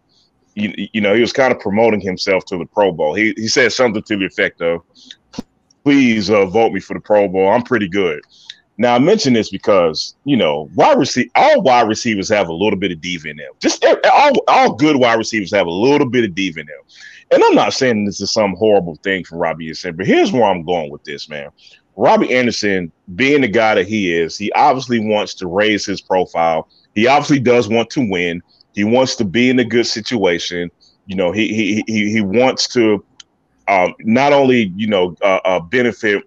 you, 0.56 0.74
you 0.94 1.02
know, 1.02 1.14
he 1.14 1.22
was 1.22 1.34
kind 1.34 1.52
of 1.54 1.60
promoting 1.60 2.00
himself 2.00 2.46
to 2.46 2.58
the 2.58 2.66
Pro 2.66 2.92
Bowl. 2.92 3.14
He 3.14 3.34
he 3.36 3.48
said 3.50 3.74
something 3.74 4.02
to 4.04 4.18
the 4.18 4.26
effect 4.26 4.62
of, 4.62 4.82
"Please 5.86 6.30
uh, 6.30 6.46
vote 6.48 6.74
me 6.74 6.82
for 6.82 6.96
the 6.96 7.00
Pro 7.00 7.30
Bowl. 7.30 7.48
I'm 7.48 7.64
pretty 7.64 7.88
good." 7.88 8.20
Now 8.78 8.96
I 8.96 9.00
mention 9.00 9.34
this 9.34 9.50
because 9.50 10.16
you 10.26 10.36
know 10.36 10.70
wide 10.76 10.98
receive 10.98 11.30
all 11.36 11.62
wide 11.62 11.88
receivers 11.88 12.28
have 12.30 12.50
a 12.50 12.54
little 12.54 12.78
bit 12.78 12.92
of 12.92 13.00
diva 13.00 13.30
in 13.30 13.38
them. 13.38 13.52
Just 13.62 13.86
all, 13.86 14.34
all 14.48 14.74
good 14.74 14.98
wide 14.98 15.18
receivers 15.18 15.54
have 15.54 15.68
a 15.68 15.72
little 15.72 16.10
bit 16.10 16.26
of 16.26 16.36
diva 16.36 16.60
in 16.60 16.66
them. 16.66 16.82
And 17.32 17.44
I'm 17.44 17.56
not 17.56 17.74
saying 17.74 18.06
this 18.06 18.22
is 18.22 18.32
some 18.32 18.56
horrible 18.56 18.96
thing 18.98 19.24
for 19.24 19.38
Robbie 19.38 19.68
Anderson, 19.68 19.96
but 19.96 20.06
here's 20.06 20.32
where 20.32 20.44
I'm 20.44 20.64
going 20.64 20.92
with 20.92 21.04
this, 21.06 21.30
man. 21.30 21.50
Robbie 21.96 22.36
Anderson, 22.36 22.92
being 23.16 23.42
the 23.42 23.48
guy 23.48 23.76
that 23.76 23.88
he 23.88 24.14
is, 24.14 24.38
he 24.38 24.52
obviously 24.52 25.00
wants 25.00 25.34
to 25.36 25.48
raise 25.48 25.86
his 25.86 26.02
profile. 26.02 26.68
He 26.94 27.08
obviously 27.08 27.40
does 27.40 27.70
want 27.70 27.90
to 27.92 28.10
win. 28.10 28.44
He 28.74 28.84
wants 28.84 29.16
to 29.16 29.26
be 29.26 29.50
in 29.50 29.60
a 29.60 29.64
good 29.64 29.88
situation. 29.88 30.70
You 31.06 31.16
know, 31.16 31.32
he 31.32 31.48
he 31.48 31.84
he, 31.88 32.12
he 32.12 32.22
wants 32.22 32.68
to 32.70 33.04
um, 33.68 33.94
not 34.00 34.34
only 34.34 34.74
you 34.76 34.88
know 34.88 35.16
uh, 35.22 35.40
uh, 35.46 35.60
benefit 35.60 36.24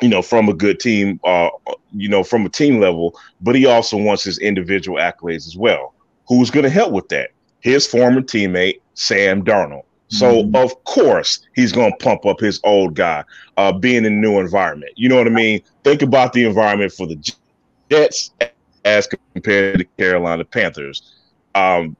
you 0.00 0.08
know 0.08 0.22
from 0.22 0.48
a 0.48 0.54
good 0.54 0.80
team, 0.80 1.20
uh, 1.24 1.48
you 1.92 2.08
know 2.08 2.22
from 2.22 2.46
a 2.46 2.48
team 2.48 2.80
level, 2.80 3.18
but 3.40 3.54
he 3.54 3.66
also 3.66 3.96
wants 3.96 4.24
his 4.24 4.38
individual 4.38 4.98
accolades 4.98 5.46
as 5.46 5.56
well. 5.56 5.94
Who's 6.28 6.50
going 6.50 6.64
to 6.64 6.70
help 6.70 6.92
with 6.92 7.08
that? 7.08 7.30
His 7.60 7.86
former 7.86 8.22
teammate 8.22 8.80
Sam 8.94 9.44
Darnold. 9.44 9.84
So 10.08 10.42
mm-hmm. 10.42 10.56
of 10.56 10.82
course 10.84 11.46
he's 11.54 11.72
going 11.72 11.92
to 11.92 12.04
pump 12.04 12.26
up 12.26 12.40
his 12.40 12.60
old 12.64 12.94
guy, 12.94 13.24
uh, 13.56 13.72
being 13.72 14.04
in 14.04 14.06
a 14.06 14.10
new 14.10 14.40
environment. 14.40 14.92
You 14.96 15.08
know 15.08 15.16
what 15.16 15.26
I 15.26 15.30
mean? 15.30 15.62
Think 15.84 16.02
about 16.02 16.32
the 16.32 16.44
environment 16.44 16.92
for 16.92 17.06
the 17.06 17.16
Jets 17.90 18.32
as 18.84 19.06
compared 19.06 19.74
to 19.74 19.78
the 19.78 20.02
Carolina 20.02 20.44
Panthers. 20.44 21.14
Um, 21.54 21.96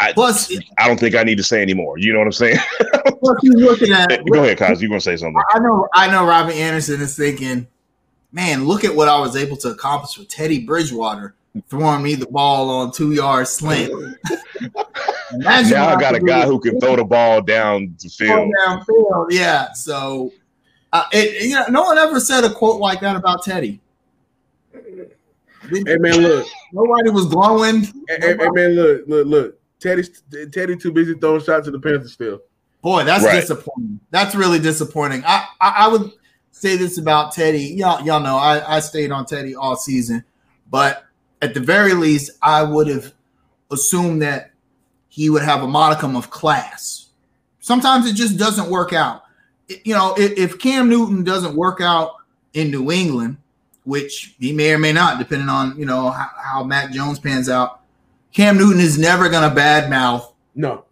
I, 0.00 0.12
plus, 0.12 0.52
I 0.78 0.86
don't 0.86 0.98
think 0.98 1.14
I 1.16 1.24
need 1.24 1.38
to 1.38 1.42
say 1.42 1.60
anymore. 1.60 1.98
You 1.98 2.12
know 2.12 2.20
what 2.20 2.26
I'm 2.26 2.32
saying? 2.32 2.58
plus, 3.04 3.36
you 3.42 3.52
looking 3.52 3.92
at. 3.92 4.24
Go 4.30 4.44
ahead, 4.44 4.58
Kaz. 4.58 4.80
You're 4.80 4.88
gonna 4.88 5.00
say 5.00 5.16
something? 5.16 5.42
I 5.52 5.58
know. 5.58 5.88
I 5.92 6.10
know. 6.10 6.24
Robbie 6.24 6.54
Anderson 6.54 7.00
is 7.00 7.16
thinking, 7.16 7.66
"Man, 8.30 8.64
look 8.64 8.84
at 8.84 8.94
what 8.94 9.08
I 9.08 9.18
was 9.18 9.36
able 9.36 9.56
to 9.58 9.68
accomplish 9.70 10.16
with 10.16 10.28
Teddy 10.28 10.64
Bridgewater 10.64 11.34
throwing 11.68 12.02
me 12.02 12.14
the 12.14 12.26
ball 12.26 12.70
on 12.70 12.92
two 12.92 13.12
yard 13.12 13.48
slant." 13.48 13.90
Imagine 15.32 15.72
now 15.72 15.88
I 15.88 16.00
got 16.00 16.14
a 16.14 16.20
guy 16.20 16.46
who 16.46 16.60
can 16.60 16.80
throw 16.80 16.96
the 16.96 17.04
ball 17.04 17.42
down 17.42 17.94
the 18.00 18.08
field. 18.08 18.50
Downfield, 18.66 19.26
yeah. 19.30 19.72
So, 19.72 20.32
uh, 20.92 21.04
it, 21.12 21.42
you 21.42 21.54
know, 21.54 21.66
no 21.68 21.82
one 21.82 21.98
ever 21.98 22.20
said 22.20 22.44
a 22.44 22.50
quote 22.50 22.80
like 22.80 23.00
that 23.00 23.16
about 23.16 23.42
Teddy. 23.42 23.80
Hey 24.72 25.96
man, 25.98 26.22
look. 26.22 26.46
Nobody 26.72 27.10
was 27.10 27.26
glowing. 27.26 27.82
Hey, 28.08 28.18
hey, 28.20 28.36
man, 28.52 28.74
look, 28.74 29.02
look, 29.06 29.26
look. 29.26 29.57
Teddy, 29.80 30.02
Teddy, 30.52 30.76
too 30.76 30.92
busy 30.92 31.14
throwing 31.14 31.42
shots 31.42 31.66
to 31.66 31.70
the 31.70 31.78
Panthers 31.78 32.12
still. 32.12 32.40
Boy, 32.82 33.04
that's 33.04 33.24
right. 33.24 33.40
disappointing. 33.40 34.00
That's 34.10 34.34
really 34.34 34.58
disappointing. 34.58 35.22
I, 35.26 35.46
I, 35.60 35.74
I 35.78 35.88
would 35.88 36.12
say 36.50 36.76
this 36.76 36.98
about 36.98 37.32
Teddy. 37.32 37.64
Y'all, 37.64 38.04
y'all 38.04 38.20
know 38.20 38.36
I, 38.36 38.76
I 38.76 38.80
stayed 38.80 39.10
on 39.10 39.26
Teddy 39.26 39.54
all 39.54 39.76
season, 39.76 40.24
but 40.70 41.04
at 41.42 41.54
the 41.54 41.60
very 41.60 41.94
least, 41.94 42.32
I 42.42 42.62
would 42.62 42.88
have 42.88 43.12
assumed 43.70 44.22
that 44.22 44.50
he 45.08 45.30
would 45.30 45.42
have 45.42 45.62
a 45.62 45.66
modicum 45.66 46.16
of 46.16 46.30
class. 46.30 47.06
Sometimes 47.60 48.06
it 48.06 48.14
just 48.14 48.38
doesn't 48.38 48.70
work 48.70 48.92
out. 48.92 49.24
You 49.84 49.94
know, 49.94 50.14
if, 50.16 50.38
if 50.38 50.58
Cam 50.58 50.88
Newton 50.88 51.24
doesn't 51.24 51.54
work 51.54 51.80
out 51.80 52.14
in 52.54 52.70
New 52.70 52.90
England, 52.90 53.36
which 53.84 54.34
he 54.38 54.52
may 54.52 54.72
or 54.72 54.78
may 54.78 54.92
not, 54.92 55.18
depending 55.18 55.48
on 55.48 55.78
you 55.78 55.86
know 55.86 56.10
how, 56.10 56.28
how 56.36 56.64
Mac 56.64 56.92
Jones 56.92 57.18
pans 57.18 57.48
out. 57.48 57.77
Cam 58.32 58.56
Newton 58.56 58.80
is 58.80 58.98
never 58.98 59.28
going 59.28 59.48
to 59.48 59.54
badmouth. 59.54 60.32
No, 60.54 60.84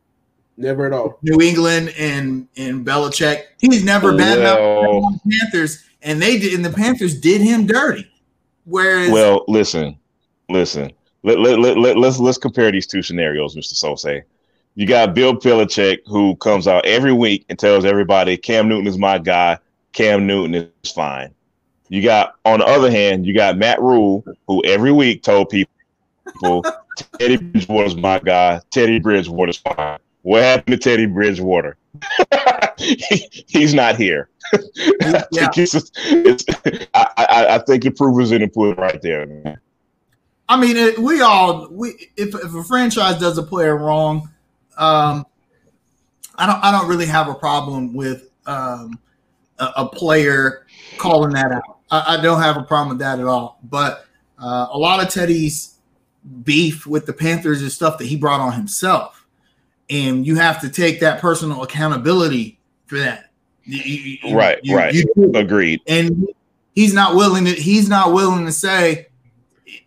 never 0.57 0.87
at 0.87 0.93
all. 0.93 1.19
New 1.23 1.41
England 1.41 1.95
and 1.99 2.49
and 2.57 2.85
Belichick. 2.87 3.45
He's 3.59 3.85
never 3.85 4.13
badmouthed 4.13 5.21
the 5.25 5.31
Panthers, 5.31 5.85
and 6.03 6.21
they 6.21 6.39
did. 6.39 6.55
And 6.55 6.65
the 6.65 6.71
Panthers 6.71 7.19
did 7.21 7.41
him 7.41 7.67
dirty. 7.67 8.11
Whereas, 8.65 9.11
well, 9.11 9.45
listen, 9.49 9.99
listen. 10.49 10.93
Let, 11.23 11.41
let, 11.41 11.59
let, 11.59 11.79
let, 11.79 11.97
let's 11.97 12.19
let's 12.19 12.39
compare 12.39 12.71
these 12.71 12.87
two 12.87 13.03
scenarios, 13.03 13.57
Mr. 13.57 13.75
Sose. 13.75 14.23
You 14.77 14.87
got 14.87 15.15
Bill 15.15 15.35
Belichick 15.35 16.01
who 16.07 16.37
comes 16.37 16.69
out 16.69 16.85
every 16.85 17.13
week 17.13 17.47
and 17.49 17.59
tells 17.59 17.85
everybody 17.85 18.37
Cam 18.37 18.69
Newton 18.69 18.87
is 18.87 18.99
my 18.99 19.19
guy. 19.19 19.59
Cam 19.93 20.27
Newton 20.27 20.55
is 20.55 20.93
fine. 20.93 21.35
You 21.89 22.03
got 22.03 22.35
on 22.45 22.61
the 22.61 22.67
other 22.67 22.91
hand, 22.91 23.27
you 23.27 23.35
got 23.35 23.57
Matt 23.57 23.81
Rhule, 23.81 24.25
who 24.47 24.63
every 24.65 24.93
week 24.93 25.23
told 25.23 25.49
people 25.49 25.71
Teddy 27.19 27.37
Bridgewater's 27.37 27.97
my 27.97 28.19
guy. 28.19 28.61
Teddy 28.71 28.99
Bridgewater's 28.99 29.59
fine. 29.59 29.99
What 30.23 30.43
happened 30.43 30.81
to 30.81 30.91
Teddy 30.91 31.07
Bridgewater? 31.07 31.77
he, 32.79 32.97
he's 33.47 33.75
not 33.75 33.97
here. 33.97 34.29
I, 34.53 35.25
think 35.33 35.59
it's, 35.59 35.91
it's, 35.97 36.45
I, 36.95 37.09
I, 37.17 37.47
I, 37.57 37.59
think 37.59 37.83
the 37.83 37.91
proof 37.91 38.21
is 38.23 38.33
in 38.33 38.43
the 38.43 38.49
pudding 38.49 38.77
right 38.77 39.01
there. 39.03 39.27
Man. 39.27 39.59
I 40.49 40.61
mean, 40.61 40.77
it, 40.77 40.99
we 40.99 41.21
all 41.21 41.69
we 41.71 42.11
if, 42.17 42.35
if 42.35 42.55
a 42.55 42.63
franchise 42.63 43.19
does 43.19 43.37
a 43.39 43.43
player 43.43 43.77
wrong, 43.77 44.31
um, 44.77 45.27
I 46.37 46.47
don't 46.47 46.63
I 46.63 46.71
don't 46.71 46.89
really 46.89 47.07
have 47.07 47.29
a 47.29 47.35
problem 47.35 47.95
with 47.95 48.31
um, 48.47 49.01
a, 49.59 49.73
a 49.79 49.89
player 49.89 50.67
calling 50.99 51.33
that 51.33 51.51
out. 51.51 51.79
I, 51.91 52.17
I, 52.17 52.23
don't 52.23 52.41
have 52.41 52.57
a 52.57 52.63
problem 52.63 52.91
with 52.91 52.99
that 52.99 53.19
at 53.19 53.27
all. 53.27 53.59
But 53.65 54.07
uh, 54.39 54.69
a 54.71 54.79
lot 54.79 55.05
of 55.05 55.13
Teddy's 55.13 55.76
beef 56.43 56.87
with 56.87 57.07
the 57.07 57.13
Panthers 57.13 57.63
is 57.63 57.75
stuff 57.75 57.99
that 57.99 58.07
he 58.07 58.17
brought 58.17 58.41
on 58.41 58.53
himself, 58.53 59.27
and 59.91 60.27
you 60.27 60.37
have 60.37 60.61
to 60.61 60.69
take 60.69 61.01
that 61.01 61.21
personal 61.21 61.63
accountability 61.63 62.59
for 62.87 62.99
that. 62.99 63.31
You, 63.65 63.83
you, 63.83 64.37
right, 64.37 64.59
you, 64.63 64.77
right. 64.77 64.95
Agreed. 65.35 65.81
And 65.87 66.29
he's 66.75 66.95
not 66.95 67.17
willing 67.17 67.45
to. 67.47 67.53
He's 67.53 67.89
not 67.89 68.13
willing 68.13 68.47
to 68.47 68.53
say, 68.53 69.09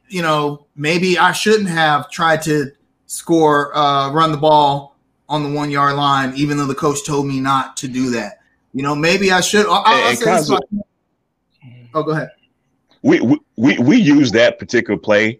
you 0.10 0.22
know, 0.22 0.66
maybe 0.76 1.18
I 1.18 1.32
shouldn't 1.32 1.70
have 1.70 2.10
tried 2.12 2.42
to 2.44 2.72
score, 3.08 3.76
uh, 3.76 4.12
run 4.12 4.32
the 4.32 4.38
ball 4.38 4.98
on 5.30 5.44
the 5.44 5.50
one 5.50 5.70
yard 5.70 5.96
line, 5.96 6.34
even 6.36 6.58
though 6.58 6.66
the 6.66 6.76
coach 6.76 7.06
told 7.06 7.26
me 7.26 7.40
not 7.40 7.78
to 7.78 7.88
do 7.88 8.10
that. 8.12 8.40
You 8.74 8.84
know, 8.84 8.96
maybe 8.96 9.32
I 9.32 9.42
should. 9.42 9.66
I'll, 9.66 9.84
Oh, 11.94 12.04
go 12.04 12.12
ahead. 12.12 12.30
We 13.02 13.20
we 13.56 13.78
we 13.80 13.98
use 13.98 14.32
that 14.34 14.60
particular 14.60 15.00
play 15.00 15.40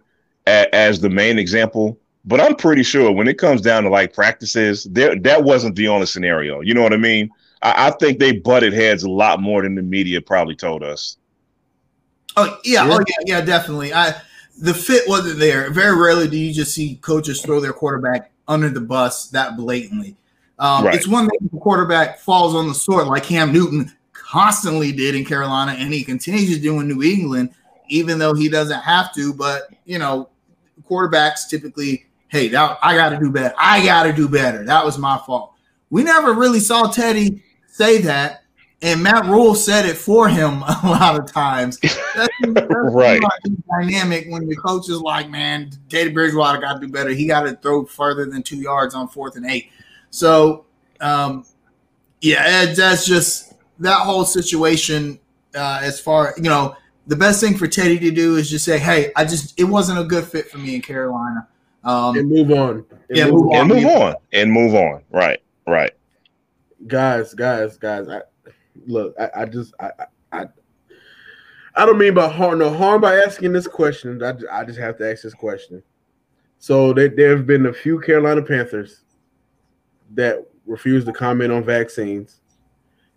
as, 0.50 0.66
as 0.72 1.00
the 1.00 1.10
main 1.10 1.38
example, 1.38 1.98
but 2.24 2.40
I'm 2.40 2.56
pretty 2.56 2.82
sure 2.82 3.10
when 3.12 3.28
it 3.28 3.38
comes 3.38 3.60
down 3.60 3.84
to 3.84 3.88
like 3.88 4.12
practices, 4.12 4.84
there 4.84 5.16
that 5.16 5.42
wasn't 5.42 5.76
the 5.76 5.88
only 5.88 6.06
scenario. 6.06 6.60
You 6.60 6.74
know 6.74 6.82
what 6.82 6.92
I 6.92 6.98
mean? 6.98 7.30
I, 7.62 7.88
I 7.88 7.90
think 7.92 8.18
they 8.18 8.32
butted 8.32 8.72
heads 8.72 9.04
a 9.04 9.10
lot 9.10 9.40
more 9.40 9.62
than 9.62 9.74
the 9.74 9.82
media 9.82 10.20
probably 10.20 10.56
told 10.56 10.82
us. 10.82 11.16
Oh 12.36 12.58
yeah, 12.64 12.84
yeah. 12.86 12.94
oh 12.94 12.98
yeah, 12.98 13.24
yeah, 13.26 13.40
definitely. 13.40 13.94
I 13.94 14.14
the 14.58 14.74
fit 14.74 15.08
wasn't 15.08 15.38
there. 15.38 15.70
Very 15.70 15.98
rarely 15.98 16.28
do 16.28 16.36
you 16.36 16.52
just 16.52 16.74
see 16.74 16.96
coaches 16.96 17.40
throw 17.42 17.60
their 17.60 17.72
quarterback 17.72 18.30
under 18.46 18.68
the 18.68 18.80
bus 18.80 19.28
that 19.28 19.56
blatantly. 19.56 20.16
Um, 20.58 20.84
right. 20.84 20.94
It's 20.94 21.08
one 21.08 21.26
thing 21.26 21.38
if 21.40 21.50
the 21.50 21.58
quarterback 21.58 22.18
falls 22.18 22.54
on 22.54 22.68
the 22.68 22.74
sword 22.74 23.06
like 23.06 23.22
Cam 23.22 23.52
Newton 23.52 23.90
constantly 24.12 24.92
did 24.92 25.14
in 25.14 25.24
Carolina, 25.24 25.72
and 25.72 25.92
he 25.92 26.04
continues 26.04 26.54
to 26.54 26.60
do 26.60 26.78
in 26.80 26.88
New 26.88 27.02
England, 27.02 27.54
even 27.88 28.18
though 28.18 28.34
he 28.34 28.48
doesn't 28.50 28.80
have 28.80 29.14
to. 29.14 29.32
But 29.32 29.68
you 29.86 29.98
know, 29.98 30.28
quarterbacks 30.90 31.48
typically, 31.48 32.06
hey, 32.28 32.48
that, 32.48 32.78
I 32.82 32.94
got 32.94 33.10
to 33.10 33.18
do 33.18 33.30
better. 33.30 33.54
I 33.58 33.84
got 33.84 34.04
to 34.04 34.12
do 34.12 34.28
better. 34.28 34.64
That 34.64 34.84
was 34.84 34.98
my 34.98 35.18
fault. 35.26 35.54
We 35.90 36.02
never 36.02 36.32
really 36.32 36.60
saw 36.60 36.90
Teddy 36.90 37.42
say 37.66 37.98
that, 38.02 38.44
and 38.82 39.02
Matt 39.02 39.26
Rhule 39.26 39.54
said 39.54 39.86
it 39.86 39.96
for 39.96 40.28
him 40.28 40.62
a 40.62 40.80
lot 40.84 41.18
of 41.18 41.30
times. 41.30 41.78
That's, 41.80 42.28
that's 42.52 42.66
right. 42.70 43.20
Dynamic 43.68 44.26
when 44.28 44.48
the 44.48 44.56
coach 44.56 44.88
is 44.88 45.00
like, 45.00 45.28
man, 45.28 45.70
Teddy 45.88 46.10
Bridgewater 46.10 46.58
got 46.58 46.74
to 46.74 46.86
do 46.86 46.92
better. 46.92 47.10
He 47.10 47.26
got 47.26 47.42
to 47.42 47.56
throw 47.56 47.84
further 47.84 48.26
than 48.26 48.42
two 48.42 48.58
yards 48.58 48.94
on 48.94 49.08
fourth 49.08 49.36
and 49.36 49.46
eight. 49.46 49.70
So, 50.10 50.64
um, 51.00 51.44
yeah, 52.20 52.72
that's 52.74 53.06
just 53.06 53.54
that 53.78 54.00
whole 54.00 54.24
situation, 54.24 55.18
uh, 55.54 55.80
as 55.82 56.00
far 56.00 56.34
you 56.36 56.44
know, 56.44 56.76
the 57.10 57.16
best 57.16 57.40
thing 57.40 57.56
for 57.56 57.66
Teddy 57.66 57.98
to 57.98 58.12
do 58.12 58.36
is 58.36 58.48
just 58.48 58.64
say, 58.64 58.78
"Hey, 58.78 59.10
I 59.16 59.24
just 59.24 59.58
it 59.58 59.64
wasn't 59.64 59.98
a 59.98 60.04
good 60.04 60.24
fit 60.24 60.48
for 60.48 60.58
me 60.58 60.76
in 60.76 60.80
Carolina." 60.80 61.48
Um, 61.82 62.16
and 62.16 62.28
move 62.28 62.52
on. 62.52 62.86
And 63.08 63.18
yeah, 63.18 63.28
move, 63.28 63.48
on. 63.48 63.56
And 63.56 63.68
move 63.68 63.84
on. 63.84 64.14
And 64.32 64.52
move 64.52 64.74
on. 64.76 65.02
Right. 65.10 65.42
Right. 65.66 65.90
Guys, 66.86 67.34
guys, 67.34 67.76
guys. 67.78 68.08
I 68.08 68.20
look. 68.86 69.16
I, 69.18 69.42
I 69.42 69.44
just 69.44 69.74
I, 69.80 69.90
I 70.30 70.44
I 71.74 71.84
don't 71.84 71.98
mean 71.98 72.14
by 72.14 72.28
harm 72.28 72.60
no 72.60 72.72
harm 72.72 73.00
by 73.00 73.16
asking 73.16 73.54
this 73.54 73.66
question. 73.66 74.22
I, 74.22 74.34
I 74.52 74.64
just 74.64 74.78
have 74.78 74.96
to 74.98 75.10
ask 75.10 75.24
this 75.24 75.34
question. 75.34 75.82
So 76.60 76.92
there, 76.92 77.08
there 77.08 77.36
have 77.36 77.44
been 77.44 77.66
a 77.66 77.72
few 77.72 77.98
Carolina 77.98 78.42
Panthers 78.42 79.02
that 80.14 80.46
refuse 80.64 81.04
to 81.06 81.12
comment 81.12 81.50
on 81.50 81.64
vaccines 81.64 82.40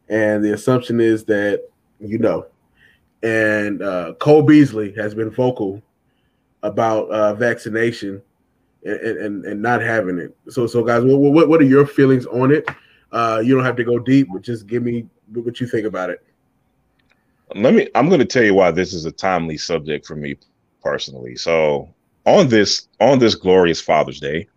and 0.10 0.44
the 0.44 0.54
assumption 0.54 1.00
is 1.00 1.24
that 1.26 1.62
you 2.00 2.18
know. 2.18 2.48
And 3.24 3.82
uh, 3.82 4.14
Cole 4.20 4.44
Beasley 4.44 4.94
has 4.94 5.16
been 5.16 5.32
vocal 5.32 5.82
about 6.62 7.10
uh, 7.10 7.34
vaccination 7.34 8.22
and, 8.86 9.00
and, 9.00 9.46
and 9.46 9.62
not 9.62 9.82
having 9.82 10.20
it. 10.20 10.36
So 10.50 10.68
so 10.68 10.84
guys, 10.84 11.04
what 11.04 11.18
what, 11.18 11.50
what 11.50 11.62
are 11.62 11.66
your 11.66 11.88
feelings 11.88 12.26
on 12.28 12.52
it? 12.52 12.68
Uh, 13.12 13.42
you 13.44 13.56
don't 13.56 13.66
have 13.66 13.78
to 13.78 13.84
go 13.84 14.00
deep, 14.00 14.28
but 14.34 14.42
just 14.42 14.68
give 14.68 14.84
me 14.84 15.08
what 15.34 15.60
you 15.62 15.68
think 15.68 15.88
about 15.88 16.10
it. 16.10 16.22
let 17.56 17.74
me 17.74 17.88
i'm 17.96 18.08
going 18.08 18.20
to 18.20 18.26
tell 18.26 18.44
you 18.44 18.54
why 18.54 18.72
this 18.72 18.94
is 18.94 19.06
a 19.06 19.12
timely 19.12 19.58
subject 19.58 20.06
for 20.06 20.16
me 20.16 20.36
personally 20.82 21.36
so 21.36 21.88
on 22.26 22.48
this 22.48 22.88
on 23.00 23.20
this 23.20 23.36
glorious 23.36 23.80
father's 23.80 24.20
day 24.20 24.48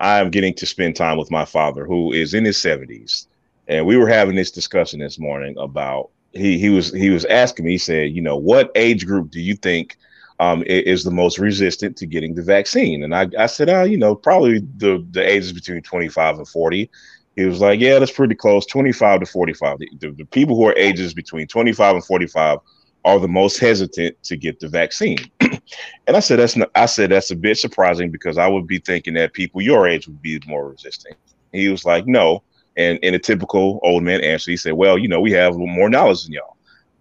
i 0.00 0.18
am 0.18 0.30
getting 0.30 0.54
to 0.54 0.66
spend 0.66 0.94
time 0.94 1.16
with 1.16 1.30
my 1.30 1.44
father 1.44 1.86
who 1.86 2.12
is 2.12 2.34
in 2.34 2.44
his 2.44 2.56
70s 2.58 3.26
and 3.68 3.86
we 3.86 3.96
were 3.96 4.08
having 4.08 4.36
this 4.36 4.50
discussion 4.50 5.00
this 5.00 5.18
morning 5.18 5.56
about 5.58 6.10
he 6.32 6.58
he 6.58 6.70
was 6.70 6.92
he 6.92 7.10
was 7.10 7.24
asking 7.26 7.64
me 7.64 7.72
he 7.72 7.78
said 7.78 8.10
you 8.10 8.22
know 8.22 8.36
what 8.36 8.70
age 8.74 9.06
group 9.06 9.30
do 9.30 9.40
you 9.40 9.54
think 9.54 9.96
um, 10.40 10.64
is 10.66 11.04
the 11.04 11.10
most 11.10 11.38
resistant 11.38 11.96
to 11.96 12.06
getting 12.06 12.34
the 12.34 12.42
vaccine 12.42 13.04
and 13.04 13.14
i, 13.14 13.28
I 13.38 13.46
said 13.46 13.68
uh, 13.68 13.82
you 13.82 13.96
know 13.96 14.14
probably 14.14 14.60
the 14.76 15.06
the 15.10 15.26
ages 15.26 15.52
between 15.52 15.82
25 15.82 16.38
and 16.38 16.48
40 16.48 16.90
he 17.36 17.44
was 17.44 17.60
like, 17.60 17.80
yeah, 17.80 17.98
that's 17.98 18.12
pretty 18.12 18.34
close. 18.34 18.66
25 18.66 19.20
to 19.20 19.26
45. 19.26 19.78
The, 19.78 19.90
the, 20.00 20.10
the, 20.12 20.24
people 20.26 20.56
who 20.56 20.66
are 20.66 20.76
ages 20.76 21.14
between 21.14 21.46
25 21.46 21.96
and 21.96 22.04
45 22.04 22.58
are 23.04 23.18
the 23.18 23.28
most 23.28 23.58
hesitant 23.58 24.22
to 24.24 24.36
get 24.36 24.60
the 24.60 24.68
vaccine. 24.68 25.18
and 25.40 26.16
I 26.16 26.20
said, 26.20 26.38
that's 26.38 26.56
not, 26.56 26.70
I 26.74 26.86
said, 26.86 27.10
that's 27.10 27.30
a 27.30 27.36
bit 27.36 27.58
surprising 27.58 28.10
because 28.10 28.38
I 28.38 28.46
would 28.48 28.66
be 28.66 28.78
thinking 28.78 29.14
that 29.14 29.32
people 29.32 29.62
your 29.62 29.88
age 29.88 30.06
would 30.06 30.20
be 30.20 30.40
more 30.46 30.68
resistant. 30.68 31.16
He 31.52 31.68
was 31.68 31.84
like, 31.84 32.06
no. 32.06 32.42
And 32.76 32.98
in 32.98 33.14
a 33.14 33.18
typical 33.18 33.80
old 33.82 34.02
man 34.02 34.20
answer, 34.22 34.50
he 34.50 34.56
said, 34.56 34.72
well, 34.74 34.96
you 34.98 35.08
know, 35.08 35.20
we 35.20 35.32
have 35.32 35.56
more 35.56 35.90
knowledge 35.90 36.24
than 36.24 36.32
y'all. 36.32 36.56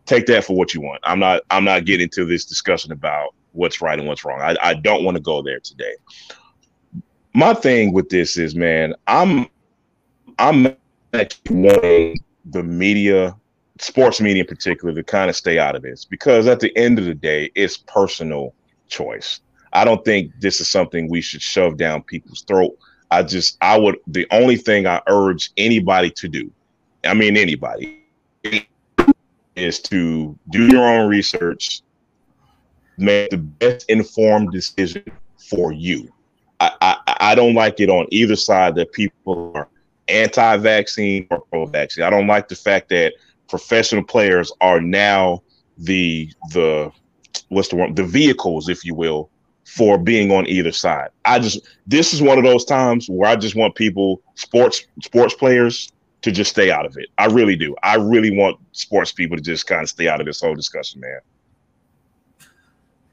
Take 0.05 0.25
that 0.25 0.43
for 0.43 0.55
what 0.55 0.73
you 0.73 0.81
want. 0.81 0.99
I'm 1.03 1.19
not, 1.19 1.43
I'm 1.49 1.63
not 1.63 1.85
getting 1.85 2.05
into 2.05 2.25
this 2.25 2.45
discussion 2.45 2.91
about 2.91 3.33
what's 3.53 3.81
right 3.81 3.97
and 3.97 4.07
what's 4.07 4.25
wrong. 4.25 4.41
I, 4.41 4.55
I 4.61 4.73
don't 4.73 5.03
want 5.03 5.15
to 5.15 5.21
go 5.21 5.41
there 5.41 5.59
today. 5.59 5.93
My 7.33 7.53
thing 7.53 7.93
with 7.93 8.09
this 8.09 8.37
is, 8.37 8.55
man, 8.55 8.93
I'm 9.07 9.47
I'm 10.37 10.75
wanting 11.49 12.17
the 12.45 12.63
media, 12.63 13.35
sports 13.79 14.19
media 14.19 14.43
in 14.43 14.47
particular, 14.47 14.93
to 14.93 15.03
kind 15.03 15.29
of 15.29 15.35
stay 15.35 15.59
out 15.59 15.75
of 15.75 15.81
this 15.81 16.03
because 16.03 16.47
at 16.47 16.59
the 16.59 16.75
end 16.75 16.99
of 16.99 17.05
the 17.05 17.13
day, 17.13 17.51
it's 17.55 17.77
personal 17.77 18.53
choice. 18.87 19.41
I 19.73 19.85
don't 19.85 20.03
think 20.03 20.31
this 20.39 20.59
is 20.59 20.67
something 20.67 21.09
we 21.09 21.21
should 21.21 21.41
shove 21.41 21.77
down 21.77 22.03
people's 22.03 22.41
throat. 22.41 22.77
I 23.11 23.23
just, 23.23 23.57
I 23.61 23.77
would, 23.77 23.97
the 24.07 24.25
only 24.31 24.55
thing 24.55 24.87
I 24.87 25.01
urge 25.07 25.51
anybody 25.57 26.09
to 26.11 26.27
do, 26.27 26.49
I 27.03 27.13
mean, 27.13 27.37
anybody, 27.37 27.99
is 29.55 29.79
to 29.81 30.37
do 30.49 30.67
your 30.67 30.87
own 30.87 31.09
research, 31.09 31.81
make 32.97 33.29
the 33.29 33.37
best 33.37 33.89
informed 33.89 34.51
decision 34.51 35.03
for 35.37 35.73
you. 35.73 36.11
I, 36.59 36.71
I, 36.81 37.17
I 37.19 37.35
don't 37.35 37.53
like 37.53 37.79
it 37.79 37.89
on 37.89 38.07
either 38.11 38.35
side 38.35 38.75
that 38.75 38.91
people 38.93 39.51
are 39.55 39.67
anti-vaccine 40.07 41.27
or 41.31 41.41
pro-vaccine. 41.41 42.03
I 42.03 42.09
don't 42.09 42.27
like 42.27 42.47
the 42.47 42.55
fact 42.55 42.89
that 42.89 43.13
professional 43.49 44.03
players 44.03 44.51
are 44.61 44.79
now 44.79 45.41
the 45.77 46.31
the 46.51 46.91
what's 47.49 47.69
the 47.69 47.75
word 47.75 47.95
the 47.95 48.05
vehicles, 48.05 48.69
if 48.69 48.85
you 48.85 48.95
will, 48.95 49.29
for 49.75 49.97
being 49.97 50.31
on 50.31 50.45
either 50.47 50.71
side. 50.71 51.09
I 51.23 51.39
just 51.39 51.61
this 51.87 52.13
is 52.13 52.21
one 52.21 52.37
of 52.37 52.43
those 52.43 52.65
times 52.65 53.07
where 53.09 53.29
I 53.29 53.37
just 53.37 53.55
want 53.55 53.73
people, 53.75 54.21
sports 54.35 54.85
sports 55.01 55.33
players, 55.33 55.93
to 56.23 56.31
just 56.31 56.51
stay 56.51 56.71
out 56.71 56.85
of 56.85 56.97
it. 56.97 57.07
I 57.17 57.27
really 57.27 57.55
do. 57.55 57.73
I 57.81 57.95
really 57.95 58.35
want 58.35 58.59
sports 58.73 59.13
people 59.13 59.37
to 59.37 59.43
just 59.43 59.67
kind 59.67 59.81
of 59.81 59.87
stay 59.87 60.09
out 60.09 60.19
of 60.19 60.25
this 60.25 60.41
whole 60.41 60.55
discussion, 60.55 60.99
man. 60.99 61.19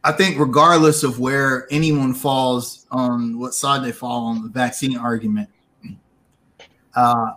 I 0.02 0.10
think 0.10 0.38
regardless 0.38 1.04
of 1.04 1.20
where 1.20 1.68
anyone 1.70 2.12
falls 2.12 2.86
on 2.90 3.38
what 3.38 3.54
side 3.54 3.84
they 3.84 3.92
fall 3.92 4.26
on 4.26 4.42
the 4.42 4.48
vaccine 4.48 4.98
argument, 4.98 5.48
uh, 6.96 7.34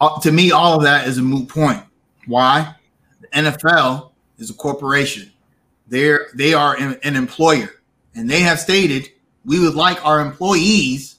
uh, 0.00 0.20
to 0.20 0.32
me, 0.32 0.50
all 0.50 0.76
of 0.76 0.82
that 0.82 1.06
is 1.06 1.18
a 1.18 1.22
moot 1.22 1.48
point. 1.48 1.82
Why? 2.26 2.74
The 3.20 3.28
NFL 3.28 4.10
is 4.38 4.50
a 4.50 4.54
corporation. 4.54 5.30
They're 5.86 6.28
they 6.34 6.54
are 6.54 6.76
an, 6.76 6.98
an 7.04 7.14
employer, 7.14 7.70
and 8.14 8.28
they 8.28 8.40
have 8.40 8.60
stated 8.60 9.08
we 9.44 9.60
would 9.60 9.74
like 9.74 10.04
our 10.04 10.20
employees, 10.20 11.16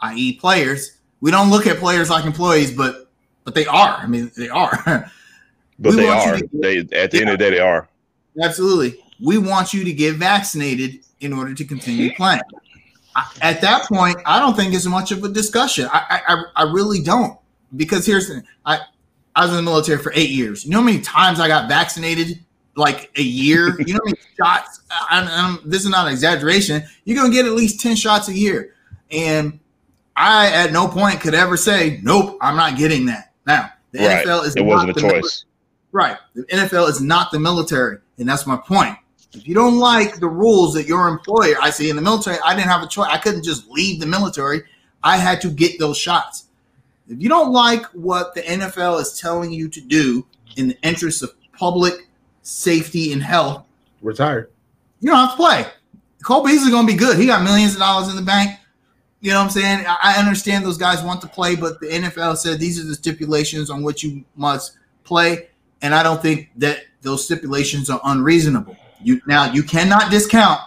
i.e., 0.00 0.34
players. 0.34 0.98
We 1.20 1.30
don't 1.30 1.50
look 1.50 1.66
at 1.66 1.78
players 1.78 2.10
like 2.10 2.24
employees, 2.24 2.72
but 2.72 3.10
but 3.44 3.54
they 3.54 3.66
are. 3.66 3.96
I 3.96 4.06
mean, 4.06 4.30
they 4.36 4.48
are. 4.48 4.82
but 5.78 5.90
we 5.90 5.96
they 5.96 6.08
are. 6.08 6.36
Get, 6.36 6.62
they 6.62 6.78
at 6.96 7.10
the 7.10 7.20
end 7.20 7.30
of 7.30 7.38
the 7.38 7.44
day, 7.44 7.50
they 7.50 7.60
are. 7.60 7.88
Absolutely. 8.42 9.02
We 9.20 9.38
want 9.38 9.74
you 9.74 9.84
to 9.84 9.92
get 9.92 10.14
vaccinated 10.14 11.00
in 11.20 11.32
order 11.32 11.54
to 11.54 11.64
continue 11.64 12.14
playing 12.14 12.40
at 13.40 13.60
that 13.60 13.86
point, 13.88 14.18
I 14.26 14.38
don't 14.38 14.56
think 14.56 14.74
it's 14.74 14.86
much 14.86 15.12
of 15.12 15.24
a 15.24 15.28
discussion. 15.28 15.88
I, 15.92 16.22
I, 16.26 16.44
I 16.56 16.62
really 16.64 17.00
don't 17.02 17.38
because 17.76 18.06
here's 18.06 18.28
the, 18.28 18.42
I 18.64 18.80
I 19.34 19.42
was 19.42 19.50
in 19.50 19.56
the 19.56 19.62
military 19.62 19.98
for 19.98 20.12
eight 20.14 20.30
years. 20.30 20.64
You 20.64 20.72
know 20.72 20.78
how 20.78 20.84
many 20.84 21.00
times 21.00 21.40
I 21.40 21.48
got 21.48 21.68
vaccinated? 21.68 22.44
Like 22.78 23.10
a 23.18 23.22
year. 23.22 23.76
You 23.86 23.94
know 23.94 24.00
how 24.04 24.10
many 24.10 24.18
shots? 24.36 24.82
I'm, 25.10 25.28
I'm, 25.28 25.68
this 25.68 25.84
is 25.84 25.90
not 25.90 26.06
an 26.06 26.12
exaggeration. 26.12 26.82
You're 27.04 27.16
gonna 27.16 27.32
get 27.32 27.46
at 27.46 27.52
least 27.52 27.80
ten 27.80 27.96
shots 27.96 28.28
a 28.28 28.32
year, 28.32 28.74
and 29.10 29.58
I 30.16 30.50
at 30.52 30.72
no 30.72 30.88
point 30.88 31.20
could 31.20 31.34
ever 31.34 31.56
say 31.56 32.00
nope. 32.02 32.38
I'm 32.40 32.56
not 32.56 32.78
getting 32.78 33.06
that. 33.06 33.32
Now 33.46 33.70
the 33.92 34.00
right. 34.00 34.26
NFL 34.26 34.44
is 34.44 34.56
it 34.56 34.64
wasn't 34.64 34.90
a 34.90 34.94
choice. 34.94 35.02
Military. 35.02 35.26
Right. 35.90 36.16
The 36.34 36.42
NFL 36.44 36.88
is 36.88 37.00
not 37.00 37.30
the 37.32 37.40
military, 37.40 37.98
and 38.18 38.28
that's 38.28 38.46
my 38.46 38.56
point. 38.56 38.96
If 39.32 39.46
you 39.46 39.54
don't 39.54 39.78
like 39.78 40.20
the 40.20 40.28
rules 40.28 40.74
that 40.74 40.86
your 40.86 41.08
employer, 41.08 41.56
I 41.60 41.70
see 41.70 41.90
in 41.90 41.96
the 41.96 42.02
military, 42.02 42.38
I 42.44 42.54
didn't 42.54 42.68
have 42.68 42.82
a 42.82 42.88
choice. 42.88 43.08
I 43.10 43.18
couldn't 43.18 43.44
just 43.44 43.68
leave 43.68 44.00
the 44.00 44.06
military. 44.06 44.62
I 45.02 45.16
had 45.16 45.40
to 45.42 45.50
get 45.50 45.78
those 45.78 45.98
shots. 45.98 46.46
If 47.08 47.22
you 47.22 47.28
don't 47.28 47.52
like 47.52 47.84
what 47.86 48.34
the 48.34 48.42
NFL 48.42 49.00
is 49.00 49.18
telling 49.18 49.52
you 49.52 49.68
to 49.68 49.80
do 49.80 50.26
in 50.56 50.68
the 50.68 50.78
interest 50.82 51.22
of 51.22 51.32
public 51.52 52.07
safety 52.48 53.12
and 53.12 53.22
health, 53.22 53.66
Retired. 54.00 54.50
You 55.00 55.10
don't 55.10 55.18
have 55.18 55.30
to 55.32 55.36
play. 55.36 55.66
Cole 56.24 56.44
Beasley 56.44 56.70
going 56.70 56.86
to 56.86 56.92
be 56.92 56.98
good. 56.98 57.18
He 57.18 57.26
got 57.26 57.42
millions 57.42 57.74
of 57.74 57.80
dollars 57.80 58.08
in 58.08 58.16
the 58.16 58.22
bank. 58.22 58.58
You 59.20 59.32
know 59.32 59.38
what 59.38 59.44
I'm 59.44 59.50
saying? 59.50 59.84
I 59.86 60.14
understand 60.18 60.64
those 60.64 60.78
guys 60.78 61.02
want 61.02 61.20
to 61.22 61.26
play, 61.26 61.56
but 61.56 61.80
the 61.80 61.88
NFL 61.88 62.36
said 62.36 62.60
these 62.60 62.80
are 62.80 62.86
the 62.86 62.94
stipulations 62.94 63.70
on 63.70 63.82
which 63.82 64.04
you 64.04 64.24
must 64.36 64.76
play. 65.02 65.48
And 65.82 65.94
I 65.94 66.02
don't 66.02 66.22
think 66.22 66.50
that 66.56 66.84
those 67.02 67.24
stipulations 67.24 67.90
are 67.90 68.00
unreasonable. 68.04 68.76
You 69.02 69.20
now 69.26 69.52
you 69.52 69.62
cannot 69.62 70.10
discount 70.10 70.60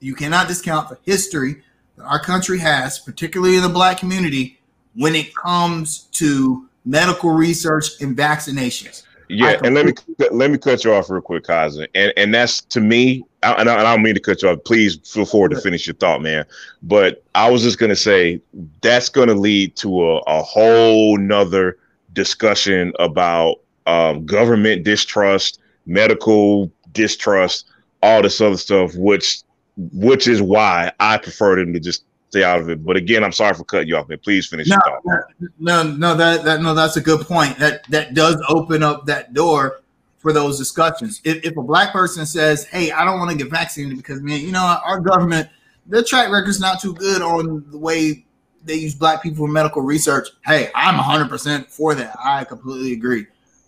you 0.00 0.14
cannot 0.14 0.48
discount 0.48 0.88
the 0.88 0.98
history 1.02 1.62
that 1.96 2.04
our 2.04 2.20
country 2.20 2.58
has, 2.58 2.98
particularly 2.98 3.56
in 3.56 3.62
the 3.62 3.68
black 3.68 3.98
community, 3.98 4.60
when 4.94 5.14
it 5.14 5.34
comes 5.34 6.08
to 6.12 6.68
medical 6.84 7.30
research 7.30 8.00
and 8.00 8.16
vaccinations. 8.16 9.02
Yeah, 9.28 9.60
and 9.62 9.74
let 9.74 9.86
me 9.86 9.92
let 10.30 10.50
me 10.50 10.58
cut 10.58 10.84
you 10.84 10.92
off 10.94 11.10
real 11.10 11.20
quick, 11.20 11.44
Kaiser. 11.44 11.86
And 11.94 12.12
and 12.16 12.34
that's 12.34 12.60
to 12.62 12.80
me, 12.80 13.24
and 13.42 13.68
I, 13.68 13.80
I 13.80 13.82
don't 13.94 14.02
mean 14.02 14.14
to 14.14 14.20
cut 14.20 14.42
you 14.42 14.48
off. 14.48 14.64
Please 14.64 14.96
feel 15.04 15.26
forward 15.26 15.50
to 15.50 15.60
finish 15.60 15.86
your 15.86 15.94
thought, 15.94 16.22
man. 16.22 16.44
But 16.82 17.22
I 17.34 17.50
was 17.50 17.62
just 17.62 17.78
gonna 17.78 17.96
say 17.96 18.40
that's 18.80 19.08
gonna 19.08 19.34
lead 19.34 19.76
to 19.76 20.02
a, 20.02 20.18
a 20.26 20.42
whole 20.42 21.18
nother 21.18 21.78
discussion 22.14 22.92
about 22.98 23.60
um, 23.86 24.24
government 24.26 24.84
distrust, 24.84 25.60
medical 25.86 26.70
distrust, 26.92 27.66
all 28.02 28.22
this 28.22 28.40
other 28.40 28.56
stuff, 28.56 28.94
which 28.94 29.42
which 29.76 30.26
is 30.26 30.42
why 30.42 30.92
I 31.00 31.18
prefer 31.18 31.56
them 31.56 31.72
to 31.72 31.80
just 31.80 32.04
stay 32.30 32.44
out 32.44 32.60
of 32.60 32.68
it. 32.68 32.84
But 32.84 32.96
again, 32.96 33.24
I'm 33.24 33.32
sorry 33.32 33.54
for 33.54 33.64
cutting 33.64 33.88
you 33.88 33.96
off, 33.96 34.08
man. 34.08 34.18
Please 34.18 34.46
finish 34.46 34.68
no, 34.68 34.76
your 34.86 35.00
thought. 35.02 35.50
No, 35.58 35.82
no, 35.82 36.14
that 36.14 36.44
that 36.44 36.62
no, 36.62 36.74
that's 36.74 36.96
a 36.96 37.00
good 37.00 37.26
point. 37.26 37.58
That 37.58 37.84
that 37.90 38.14
does 38.14 38.42
open 38.48 38.82
up 38.82 39.06
that 39.06 39.34
door 39.34 39.80
for 40.18 40.32
those 40.32 40.58
discussions. 40.58 41.20
If, 41.24 41.44
if 41.44 41.56
a 41.56 41.62
black 41.62 41.92
person 41.92 42.26
says, 42.26 42.64
"Hey, 42.64 42.90
I 42.90 43.04
don't 43.04 43.18
want 43.18 43.30
to 43.30 43.36
get 43.36 43.50
vaccinated 43.50 43.96
because 43.96 44.20
man, 44.22 44.40
you 44.40 44.52
know, 44.52 44.78
our 44.84 45.00
government, 45.00 45.48
their 45.86 46.02
track 46.02 46.30
record's 46.30 46.60
not 46.60 46.80
too 46.80 46.94
good 46.94 47.22
on 47.22 47.64
the 47.70 47.78
way 47.78 48.24
they 48.64 48.74
use 48.74 48.94
black 48.94 49.22
people 49.22 49.46
for 49.46 49.52
medical 49.52 49.82
research." 49.82 50.28
Hey, 50.44 50.70
I'm 50.74 50.98
100% 50.98 51.70
for 51.70 51.94
that. 51.94 52.16
I 52.22 52.44
completely 52.44 52.92
agree. 52.92 53.26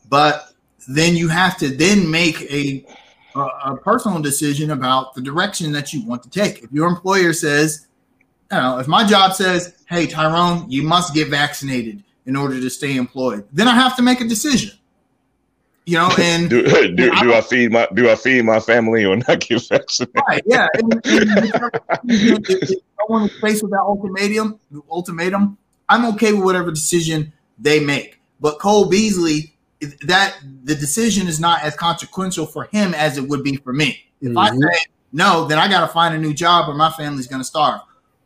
But 0.08 0.52
then 0.88 1.14
you 1.14 1.28
have 1.28 1.56
to 1.58 1.68
then 1.68 2.10
make 2.10 2.40
a 2.42 2.84
a, 3.36 3.40
a, 3.40 3.76
personal 3.76 4.20
decision 4.20 4.72
about 4.72 5.14
the 5.14 5.20
direction 5.20 5.70
that 5.70 5.92
you 5.92 6.04
want 6.04 6.20
to 6.24 6.30
take. 6.30 6.64
If 6.64 6.72
your 6.72 6.88
employer 6.88 7.32
says, 7.32 7.86
you 8.50 8.58
know, 8.58 8.78
if 8.78 8.88
my 8.88 9.06
job 9.06 9.34
says, 9.34 9.74
hey, 9.88 10.06
Tyrone, 10.06 10.70
you 10.70 10.82
must 10.82 11.14
get 11.14 11.28
vaccinated 11.28 12.02
in 12.26 12.36
order 12.36 12.60
to 12.60 12.70
stay 12.70 12.96
employed, 12.96 13.46
then 13.52 13.68
I 13.68 13.74
have 13.74 13.96
to 13.96 14.02
make 14.02 14.20
a 14.20 14.28
decision. 14.28 14.76
You 15.86 15.96
know, 15.96 16.10
and 16.20 16.50
do, 16.50 16.62
do, 16.62 16.94
do 16.94 17.32
I, 17.32 17.38
I, 17.38 17.40
feed 17.40 17.72
my 17.72 17.88
do 17.94 18.10
I 18.10 18.14
feed 18.14 18.44
my 18.44 18.60
family 18.60 19.04
or 19.04 19.16
not 19.16 19.40
get 19.40 19.66
vaccinated? 19.68 20.22
Right, 20.28 20.42
yeah. 20.46 20.68
And, 20.74 20.92
and 20.92 21.02
if 21.04 22.82
I 22.98 23.04
want 23.08 23.30
to 23.30 23.40
face 23.40 23.62
with 23.62 23.72
that 23.72 23.80
ultimatum, 23.80 24.60
ultimatum, 24.90 25.58
I'm 25.88 26.04
okay 26.14 26.32
with 26.32 26.44
whatever 26.44 26.70
decision 26.70 27.32
they 27.58 27.80
make. 27.80 28.20
But 28.40 28.58
Cole 28.58 28.86
Beasley 28.86 29.54
that 30.02 30.36
the 30.64 30.74
decision 30.74 31.26
is 31.26 31.40
not 31.40 31.62
as 31.62 31.74
consequential 31.74 32.46
for 32.46 32.64
him 32.64 32.94
as 32.94 33.16
it 33.16 33.26
would 33.26 33.42
be 33.42 33.56
for 33.56 33.72
me. 33.72 33.98
If 34.20 34.32
mm-hmm. 34.32 34.38
I 34.38 34.50
say 34.50 34.84
no, 35.12 35.46
then 35.46 35.58
I 35.58 35.68
got 35.68 35.80
to 35.80 35.88
find 35.88 36.14
a 36.14 36.18
new 36.18 36.34
job 36.34 36.68
or 36.68 36.74
my 36.74 36.90
family's 36.90 37.26
going 37.26 37.40
to 37.40 37.46
starve. 37.46 37.80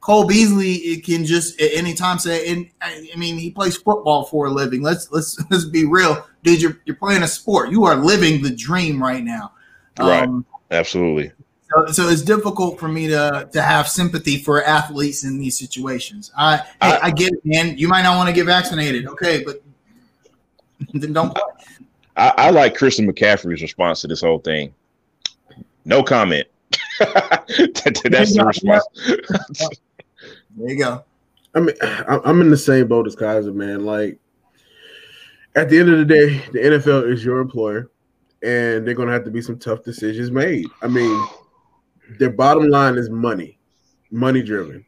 Cole 0.04 0.26
Beasley 0.26 0.72
it 0.74 1.02
can 1.02 1.24
just 1.24 1.58
at 1.58 1.70
any 1.72 1.94
time 1.94 2.18
say, 2.18 2.46
and 2.52 2.68
I 2.82 3.16
mean 3.16 3.38
he 3.38 3.50
plays 3.50 3.74
football 3.78 4.24
for 4.24 4.46
a 4.46 4.50
living. 4.50 4.82
Let's 4.82 5.10
let's 5.10 5.42
let's 5.50 5.64
be 5.64 5.86
real, 5.86 6.26
dude. 6.42 6.60
You're 6.60 6.78
you're 6.84 6.96
playing 6.96 7.22
a 7.22 7.26
sport. 7.28 7.70
You 7.70 7.84
are 7.84 7.96
living 7.96 8.42
the 8.42 8.50
dream 8.54 9.02
right 9.02 9.24
now. 9.24 9.52
Right. 9.98 10.24
Um, 10.24 10.44
Absolutely. 10.70 11.32
so, 11.74 11.86
so 11.92 12.08
it's 12.10 12.20
difficult 12.20 12.78
for 12.78 12.86
me 12.88 13.06
to 13.08 13.48
to 13.50 13.62
have 13.62 13.88
sympathy 13.88 14.36
for 14.36 14.62
athletes 14.62 15.24
in 15.24 15.38
these 15.38 15.58
situations. 15.58 16.30
I 16.36 16.56
I, 16.82 16.96
I- 16.96 17.00
I 17.04 17.10
get 17.10 17.32
it, 17.32 17.40
man. 17.46 17.78
You 17.78 17.88
might 17.88 18.02
not 18.02 18.16
want 18.18 18.28
to 18.28 18.34
get 18.34 18.44
vaccinated, 18.44 19.06
okay, 19.06 19.42
but 19.42 19.62
then 20.92 21.14
don't. 21.14 21.30
play. 21.32 21.42
I, 22.18 22.32
I 22.36 22.50
like 22.50 22.76
Christian 22.76 23.10
McCaffrey's 23.10 23.62
response 23.62 24.02
to 24.02 24.06
this 24.08 24.20
whole 24.20 24.38
thing. 24.38 24.74
No 25.86 26.02
comment. 26.02 26.46
That's 26.98 28.34
the 28.34 28.44
response. 28.46 28.84
There 30.56 30.70
you 30.70 30.78
go. 30.78 31.04
I 31.54 31.60
mean, 31.60 31.74
I- 31.82 32.20
I'm 32.24 32.40
in 32.40 32.50
the 32.50 32.56
same 32.56 32.88
boat 32.88 33.06
as 33.06 33.14
Kaiser, 33.16 33.52
man. 33.52 33.84
Like, 33.84 34.18
at 35.56 35.68
the 35.70 35.78
end 35.78 35.88
of 35.90 35.98
the 35.98 36.04
day, 36.04 36.42
the 36.52 36.58
NFL 36.58 37.10
is 37.12 37.24
your 37.24 37.38
employer, 37.40 37.90
and 38.42 38.86
they're 38.86 38.94
going 38.94 39.08
to 39.08 39.14
have 39.14 39.24
to 39.24 39.30
be 39.30 39.40
some 39.42 39.58
tough 39.58 39.84
decisions 39.84 40.30
made. 40.30 40.66
I 40.82 40.88
mean, 40.88 41.26
their 42.18 42.30
bottom 42.30 42.68
line 42.68 42.96
is 42.96 43.08
money, 43.10 43.58
money 44.10 44.42
driven. 44.42 44.84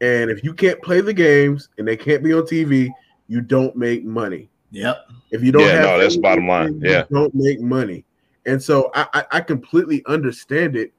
And 0.00 0.30
if 0.30 0.42
you 0.44 0.52
can't 0.52 0.82
play 0.82 1.00
the 1.00 1.12
games 1.14 1.68
and 1.78 1.86
they 1.86 1.96
can't 1.96 2.22
be 2.22 2.32
on 2.32 2.42
TV, 2.42 2.90
you 3.28 3.40
don't 3.40 3.74
make 3.76 4.04
money. 4.04 4.50
Yep. 4.72 4.96
If 5.30 5.42
you 5.42 5.52
don't 5.52 5.62
Yeah, 5.62 5.72
have 5.74 5.82
no, 5.84 5.98
that's 5.98 6.14
fans, 6.14 6.22
bottom 6.22 6.48
line. 6.48 6.80
you 6.80 6.90
Yeah. 6.90 7.04
don't 7.10 7.34
make 7.34 7.60
money. 7.60 8.04
And 8.46 8.60
so 8.60 8.90
I, 8.94 9.06
I, 9.14 9.24
I 9.32 9.40
completely 9.40 10.02
understand 10.06 10.76
it. 10.76 10.92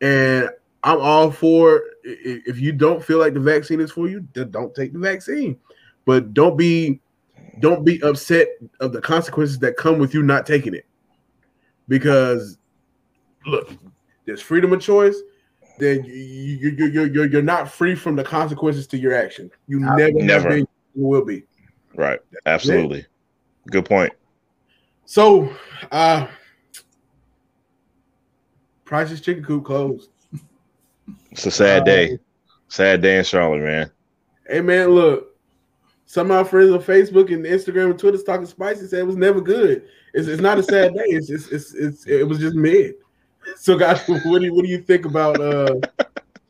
And 0.00 0.50
I'm 0.84 1.00
all 1.00 1.30
for 1.30 1.82
if 2.04 2.60
you 2.60 2.72
don't 2.72 3.02
feel 3.02 3.18
like 3.18 3.34
the 3.34 3.40
vaccine 3.40 3.80
is 3.80 3.90
for 3.90 4.08
you, 4.08 4.26
then 4.34 4.50
don't 4.50 4.74
take 4.74 4.92
the 4.92 4.98
vaccine. 4.98 5.58
But 6.04 6.34
don't 6.34 6.56
be 6.56 7.00
don't 7.60 7.84
be 7.84 8.02
upset 8.02 8.48
of 8.80 8.92
the 8.92 9.00
consequences 9.00 9.58
that 9.60 9.76
come 9.76 9.98
with 9.98 10.12
you 10.12 10.22
not 10.22 10.46
taking 10.46 10.74
it. 10.74 10.86
Because 11.88 12.58
look, 13.46 13.70
there's 14.26 14.42
freedom 14.42 14.72
of 14.72 14.80
choice. 14.80 15.16
Then 15.78 16.04
you, 16.04 16.14
you, 16.14 16.70
you, 16.70 16.86
you're, 16.86 17.06
you're, 17.06 17.26
you're 17.26 17.42
not 17.42 17.68
free 17.68 17.94
from 17.94 18.14
the 18.14 18.22
consequences 18.22 18.86
to 18.88 18.98
your 18.98 19.14
action. 19.14 19.50
You 19.66 19.80
never, 19.80 20.12
Never. 20.12 20.48
been, 20.50 20.68
will 20.94 21.24
be. 21.24 21.42
Right. 21.96 22.20
Absolutely. 22.46 23.06
Good 23.70 23.84
point. 23.84 24.12
So, 25.04 25.52
uh, 25.90 26.28
Price's 28.84 29.20
Chicken 29.20 29.42
Coop 29.44 29.64
closed. 29.64 30.10
It's 31.30 31.46
a 31.46 31.50
sad 31.50 31.84
day. 31.84 32.18
Sad 32.68 33.02
day 33.02 33.18
in 33.18 33.24
Charlotte, 33.24 33.62
man. 33.62 33.90
Hey 34.48 34.60
man, 34.60 34.90
look, 34.90 35.36
some 36.06 36.30
of 36.30 36.36
our 36.36 36.44
friends 36.44 36.70
on 36.70 36.82
Facebook 36.82 37.32
and 37.32 37.44
Instagram 37.44 37.90
and 37.90 37.98
Twitter 37.98 38.18
talking 38.18 38.46
spicy 38.46 38.86
said 38.86 39.00
it 39.00 39.06
was 39.06 39.16
never 39.16 39.40
good. 39.40 39.88
It's, 40.12 40.28
it's 40.28 40.42
not 40.42 40.58
a 40.58 40.62
sad 40.62 40.94
day. 40.94 41.04
It's 41.06 41.28
just 41.28 41.52
it's, 41.52 41.74
it's 41.74 42.06
it 42.06 42.26
was 42.26 42.38
just 42.38 42.54
mid. 42.56 42.94
So 43.58 43.76
guys, 43.76 44.00
what 44.08 44.22
do 44.38 44.44
you 44.46 44.54
what 44.54 44.64
do 44.64 44.70
you 44.70 44.78
think 44.78 45.04
about 45.04 45.38
uh 45.38 45.74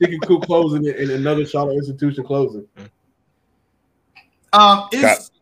Chicken 0.01 0.21
Coop 0.21 0.45
closing 0.45 0.87
and 0.89 1.11
another 1.11 1.45
Charlotte 1.45 1.75
institution 1.75 2.23
closing? 2.25 2.69
Um, 4.53 4.87
it's 4.93 5.33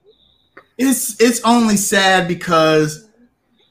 it's 0.78 1.20
it's 1.20 1.42
only 1.44 1.76
sad 1.76 2.26
because 2.28 3.10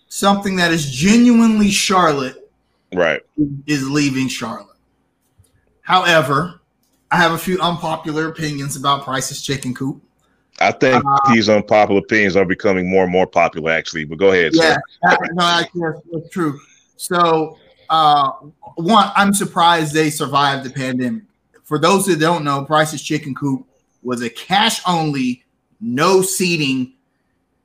something 0.09 0.55
that 0.57 0.71
is 0.71 0.91
genuinely 0.91 1.71
Charlotte 1.71 2.47
Right. 2.93 3.21
is 3.65 3.89
leaving 3.89 4.27
Charlotte. 4.27 4.70
However, 5.82 6.61
I 7.11 7.17
have 7.17 7.32
a 7.34 7.38
few 7.38 7.59
unpopular 7.59 8.27
opinions 8.29 8.75
about 8.75 9.03
Price's 9.03 9.41
Chicken 9.41 9.73
Coop. 9.73 10.01
I 10.59 10.71
think 10.71 11.03
Uh, 11.05 11.34
these 11.34 11.49
unpopular 11.49 11.99
opinions 11.99 12.36
are 12.36 12.45
becoming 12.45 12.89
more 12.89 13.03
and 13.03 13.11
more 13.11 13.27
popular, 13.27 13.71
actually. 13.71 14.05
But 14.05 14.17
go 14.19 14.32
ahead. 14.32 14.53
Yeah, 14.53 14.77
that- 15.03 15.19
no, 15.34 15.43
actually, 15.43 15.82
that's, 15.82 16.01
that's 16.11 16.29
true. 16.29 16.59
So, 16.97 17.57
uh, 17.89 18.29
one, 18.75 19.11
I'm 19.15 19.34
surprised 19.34 19.93
they 19.93 20.09
survived 20.09 20.63
the 20.65 20.69
pandemic. 20.69 21.23
For 21.63 21.79
those 21.79 22.05
that 22.05 22.19
don't 22.19 22.43
know, 22.43 22.63
Price's 22.63 23.01
Chicken 23.01 23.34
Coop 23.34 23.65
was 24.03 24.21
a 24.21 24.29
cash 24.29 24.82
only, 24.88 25.43
no 25.79 26.21
seating 26.21 26.93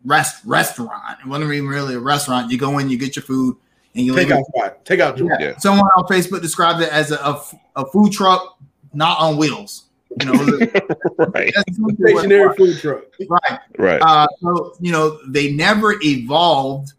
rest 0.05 0.45
restaurant. 0.45 1.19
It 1.21 1.27
wasn't 1.27 1.53
even 1.53 1.69
really 1.69 1.95
a 1.97 2.01
restaurant. 2.01 2.51
You 2.51 2.59
go 2.59 2.79
in, 2.79 2.89
you 2.89 2.97
get 2.97 3.17
your 3.17 3.25
food, 3.25 3.57
and 3.97 4.07
you. 4.07 4.15
Take 4.15 4.31
out 4.31 4.45
spot. 4.47 4.85
Take 4.85 5.01
out 5.01 5.17
George. 5.17 5.33
Yeah. 5.41 5.57
Someone 5.59 5.87
on 5.97 6.05
Facebook 6.05 6.43
described 6.43 6.81
it 6.83 6.93
as 6.93 7.11
a 7.13 7.41
a 7.77 7.87
food 7.87 8.13
truck 8.13 8.59
not 8.95 9.19
on 9.19 9.37
wheels. 9.37 9.85
You 10.21 10.27
know, 10.27 10.33
right. 11.19 11.53
that's 11.55 11.69
essentially 11.69 11.83
what 11.83 11.93
it 11.93 12.19
Stationary 12.19 12.57
food 12.57 12.79
truck. 12.79 13.05
right? 13.29 13.59
Right. 13.79 14.01
Uh, 14.01 14.27
so 14.41 14.75
you 14.81 14.93
know, 14.93 15.19
they 15.27 15.53
never 15.53 15.95
evolved. 16.03 16.93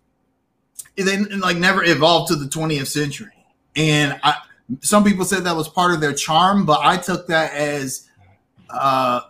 They 0.96 1.18
like 1.18 1.58
never 1.58 1.84
evolved 1.84 2.30
to 2.30 2.36
the 2.36 2.46
20th 2.46 2.88
century, 2.88 3.32
and 3.76 4.20
I, 4.24 4.36
some 4.82 5.04
people 5.04 5.26
said 5.26 5.44
that 5.46 5.56
was 5.56 5.68
part 5.70 5.94
of 5.94 6.02
their 6.02 6.14
charm, 6.14 6.66
but 6.66 6.80
I 6.84 6.98
took 6.98 7.28
that 7.28 7.54
as 7.54 8.08
uh, 8.72 9.22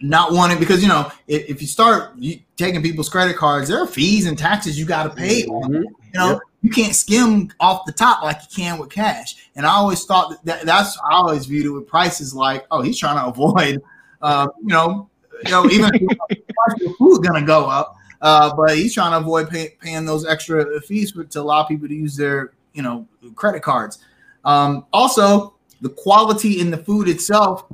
not 0.00 0.32
wanting 0.32 0.58
because 0.58 0.82
you 0.82 0.88
know 0.88 1.10
if, 1.28 1.48
if 1.50 1.60
you 1.62 1.68
start 1.68 2.16
you, 2.16 2.40
taking 2.56 2.82
people's 2.82 3.08
credit 3.10 3.36
cards, 3.36 3.68
there 3.68 3.78
are 3.78 3.86
fees 3.86 4.26
and 4.26 4.38
taxes 4.38 4.78
you 4.78 4.84
got 4.86 5.02
to 5.04 5.10
pay. 5.10 5.44
on 5.46 5.70
Mhm. 5.70 5.82
you 5.84 5.90
know, 6.14 6.30
Yep. 6.32 6.38
You 6.62 6.70
can't 6.70 6.94
skim 6.94 7.50
off 7.60 7.84
the 7.86 7.92
top 7.92 8.22
like 8.22 8.38
you 8.42 8.64
can 8.64 8.78
with 8.78 8.90
cash. 8.90 9.48
And 9.56 9.66
I 9.66 9.70
always 9.70 10.04
thought 10.04 10.30
that, 10.30 10.44
that 10.44 10.66
that's 10.66 10.96
I 10.98 11.14
always 11.14 11.46
viewed 11.46 11.66
it 11.66 11.70
with 11.70 11.86
Price's 11.86 12.34
like, 12.34 12.66
oh, 12.70 12.82
he's 12.82 12.98
trying 12.98 13.16
to 13.16 13.26
avoid, 13.26 13.82
uh, 14.22 14.48
you 14.60 14.68
know, 14.68 15.10
you 15.44 15.50
know, 15.50 15.66
even 15.66 15.90
if 15.94 16.96
food's 16.96 17.18
gonna 17.18 17.44
go 17.44 17.66
up, 17.66 17.96
uh, 18.20 18.54
but 18.54 18.76
he's 18.76 18.94
trying 18.94 19.10
to 19.10 19.18
avoid 19.18 19.50
pay, 19.50 19.76
paying 19.80 20.04
those 20.04 20.24
extra 20.24 20.80
fees 20.82 21.10
for, 21.10 21.24
to 21.24 21.40
allow 21.40 21.64
people 21.64 21.88
to 21.88 21.94
use 21.94 22.16
their, 22.16 22.52
you 22.72 22.82
know, 22.82 23.06
credit 23.34 23.62
cards. 23.62 23.98
Um, 24.44 24.86
also, 24.92 25.54
the 25.80 25.90
quality 25.90 26.60
in 26.60 26.70
the 26.70 26.78
food 26.78 27.08
itself 27.08 27.66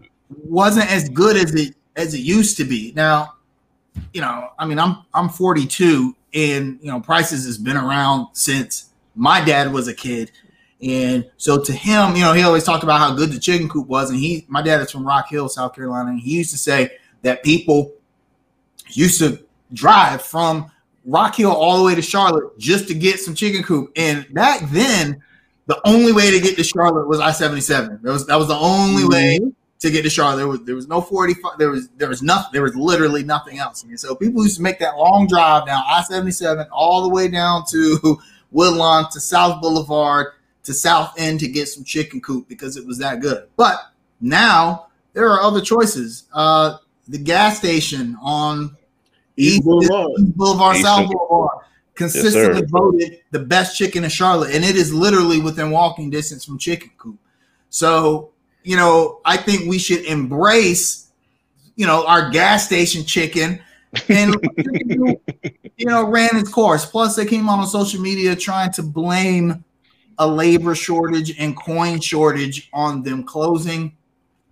wasn't 0.45 0.91
as 0.91 1.09
good 1.11 1.36
as 1.36 1.55
it 1.55 1.74
as 1.97 2.14
it 2.14 2.20
used 2.20 2.57
to 2.57 2.64
be. 2.64 2.93
Now, 2.97 3.34
you 4.14 4.20
know, 4.20 4.51
I 4.59 4.66
mean, 4.66 4.78
I'm 4.78 5.05
I'm 5.12 5.28
42, 5.28 6.16
and 6.35 6.79
you 6.81 6.91
know, 6.91 7.01
Price's 7.01 7.45
has 7.47 7.59
been 7.59 7.76
around 7.76 8.29
since 8.33 8.91
my 9.14 9.45
dad 9.45 9.72
was 9.72 9.89
a 9.89 9.95
kid, 9.95 10.31
and 10.83 11.29
so 11.37 11.62
to 11.62 11.72
him, 11.72 12.14
you 12.14 12.22
know, 12.22 12.33
he 12.33 12.43
always 12.43 12.64
talked 12.64 12.85
about 12.85 13.01
how 13.01 13.14
good 13.14 13.31
the 13.31 13.39
chicken 13.41 13.68
coop 13.68 13.87
was, 13.87 14.11
and 14.11 14.18
he, 14.18 14.45
my 14.49 14.62
dad 14.62 14.81
is 14.81 14.91
from 14.91 15.07
Rock 15.07 15.29
Hill, 15.29 15.49
South 15.49 15.74
Carolina, 15.74 16.11
and 16.11 16.20
he 16.20 16.37
used 16.37 16.51
to 16.51 16.59
say 16.59 16.99
that 17.22 17.43
people 17.43 17.93
used 18.89 19.18
to 19.20 19.45
drive 19.72 20.22
from 20.22 20.70
Rock 21.05 21.37
Hill 21.37 21.53
all 21.53 21.79
the 21.79 21.85
way 21.85 21.95
to 21.95 22.03
Charlotte 22.03 22.59
just 22.59 22.89
to 22.89 22.95
get 22.95 23.20
some 23.20 23.35
chicken 23.35 23.62
coop, 23.62 23.93
and 23.97 24.33
back 24.33 24.68
then. 24.70 25.22
The 25.66 25.79
only 25.87 26.12
way 26.12 26.31
to 26.31 26.41
get 26.41 26.57
to 26.57 26.64
Charlotte 26.64 27.07
was 27.09 27.20
I 27.20 27.31
seventy 27.31 27.61
seven. 27.61 28.01
That 28.03 28.11
was 28.11 28.26
that 28.29 28.37
was 28.37 28.49
the 28.49 28.55
only 28.55 29.05
way 29.05 29.39
mm-hmm. 29.39 29.51
To 29.81 29.91
get 29.91 30.03
to 30.03 30.11
Charlotte. 30.11 30.39
There 30.39 30.49
was 30.49 30.64
there 30.64 30.74
was 30.74 30.89
no 30.89 31.01
45. 31.01 31.59
There 31.59 31.70
was 31.70 31.89
there 31.91 32.09
was 32.09 32.22
nothing. 32.22 32.51
There 32.53 32.62
was 32.62 32.74
literally 32.74 33.22
nothing 33.22 33.59
else. 33.59 33.83
And 33.85 33.99
so 33.99 34.14
people 34.14 34.43
used 34.43 34.57
to 34.57 34.62
make 34.62 34.79
that 34.81 34.97
long 34.97 35.26
drive 35.26 35.66
down 35.66 35.83
I-77 35.87 36.68
all 36.72 37.03
the 37.03 37.09
way 37.09 37.29
down 37.29 37.64
to 37.70 38.18
Woodlawn 38.51 39.11
to 39.12 39.20
South 39.20 39.61
Boulevard 39.61 40.29
to 40.64 40.74
South 40.74 41.14
End 41.18 41.41
to 41.41 41.49
get 41.49 41.68
some 41.68 41.85
chicken 41.85 42.20
coop 42.20 42.49
because 42.49 42.76
it 42.76 42.87
was 42.87 42.99
that 42.99 43.20
good. 43.20 43.49
But 43.57 43.79
now 44.20 44.89
there 45.12 45.29
are 45.31 45.41
other 45.41 45.61
choices. 45.61 46.24
Uh, 46.33 46.79
the 47.07 47.18
gas 47.18 47.59
station 47.59 48.16
on 48.20 48.76
East 49.37 49.64
Boulevard. 49.64 50.11
East 50.18 50.37
Boulevard, 50.37 50.76
East 50.76 50.85
South 50.85 51.07
Boulevard. 51.07 51.29
Boulevard, 51.29 51.64
consistently 51.95 52.61
sir. 52.61 52.66
voted 52.68 53.20
the 53.31 53.39
best 53.39 53.79
chicken 53.79 54.05
in 54.05 54.11
Charlotte, 54.11 54.55
and 54.55 54.64
it 54.64 54.76
is 54.76 54.93
literally 54.93 55.41
within 55.41 55.70
walking 55.70 56.11
distance 56.11 56.45
from 56.45 56.59
Chicken 56.59 56.91
Coop. 56.99 57.18
So, 57.70 58.31
you 58.68 58.76
know, 58.76 59.22
I 59.24 59.38
think 59.38 59.66
we 59.66 59.78
should 59.78 60.04
embrace, 60.04 61.08
you 61.76 61.86
know, 61.86 62.06
our 62.06 62.28
gas 62.28 62.66
station 62.66 63.02
chicken, 63.02 63.62
and 64.10 64.36
you 65.78 65.86
know, 65.86 66.06
ran 66.06 66.36
its 66.36 66.52
course. 66.52 66.84
Plus, 66.84 67.16
they 67.16 67.24
came 67.24 67.48
on 67.48 67.60
on 67.60 67.66
social 67.66 67.98
media 67.98 68.36
trying 68.36 68.70
to 68.72 68.82
blame 68.82 69.64
a 70.18 70.28
labor 70.28 70.74
shortage 70.74 71.34
and 71.38 71.56
coin 71.56 71.98
shortage 71.98 72.68
on 72.74 73.02
them 73.02 73.24
closing. 73.24 73.96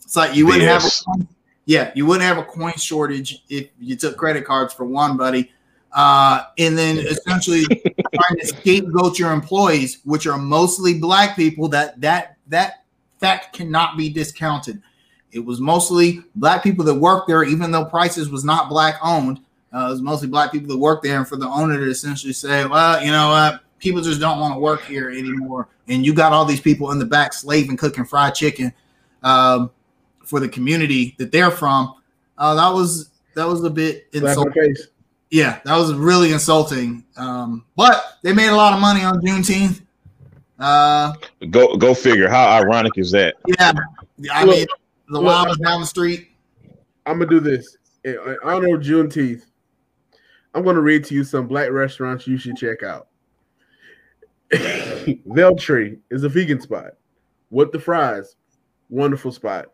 It's 0.02 0.16
like 0.16 0.34
you 0.34 0.46
wouldn't 0.46 0.64
have 0.64 0.82
a 0.82 1.26
yeah, 1.66 1.92
you 1.94 2.06
wouldn't 2.06 2.24
have 2.24 2.38
a 2.38 2.44
coin 2.44 2.72
shortage 2.78 3.44
if 3.50 3.68
you 3.78 3.96
took 3.96 4.16
credit 4.16 4.46
cards 4.46 4.72
for 4.72 4.86
one, 4.86 5.18
buddy. 5.18 5.52
Uh, 5.92 6.44
and 6.56 6.78
then 6.78 6.96
essentially 7.00 7.66
trying 7.66 8.40
to 8.40 8.46
scapegoat 8.46 9.18
your 9.18 9.32
employees, 9.32 9.98
which 10.04 10.26
are 10.26 10.38
mostly 10.38 10.98
black 10.98 11.36
people. 11.36 11.68
That 11.68 12.00
that 12.00 12.38
that 12.46 12.85
fact 13.18 13.54
cannot 13.54 13.96
be 13.96 14.08
discounted. 14.08 14.82
It 15.32 15.44
was 15.44 15.60
mostly 15.60 16.22
black 16.34 16.62
people 16.62 16.84
that 16.84 16.94
worked 16.94 17.28
there, 17.28 17.44
even 17.44 17.70
though 17.70 17.84
Price's 17.84 18.30
was 18.30 18.44
not 18.44 18.68
black 18.68 18.96
owned. 19.02 19.40
Uh, 19.74 19.86
it 19.86 19.90
was 19.90 20.02
mostly 20.02 20.28
black 20.28 20.52
people 20.52 20.68
that 20.68 20.78
worked 20.78 21.02
there, 21.02 21.18
and 21.18 21.28
for 21.28 21.36
the 21.36 21.48
owner 21.48 21.76
to 21.78 21.90
essentially 21.90 22.32
say, 22.32 22.64
"Well, 22.64 23.04
you 23.04 23.10
know 23.10 23.30
what, 23.30 23.60
people 23.78 24.00
just 24.00 24.20
don't 24.20 24.40
want 24.40 24.54
to 24.54 24.60
work 24.60 24.82
here 24.84 25.10
anymore," 25.10 25.68
and 25.88 26.06
you 26.06 26.14
got 26.14 26.32
all 26.32 26.44
these 26.44 26.60
people 26.60 26.92
in 26.92 26.98
the 26.98 27.04
back 27.04 27.32
slaving, 27.32 27.76
cooking 27.76 28.04
fried 28.04 28.34
chicken 28.34 28.72
um, 29.22 29.70
for 30.24 30.40
the 30.40 30.48
community 30.48 31.14
that 31.18 31.32
they're 31.32 31.50
from. 31.50 31.94
Uh, 32.38 32.54
that 32.54 32.72
was 32.72 33.10
that 33.34 33.46
was 33.46 33.62
a 33.64 33.70
bit 33.70 34.06
Slap 34.12 34.14
in 34.14 34.22
the 34.22 34.28
insulting. 34.28 34.76
Yeah, 35.30 35.60
that 35.64 35.76
was 35.76 35.92
really 35.92 36.32
insulting. 36.32 37.04
Um, 37.16 37.64
but 37.76 38.18
they 38.22 38.32
made 38.32 38.48
a 38.48 38.56
lot 38.56 38.72
of 38.72 38.80
money 38.80 39.02
on 39.02 39.20
Juneteenth. 39.20 39.82
Uh, 40.58 41.12
Go 41.50 41.76
go 41.76 41.92
figure. 41.94 42.28
How 42.28 42.46
ironic 42.48 42.92
is 42.96 43.10
that? 43.12 43.36
yeah, 43.58 43.72
I 44.32 44.44
Look, 44.44 44.56
mean 44.56 44.66
the 45.08 45.20
look, 45.20 45.24
wild 45.24 45.48
was 45.48 45.58
down 45.58 45.80
the 45.80 45.86
street. 45.86 46.30
I'm 47.04 47.18
gonna 47.18 47.30
do 47.30 47.40
this 47.40 47.76
in 48.04 48.14
in 48.14 48.36
honor 48.42 48.74
of 48.76 48.80
Juneteenth. 48.82 49.42
I'm 50.54 50.64
gonna 50.64 50.80
read 50.80 51.04
to 51.04 51.14
you 51.14 51.24
some 51.24 51.46
black 51.46 51.70
restaurants 51.70 52.26
you 52.26 52.38
should 52.38 52.56
check 52.56 52.82
out. 52.82 53.08
Veltree 54.52 55.98
is 56.10 56.24
a 56.24 56.28
vegan 56.28 56.60
spot. 56.60 56.92
What 57.50 57.72
the 57.72 57.78
fries, 57.78 58.36
wonderful 58.88 59.32
spot. 59.32 59.66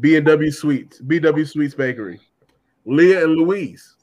B 0.00 0.16
and 0.16 0.26
W 0.26 0.50
Sweets, 0.50 1.00
BW 1.00 1.48
Sweets 1.48 1.74
Bakery, 1.74 2.20
Leah 2.84 3.22
and 3.24 3.36
Louise, 3.36 3.94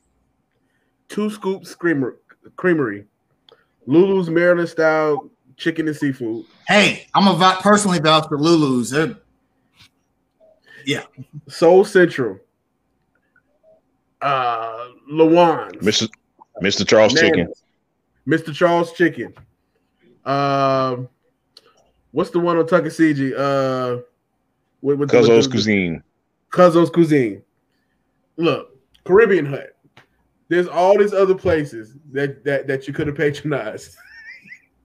Two 1.10 1.30
Scoops 1.30 1.76
Creamer, 1.76 2.20
Creamery, 2.56 3.06
Lulu's 3.86 4.30
Maryland 4.30 4.70
style 4.70 5.30
chicken 5.64 5.88
and 5.88 5.96
seafood, 5.96 6.46
Hey, 6.68 7.08
I'm 7.16 7.28
a 7.28 7.34
vou- 7.36 7.62
personally 7.62 8.00
vouch 8.00 8.28
for 8.28 8.38
Lulu's. 8.38 8.90
They're- 8.92 9.18
Soul 11.48 11.86
Central, 11.86 12.40
uh, 14.22 14.88
Lawan's, 15.10 15.82
Mr. 15.82 16.10
Mr. 16.62 16.86
Charles 16.88 17.14
Chicken. 17.14 17.52
Mr. 18.28 18.54
Charles 18.54 18.92
Chicken. 18.94 19.34
Um, 20.26 21.08
what's 22.12 22.30
the 22.32 22.40
one 22.40 22.58
on 22.58 22.66
Tuckaseegee? 22.66 23.34
Uh, 23.38 24.02
with, 24.82 25.00
with 25.00 25.10
the- 25.10 25.18
with 25.20 25.28
Cuzzo's 25.30 25.46
the- 25.46 25.52
Cuisine. 25.52 26.04
Cuzzo's 26.52 26.90
Cuisine. 26.90 27.42
Look, 28.38 28.78
Caribbean 29.06 29.46
Hut. 29.46 29.76
There's 30.50 30.68
all 30.68 30.98
these 30.98 31.14
other 31.14 31.36
places 31.36 31.96
that 32.12 32.44
that, 32.44 32.68
that 32.68 32.88
you 32.88 32.94
could 32.94 33.08
have 33.08 33.16
patronized 33.18 33.96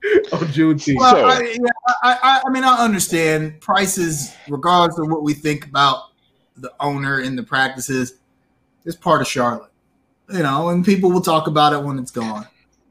on 0.33 0.39
Juneteenth. 0.47 0.97
Well, 0.97 1.15
So- 1.15 1.25
I, 1.25 1.41
yeah, 1.41 1.93
I, 2.03 2.41
I, 2.45 2.49
mean, 2.49 2.63
I 2.63 2.77
understand 2.83 3.59
Price's, 3.61 4.33
regardless 4.47 4.97
of 4.99 5.09
what 5.09 5.23
we 5.23 5.33
think 5.33 5.65
about 5.65 6.09
the 6.61 6.73
owner 6.79 7.19
and 7.19 7.37
the 7.37 7.43
practices. 7.43 8.15
It's 8.85 8.95
part 8.95 9.21
of 9.21 9.27
Charlotte, 9.27 9.71
you 10.31 10.43
know, 10.43 10.69
and 10.69 10.85
people 10.85 11.11
will 11.11 11.21
talk 11.21 11.47
about 11.47 11.73
it 11.73 11.83
when 11.83 11.99
it's 11.99 12.11
gone. 12.11 12.47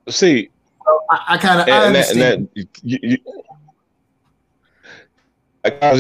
See, 0.09 0.51
So 0.85 1.03
I, 1.11 1.25
I 1.29 1.39
kind 1.39 1.61
of, 1.61 1.69
I 1.69 1.87
and, 1.87 1.95
that, 1.95 1.99
understand. 1.99 2.49
that 2.55 2.69
you, 2.83 3.19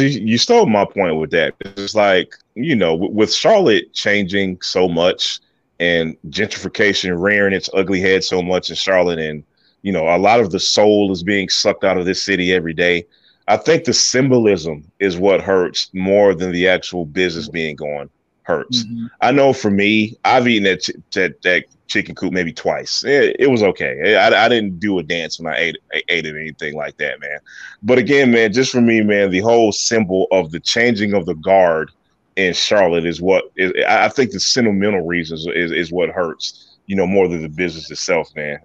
you, 0.02 0.06
you, 0.06 0.38
stole 0.38 0.66
my 0.66 0.84
point 0.84 1.16
with 1.16 1.30
that. 1.30 1.54
It's 1.60 1.94
like 1.94 2.34
you 2.54 2.74
know, 2.74 2.94
with 2.94 3.32
Charlotte 3.32 3.92
changing 3.92 4.60
so 4.62 4.88
much 4.88 5.40
and 5.80 6.16
gentrification 6.28 7.20
rearing 7.20 7.54
its 7.54 7.70
ugly 7.74 8.00
head 8.00 8.24
so 8.24 8.42
much 8.42 8.70
in 8.70 8.76
Charlotte, 8.76 9.18
and 9.18 9.44
you 9.82 9.92
know, 9.92 10.08
a 10.08 10.18
lot 10.18 10.40
of 10.40 10.50
the 10.50 10.60
soul 10.60 11.10
is 11.12 11.22
being 11.22 11.48
sucked 11.48 11.84
out 11.84 11.98
of 11.98 12.06
this 12.06 12.22
city 12.22 12.52
every 12.52 12.74
day. 12.74 13.06
I 13.46 13.56
think 13.56 13.84
the 13.84 13.92
symbolism 13.94 14.84
is 14.98 15.16
what 15.18 15.40
hurts 15.40 15.88
more 15.94 16.34
than 16.34 16.52
the 16.52 16.68
actual 16.68 17.04
business 17.06 17.48
being 17.48 17.76
gone 17.76 18.10
hurts. 18.42 18.84
Mhm. 18.84 19.10
I 19.20 19.32
know 19.32 19.52
for 19.52 19.70
me, 19.70 20.16
I've 20.24 20.48
eaten 20.48 20.64
that 20.64 20.82
ch- 20.82 20.90
that, 21.14 21.40
that 21.42 21.64
chicken 21.88 22.14
coop 22.14 22.32
maybe 22.32 22.52
twice. 22.52 23.04
It, 23.04 23.36
it 23.38 23.46
was 23.50 23.62
okay. 23.62 24.14
I, 24.16 24.44
I 24.44 24.48
didn't 24.48 24.78
do 24.80 24.98
a 24.98 25.02
dance 25.02 25.38
when 25.38 25.52
I 25.52 25.58
ate 25.58 25.76
I 25.92 26.02
ate 26.08 26.26
it 26.26 26.34
or 26.34 26.38
anything 26.38 26.74
like 26.74 26.96
that, 26.98 27.20
man. 27.20 27.38
But 27.82 27.98
again, 27.98 28.30
man, 28.30 28.52
just 28.52 28.72
for 28.72 28.80
me, 28.80 29.00
man, 29.02 29.30
the 29.30 29.40
whole 29.40 29.72
symbol 29.72 30.26
of 30.30 30.50
the 30.50 30.60
changing 30.60 31.14
of 31.14 31.26
the 31.26 31.34
guard 31.34 31.90
in 32.36 32.52
Charlotte 32.54 33.06
is 33.06 33.20
what 33.20 33.44
is. 33.56 33.72
I 33.86 34.06
I 34.06 34.08
think 34.08 34.30
the 34.32 34.40
sentimental 34.40 35.06
reasons 35.06 35.46
is 35.54 35.72
is 35.72 35.92
what 35.92 36.10
hurts. 36.10 36.67
You 36.88 36.96
know, 36.96 37.06
more 37.06 37.28
than 37.28 37.42
the 37.42 37.48
business 37.48 37.90
itself, 37.90 38.34
man. 38.34 38.58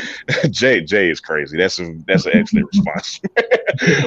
Jay 0.50 0.82
Jay 0.82 1.10
is 1.10 1.18
crazy. 1.18 1.56
That's 1.56 1.80
a 1.80 1.94
that's 2.06 2.26
an 2.26 2.36
excellent 2.36 2.68
response. 2.72 3.20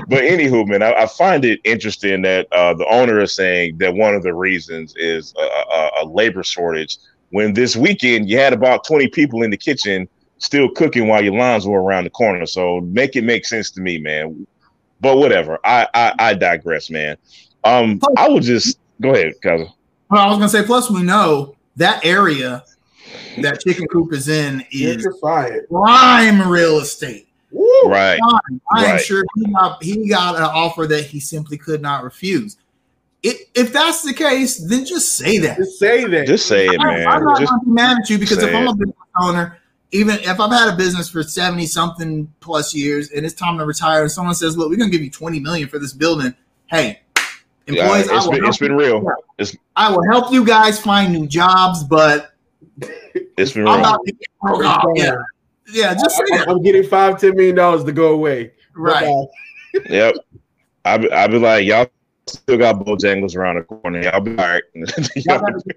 but 0.08 0.24
anywho, 0.24 0.66
man, 0.68 0.82
I, 0.82 0.94
I 0.94 1.08
find 1.08 1.44
it 1.44 1.60
interesting 1.64 2.22
that 2.22 2.48
uh, 2.54 2.76
the 2.76 2.86
owner 2.88 3.20
is 3.20 3.36
saying 3.36 3.80
that 3.80 3.96
one 3.96 4.14
of 4.14 4.24
the 4.24 4.34
reasons 4.34 4.96
is 4.96 5.34
a, 5.38 5.42
a, 5.42 5.90
a 6.02 6.06
labor 6.06 6.44
shortage. 6.44 6.98
When 7.32 7.54
this 7.54 7.76
weekend 7.76 8.30
you 8.30 8.38
had 8.38 8.54
about 8.54 8.86
twenty 8.86 9.08
people 9.08 9.42
in 9.42 9.50
the 9.50 9.58
kitchen 9.58 10.08
still 10.38 10.70
cooking 10.70 11.08
while 11.08 11.24
your 11.24 11.34
lines 11.34 11.66
were 11.66 11.82
around 11.82 12.04
the 12.04 12.12
corner, 12.12 12.46
so 12.46 12.80
make 12.82 13.16
it 13.16 13.24
make 13.24 13.46
sense 13.46 13.72
to 13.72 13.82
me, 13.82 13.98
man. 13.98 14.46
But 15.02 15.18
whatever, 15.18 15.60
I 15.66 15.88
I, 15.96 16.14
I 16.20 16.34
digress, 16.36 16.92
man. 16.92 17.18
Um, 17.64 18.00
I 18.18 18.30
would 18.30 18.44
just 18.44 18.78
go 19.02 19.16
ahead, 19.16 19.34
cousin. 19.42 19.68
Well, 20.12 20.22
I 20.22 20.28
was 20.28 20.38
gonna 20.38 20.50
say. 20.50 20.64
Plus, 20.64 20.92
we 20.92 21.02
know 21.02 21.56
that 21.76 22.06
area 22.06 22.64
that 23.42 23.62
Chicken 23.62 23.88
Coop 23.88 24.14
is 24.14 24.28
in 24.30 24.66
is 24.72 25.06
prime 25.70 26.50
real 26.50 26.80
estate. 26.80 27.28
Woo! 27.52 27.68
Right, 27.86 28.20
I 28.76 28.86
am 28.86 28.92
Right. 28.94 29.02
sure 29.02 29.24
he 29.36 29.52
got, 29.52 29.84
he 29.84 30.08
got 30.10 30.36
an 30.36 30.42
offer 30.44 30.88
that 30.88 31.06
he 31.06 31.20
simply 31.20 31.58
could 31.58 31.82
not 31.82 32.04
refuse. 32.04 32.58
It, 33.22 33.48
if 33.54 33.72
that's 33.72 34.02
the 34.02 34.14
case, 34.14 34.58
then 34.58 34.86
just 34.86 35.14
say 35.18 35.38
that. 35.38 35.58
Just 35.58 35.80
say 35.80 36.04
that. 36.06 36.26
just 36.28 36.46
say 36.48 36.66
it, 36.68 36.78
man. 36.80 37.08
I'm 37.08 37.24
not 37.24 37.40
Just 37.40 37.52
going 37.52 37.62
to 37.62 37.66
be 37.68 37.72
mad 37.72 37.98
at 38.02 38.10
you 38.10 38.18
because 38.18 38.40
if 38.42 38.54
I'm 38.54 38.68
a 38.68 38.76
business 38.76 38.96
owner, 39.22 39.60
even 39.92 40.16
if 40.16 40.40
I've 40.40 40.52
had 40.52 40.74
a 40.74 40.76
business 40.76 41.08
for 41.10 41.22
70 41.24 41.66
something 41.68 42.28
plus 42.42 42.74
years 42.74 43.12
and 43.12 43.24
it's 43.26 43.36
time 43.36 43.58
to 43.60 43.66
retire, 43.66 44.02
and 44.02 44.12
someone 44.12 44.34
says, 44.36 44.58
Look, 44.58 44.70
we're 44.70 44.76
going 44.78 44.90
to 44.90 44.98
give 44.98 45.04
you 45.06 45.12
20 45.12 45.40
million 45.40 45.70
for 45.70 45.78
this 45.80 45.94
building. 45.94 46.34
Hey, 46.66 47.00
yeah, 47.68 47.84
employees, 47.84 48.10
I, 48.10 48.16
will 48.16 48.32
been, 48.32 48.40
help 48.42 48.50
it's 48.50 48.58
been 48.58 48.72
you- 48.72 48.80
real. 48.80 49.06
I 49.76 49.92
will 49.92 50.04
help 50.12 50.34
you 50.34 50.44
guys 50.44 50.82
find 50.82 51.14
new 51.14 51.28
jobs, 51.28 51.84
but 51.84 52.33
It's 53.38 53.52
been 53.54 53.68
I'm 53.68 53.76
real. 53.76 53.82
not 53.84 54.00
to 54.06 54.12
get. 54.12 54.28
Oh, 54.46 54.94
yeah. 54.96 55.16
Yeah, 55.72 55.94
just 55.94 56.16
say 56.18 56.24
I, 56.34 56.38
that. 56.40 56.48
am 56.50 56.62
getting 56.62 56.84
five, 56.84 57.20
ten 57.20 57.36
million 57.36 57.56
dollars 57.56 57.84
to 57.86 57.92
go 57.92 58.14
away. 58.14 58.52
Right. 58.76 59.06
Bye-bye. 59.06 59.86
Yep. 59.90 60.16
I 60.86 60.98
be, 60.98 61.12
I 61.12 61.28
be 61.28 61.40
like, 61.40 61.66
y'all 61.66 61.88
still 62.28 62.58
got 62.58 62.76
Bojangles 62.80 63.36
around 63.36 63.56
the 63.56 63.64
corner. 63.64 64.02
Y'all 64.02 64.20
be 64.20 64.32
all 64.32 64.38
right. 64.38 64.64
Y'all 65.16 65.42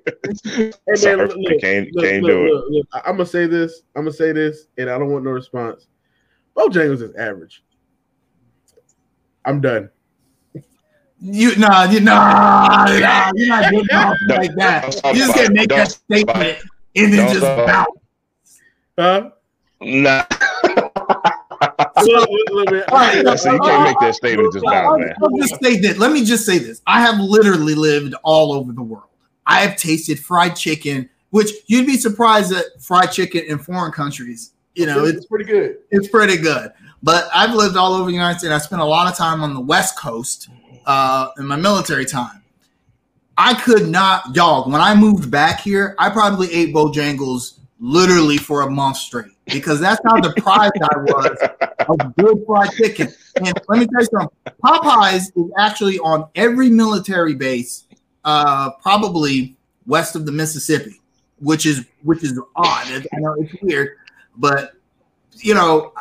Hey 0.44 0.72
man, 0.86 0.96
Sorry, 0.96 1.16
look, 1.16 1.36
look, 1.36 1.61
can't 1.61 1.88
look, 1.94 2.04
can't 2.04 2.24
do 2.26 2.46
it. 2.46 2.50
look, 2.52 2.64
look. 2.68 2.86
I- 2.92 3.00
I'm 3.07 3.16
gonna 3.16 3.26
say 3.26 3.46
this. 3.46 3.82
I'm 3.94 4.02
gonna 4.02 4.12
say 4.12 4.32
this, 4.32 4.66
and 4.76 4.90
I 4.90 4.98
don't 4.98 5.11
want 5.11 5.24
no 5.24 5.30
response. 5.30 5.86
Bojangles 6.57 7.02
is 7.02 7.14
average. 7.16 7.62
I'm 9.44 9.61
done. 9.61 9.90
You 11.18 11.57
nah, 11.57 11.84
you 11.84 12.00
nah, 12.00 12.84
nah, 12.98 13.30
you're 13.34 13.48
not 13.48 13.70
getting 13.70 13.90
off 13.92 14.16
Don't- 14.28 14.38
like 14.38 14.54
that. 14.57 14.94
You 15.07 15.14
just 15.14 15.34
can't 15.34 15.52
make 15.54 15.68
that 15.70 15.92
statement 15.92 16.59
and 16.97 17.12
then 17.12 17.26
Don't 17.26 17.34
just 17.34 17.40
talk 17.40 17.66
bounce. 17.66 18.61
Huh? 18.99 19.30
Nah. 19.80 20.24
All 21.99 22.05
right, 22.92 23.38
so 23.38 23.53
you 23.53 23.61
can't 23.61 23.82
make 23.84 23.99
that 24.01 24.14
statement 24.14 24.53
just 24.53 24.64
now, 24.64 24.97
man. 24.97 25.14
I'll 25.22 25.36
just 25.38 25.62
say 25.62 25.78
this. 25.78 25.99
Let 25.99 26.12
me 26.12 26.24
just 26.24 26.44
say 26.44 26.59
this. 26.59 26.82
I 26.86 27.01
have 27.01 27.18
literally 27.18 27.74
lived 27.74 28.14
all 28.22 28.53
over 28.53 28.72
the 28.72 28.82
world. 28.82 29.09
I 29.47 29.61
have 29.61 29.76
tasted 29.76 30.18
fried 30.18 30.57
chicken, 30.57 31.09
which 31.30 31.51
you'd 31.66 31.86
be 31.86 31.97
surprised 31.97 32.53
at 32.53 32.64
fried 32.80 33.12
chicken 33.12 33.44
in 33.47 33.59
foreign 33.59 33.92
countries. 33.92 34.53
You 34.74 34.86
know, 34.86 35.05
it's 35.05 35.18
it's 35.18 35.26
pretty 35.26 35.44
good. 35.44 35.78
it's 35.90 36.09
pretty 36.09 36.36
good. 36.36 36.72
But 37.03 37.28
I've 37.34 37.55
lived 37.55 37.76
all 37.76 37.94
over 37.94 38.07
the 38.07 38.14
United 38.14 38.40
States. 38.40 38.53
I 38.53 38.59
spent 38.59 38.82
a 38.82 38.86
lot 38.86 39.11
of 39.11 39.16
time 39.16 39.42
on 39.42 39.55
the 39.55 39.61
West 39.61 39.99
Coast 39.99 40.49
uh, 40.84 41.28
in 41.38 41.47
my 41.47 41.57
military 41.57 42.05
time. 42.05 42.42
I 43.39 43.55
could 43.55 43.89
not, 43.89 44.34
dog. 44.34 44.70
When 44.70 44.80
I 44.80 44.95
moved 44.95 45.30
back 45.30 45.61
here, 45.61 45.95
I 45.99 46.11
probably 46.11 46.53
ate 46.53 46.74
Bojangles 46.74 47.59
literally 47.78 48.39
for 48.39 48.62
a 48.62 48.70
month 48.70 48.97
straight 48.97 49.32
because 49.45 49.78
that's 49.78 50.01
how 50.05 50.16
deprived 50.16 50.78
I 50.82 50.97
was 50.97 51.37
of 51.89 52.16
good 52.16 52.45
fried 52.47 52.72
chicken. 52.72 53.09
And 53.37 53.53
let 53.68 53.78
me 53.78 53.87
tell 53.87 54.01
you 54.01 54.09
something: 54.11 54.37
Popeyes 54.64 55.30
is 55.37 55.51
actually 55.59 55.99
on 55.99 56.28
every 56.34 56.70
military 56.70 57.34
base, 57.34 57.84
uh, 58.24 58.70
probably 58.82 59.57
west 59.87 60.16
of 60.16 60.26
the 60.26 60.32
Mississippi, 60.32 61.01
which 61.39 61.66
is 61.66 61.87
which 62.03 62.24
is 62.24 62.39
odd. 62.57 62.87
I 62.89 63.18
know 63.18 63.34
it's 63.39 63.55
weird, 63.62 63.99
but 64.37 64.72
you 65.32 65.55
know, 65.55 65.93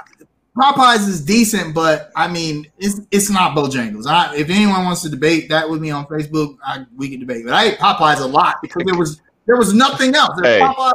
Popeyes 0.57 1.07
is 1.07 1.19
decent, 1.21 1.75
but 1.75 2.11
I 2.15 2.27
mean, 2.29 2.67
it's 2.77 3.01
it's 3.11 3.29
not 3.29 3.55
Bojangles. 3.57 4.07
I, 4.07 4.35
if 4.35 4.49
anyone 4.49 4.85
wants 4.85 5.01
to 5.01 5.09
debate 5.09 5.49
that 5.49 5.69
with 5.69 5.81
me 5.81 5.91
on 5.91 6.05
Facebook, 6.05 6.57
I, 6.65 6.85
we 6.95 7.09
can 7.09 7.19
debate. 7.19 7.43
But 7.43 7.53
I 7.53 7.65
ate 7.65 7.77
Popeyes 7.77 8.21
a 8.21 8.25
lot 8.25 8.57
because 8.61 8.83
there 8.85 8.95
was 8.97 9.21
there 9.47 9.57
was 9.57 9.73
nothing 9.73 10.15
else. 10.15 10.29
There's 10.41 10.61
Hey. 10.61 10.65
Popeyes 10.65 10.93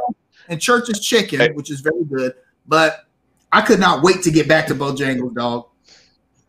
and 0.49 0.59
Church's 0.59 0.99
Chicken, 0.99 1.39
Hey. 1.39 1.51
which 1.51 1.69
is 1.69 1.81
very 1.81 2.03
good, 2.05 2.33
but 2.67 3.05
I 3.51 3.61
could 3.61 3.79
not 3.79 4.01
wait 4.01 4.23
to 4.23 4.31
get 4.31 4.47
back 4.47 4.65
to 4.67 4.75
Bojangles, 4.75 5.35
dog. 5.35 5.67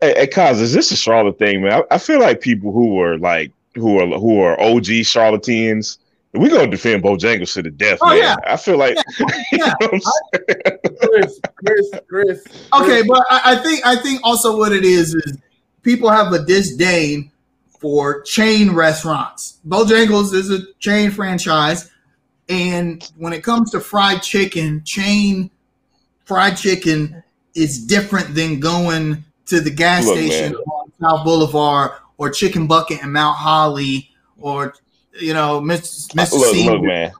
Hey, 0.01 0.13
hey 0.17 0.27
Kaz, 0.27 0.59
is 0.59 0.73
this 0.73 0.89
a 0.91 0.95
Charlotte 0.95 1.37
thing, 1.37 1.61
man? 1.61 1.83
I, 1.91 1.95
I 1.95 1.97
feel 1.99 2.19
like 2.19 2.41
people 2.41 2.71
who 2.71 2.99
are 2.99 3.19
like 3.19 3.51
who 3.75 3.99
are 3.99 4.19
who 4.19 4.39
are 4.39 4.59
OG 4.59 4.85
Charlotteans, 5.05 5.99
we 6.33 6.49
gonna 6.49 6.67
defend 6.67 7.03
Bojangles 7.03 7.53
to 7.53 7.61
the 7.61 7.69
death, 7.69 7.99
Oh, 8.01 8.09
man. 8.09 8.17
yeah. 8.17 8.35
I 8.45 8.57
feel 8.57 8.77
like 8.77 8.95
Yeah. 8.95 9.03
you 9.51 9.57
know 9.59 9.75
I'm 9.81 9.99
saying? 9.99 10.77
Chris, 11.01 11.39
Chris, 11.55 11.91
Chris. 12.09 12.43
Okay, 12.73 13.03
but 13.07 13.23
I, 13.29 13.41
I 13.53 13.55
think 13.57 13.85
I 13.85 13.95
think 13.95 14.21
also 14.23 14.57
what 14.57 14.71
it 14.71 14.83
is 14.83 15.13
is 15.13 15.37
people 15.83 16.09
have 16.09 16.31
a 16.33 16.43
disdain 16.43 17.31
for 17.79 18.21
chain 18.23 18.71
restaurants. 18.71 19.59
Bojangles 19.67 20.33
is 20.33 20.49
a 20.49 20.59
chain 20.79 21.11
franchise, 21.11 21.91
and 22.49 23.09
when 23.17 23.33
it 23.33 23.43
comes 23.43 23.71
to 23.71 23.79
fried 23.79 24.23
chicken, 24.23 24.81
chain 24.85 25.51
fried 26.25 26.57
chicken 26.57 27.21
is 27.53 27.85
different 27.85 28.33
than 28.33 28.59
going 28.59 29.23
to 29.45 29.59
the 29.59 29.69
gas 29.69 30.05
Look, 30.05 30.17
station 30.17 30.53
man. 30.53 30.61
on 30.61 30.91
South 30.99 31.23
Boulevard 31.25 31.91
or 32.17 32.29
Chicken 32.31 32.65
Bucket 32.65 33.03
in 33.03 33.11
Mount 33.11 33.37
Holly 33.37 34.09
or 34.39 34.73
you 35.19 35.33
know, 35.33 35.61
Mr. 35.61 36.11
Uh, 36.17 36.23
Mr. 36.23 36.33
look, 36.33 36.55
Seymour. 36.55 36.75
look, 36.75 36.83
man. 36.83 37.11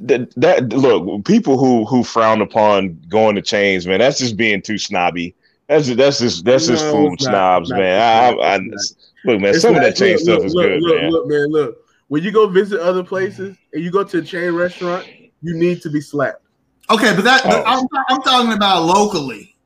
That, 0.00 0.30
that 0.36 0.68
look, 0.74 1.24
people 1.24 1.56
who 1.58 1.86
who 1.86 2.04
frown 2.04 2.42
upon 2.42 3.00
going 3.08 3.36
to 3.36 3.42
chains, 3.42 3.86
man, 3.86 4.00
that's 4.00 4.18
just 4.18 4.36
being 4.36 4.60
too 4.60 4.76
snobby. 4.78 5.34
That's 5.68 5.86
just, 5.86 5.96
that's 5.98 6.18
just 6.18 6.44
that's 6.44 6.66
just 6.66 6.84
No, 6.84 6.92
food 6.92 7.12
it's 7.14 7.24
not. 7.24 7.30
snobs, 7.66 7.70
It's 7.70 7.78
man. 7.78 8.34
not. 8.36 8.44
I, 8.44 8.54
I, 8.56 8.60
It's 8.72 8.94
look, 9.24 9.40
man, 9.40 9.50
It's 9.54 9.62
some 9.62 9.74
of 9.74 9.82
that 9.82 9.96
chain 9.96 10.12
look, 10.12 10.20
stuff 10.20 10.36
look, 10.38 10.44
is 10.46 10.54
look, 10.54 10.66
good, 10.66 10.82
look, 10.82 11.00
man. 11.02 11.10
Look, 11.10 11.26
man, 11.28 11.46
look. 11.48 11.78
When 12.08 12.22
you 12.22 12.30
go 12.30 12.46
visit 12.46 12.80
other 12.80 13.02
places 13.02 13.56
and 13.72 13.82
you 13.82 13.90
go 13.90 14.04
to 14.04 14.18
a 14.18 14.22
chain 14.22 14.52
restaurant, 14.52 15.08
you 15.42 15.54
need 15.56 15.80
to 15.82 15.90
be 15.90 16.00
slapped. 16.02 16.42
Okay, 16.90 17.14
but 17.16 17.24
that 17.24 17.40
Oh. 17.46 17.62
I'm, 17.66 17.86
I'm 18.10 18.22
talking 18.22 18.52
about 18.52 18.84
locally. 18.84 19.56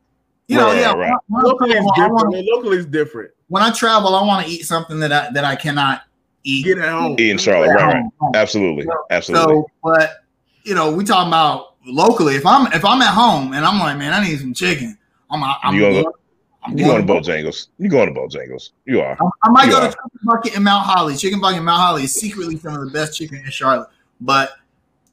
You 0.47 0.57
know, 0.57 0.67
Right, 0.69 0.79
yeah. 0.81 0.93
right. 0.95 1.13
When, 1.29 1.45
I 1.45 1.49
Locally 1.49 1.71
is 1.73 1.85
different. 1.97 2.13
wanna- 2.15 2.43
Locally 2.55 2.79
is 2.79 2.87
different. 2.87 3.31
when 3.49 3.63
I 3.63 3.71
travel, 3.73 4.15
I 4.15 4.25
want 4.25 4.47
to 4.47 4.53
eat 4.53 4.63
something 4.67 5.01
that 5.01 5.13
I 5.13 5.31
that 5.33 5.45
I 5.45 5.55
cannot 5.57 6.03
eat. 6.45 6.65
Get 6.65 6.79
at 6.79 6.89
home. 6.91 7.17
In 7.19 7.39
Charlotte, 7.39 7.71
at 7.71 7.77
right, 7.77 7.95
right, 7.95 8.05
home. 8.21 8.33
absolutely, 8.35 8.87
absolutely. 9.11 9.55
So, 9.55 9.67
but 9.83 10.25
you 10.65 10.75
know, 10.75 10.91
we 10.93 11.05
talking 11.05 11.29
about 11.29 11.75
locally. 11.87 12.35
If 12.37 12.47
I'm 12.47 12.73
if 12.73 12.85
I'm 12.85 13.01
at 13.03 13.13
home 13.15 13.53
and 13.53 13.65
I'm 13.65 13.79
like, 13.79 13.97
man, 13.99 14.13
I 14.13 14.23
need 14.27 14.39
some 14.39 14.55
chicken. 14.55 14.97
I'm 15.31 15.43
I'm 15.45 15.75
You 15.75 15.81
gonna 15.83 16.03
going- 16.03 16.15
I'm 16.63 16.77
you 16.77 16.85
going 16.85 17.01
to 17.01 17.07
going- 17.07 17.23
Bojangles? 17.23 17.69
You 17.79 17.89
going 17.89 18.13
to 18.13 18.21
Bojangles? 18.21 18.71
You 18.85 19.01
are. 19.01 19.17
I, 19.19 19.29
I 19.45 19.49
might 19.51 19.65
You 19.67 19.71
go 19.73 19.79
are. 19.79 19.89
to 19.91 19.97
Chicken 19.97 20.21
Bucket 20.25 20.57
in 20.57 20.63
Mount 20.63 20.85
Holly. 20.85 21.17
Chicken 21.17 21.41
Bucket 21.41 21.57
in 21.59 21.65
Mount 21.65 21.81
Holly 21.81 22.03
is 22.05 22.15
secretly 22.15 22.59
some 22.59 22.75
of 22.75 22.81
the 22.85 22.91
best 22.91 23.17
chicken 23.17 23.39
in 23.43 23.51
Charlotte. 23.51 23.89
But 24.21 24.51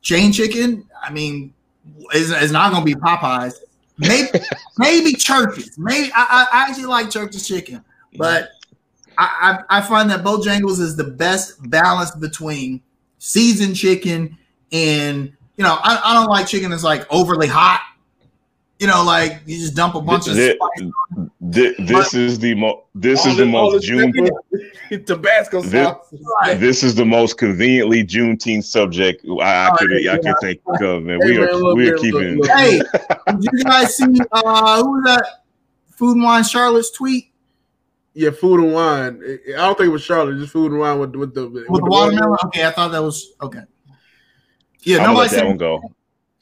chain 0.02 0.34
chicken, 0.34 0.86
I 1.02 1.10
mean, 1.14 1.54
is, 2.14 2.32
is 2.32 2.52
not 2.52 2.74
going 2.74 2.86
to 2.86 2.86
be 2.86 2.96
Popeyes. 3.00 3.54
Maybe 3.98 4.28
maybe 4.78 5.14
Church's. 5.14 5.78
Maybe 5.78 6.12
I, 6.14 6.48
I 6.52 6.60
I 6.66 6.70
actually 6.70 6.86
like 6.88 7.10
Church's 7.10 7.48
chicken, 7.48 7.82
but 8.18 8.50
I, 9.18 9.64
I 9.70 9.78
I 9.78 9.82
find 9.82 10.10
that 10.12 10.24
Bojangles 10.24 10.80
is 10.80 10.96
the 10.96 11.04
best 11.04 11.70
balance 11.70 12.12
between 12.12 12.82
seasoned 13.20 13.76
chicken 13.76 14.38
and 14.72 15.34
you 15.58 15.64
know 15.64 15.78
I, 15.82 16.00
I 16.04 16.14
don't 16.14 16.28
like 16.30 16.48
chicken 16.48 16.70
that's 16.72 16.84
like 16.84 17.06
overly 17.12 17.48
hot. 17.48 17.82
You 18.80 18.86
know, 18.86 19.04
like 19.04 19.42
you 19.48 19.58
just 19.58 19.74
dump 19.76 19.96
a 19.96 20.02
bunch 20.02 20.28
of 20.28 20.36
Thi- 20.36 20.56
spice. 20.56 20.92
thi- 21.52 21.74
this 21.80 22.14
is 22.14 22.38
the 22.38 22.54
most. 22.54 22.78
This 22.94 23.26
is 23.26 23.36
the 23.36 23.46
this- 23.46 23.52
most 23.52 23.72
this 23.74 23.86
June. 23.86 24.14
pepper, 24.14 25.04
Tabasco 25.04 25.62
This- 25.64 25.72
sauce. 25.84 26.14
Right. 26.44 26.60
This 26.60 26.84
is 26.84 26.94
the 26.94 27.04
most 27.04 27.40
conveniently 27.40 28.04
Juneteenth 28.04 28.66
subject 28.66 29.26
I, 29.42 29.70
I 29.70 29.78
could 29.78 29.90
yeah, 30.04 30.14
I 30.14 30.18
could 30.20 30.36
think 30.42 30.62
of, 30.80 31.02
man. 31.02 31.20
Hey, 31.24 31.32
We 31.32 31.38
man, 31.40 31.50
are 31.50 31.54
look, 31.56 31.76
we 31.76 31.90
are 31.90 31.94
look, 31.94 32.02
keeping. 32.04 32.38
look. 32.38 32.50
Hey, 32.52 32.78
did 33.40 33.50
you 33.52 33.64
guys 33.64 33.98
see 33.98 34.20
uh 34.32 34.84
who 34.84 34.92
was 34.92 35.04
that 35.06 35.26
food 35.90 36.18
and 36.18 36.24
wine 36.24 36.44
Charlotte's 36.44 36.92
tweet 36.92 37.32
Yeah, 38.18 38.32
food 38.32 38.62
and 38.62 38.74
wine. 38.74 39.22
I 39.50 39.58
don't 39.58 39.78
think 39.78 39.90
it 39.90 39.92
was 39.92 40.02
Charlotte, 40.02 40.40
just 40.40 40.52
food 40.52 40.72
and 40.72 40.82
wine 40.82 40.98
with, 40.98 41.16
with 41.16 41.36
the 41.36 41.48
with, 41.48 41.70
with 41.70 41.84
the 41.84 41.88
watermelon? 41.88 42.36
Okay, 42.46 42.66
I 42.66 42.72
thought 42.72 42.92
that 42.92 43.04
was 43.04 43.34
okay. 43.44 43.62
Yeah, 44.82 44.98
I'm 44.98 45.14
nobody 45.14 45.20
let 45.20 45.30
that 45.30 45.38
said. 45.38 45.46
one 45.46 45.58
go. 45.58 45.94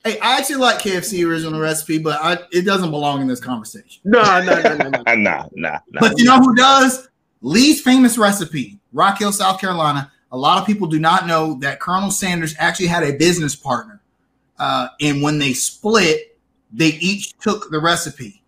Hey, 0.05 0.17
I 0.19 0.37
actually 0.37 0.55
like 0.55 0.79
KFC 0.79 1.27
original 1.27 1.59
recipe, 1.59 1.97
but 1.97 2.17
I, 2.23 2.37
it 2.53 2.61
doesn't 2.61 2.91
belong 2.91 3.19
in 3.19 3.27
this 3.27 3.41
conversation. 3.41 4.01
No, 4.05 4.21
no, 4.41 4.61
no, 4.61 4.77
no, 4.77 4.89
no. 4.89 5.15
Nah, 5.15 5.15
nah, 5.15 5.47
nah. 5.53 5.79
But 5.99 6.17
you 6.17 6.23
know 6.23 6.37
who 6.37 6.55
does? 6.55 7.09
Lee's 7.41 7.81
famous 7.81 8.17
recipe, 8.17 8.79
Rock 8.93 9.19
Hill, 9.19 9.33
South 9.33 9.59
Carolina. 9.59 10.09
A 10.31 10.37
lot 10.37 10.57
of 10.57 10.65
people 10.65 10.87
do 10.87 10.97
not 10.97 11.27
know 11.27 11.55
that 11.55 11.81
Colonel 11.81 12.09
Sanders 12.09 12.55
actually 12.57 12.87
had 12.87 13.03
a 13.03 13.17
business 13.17 13.53
partner. 13.53 13.99
Uh, 14.57 14.87
and 15.01 15.21
when 15.21 15.39
they 15.39 15.51
split, 15.51 16.37
they 16.71 16.91
each 17.01 17.37
took 17.39 17.69
the 17.69 17.81
recipe. 17.81 18.41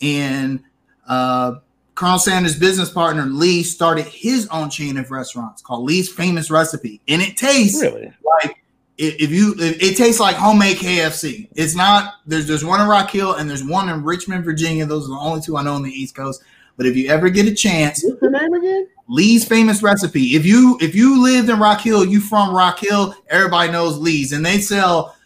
And 0.00 0.62
uh, 1.06 1.56
Colonel 1.94 2.18
Sanders' 2.18 2.58
business 2.58 2.90
partner, 2.90 3.24
Lee, 3.26 3.62
started 3.62 4.06
his 4.06 4.46
own 4.48 4.70
chain 4.70 4.96
of 4.96 5.10
restaurants 5.10 5.60
called 5.62 5.84
Lee's 5.84 6.08
Famous 6.08 6.50
Recipe. 6.50 7.00
And 7.08 7.20
it 7.20 7.36
tastes 7.36 7.80
Really? 7.82 8.12
like 8.24 8.56
if 8.96 9.14
if 9.20 9.30
you 9.30 9.54
it, 9.58 9.82
it 9.82 9.96
tastes 9.96 10.20
like 10.20 10.36
homemade 10.36 10.76
KFC. 10.78 11.48
It's 11.54 11.74
not 11.74 12.14
there's 12.26 12.46
there's 12.46 12.64
one 12.64 12.80
in 12.80 12.86
Rock 12.88 13.10
Hill 13.10 13.34
and 13.34 13.48
there's 13.48 13.64
one 13.64 13.88
in 13.88 14.02
Richmond, 14.04 14.44
Virginia. 14.44 14.86
Those 14.86 15.06
are 15.06 15.10
the 15.10 15.18
only 15.20 15.40
two 15.40 15.56
I 15.56 15.62
know 15.62 15.74
on 15.74 15.82
the 15.82 15.90
East 15.90 16.14
Coast. 16.14 16.42
But 16.76 16.86
if 16.86 16.96
you 16.96 17.08
ever 17.10 17.28
get 17.28 17.46
a 17.46 17.54
chance, 17.54 18.02
What's 18.02 18.20
the 18.20 18.30
name 18.30 18.54
again? 18.54 18.88
Lee's 19.08 19.44
famous 19.44 19.82
recipe. 19.82 20.36
If 20.36 20.46
you 20.46 20.78
if 20.80 20.94
you 20.94 21.22
lived 21.22 21.50
in 21.50 21.58
Rock 21.58 21.80
Hill, 21.80 22.04
you 22.06 22.20
from 22.20 22.54
Rock 22.54 22.78
Hill, 22.78 23.14
everybody 23.28 23.70
knows 23.72 23.98
Lee's, 23.98 24.32
and 24.32 24.44
they 24.46 24.58
sell. 24.60 25.16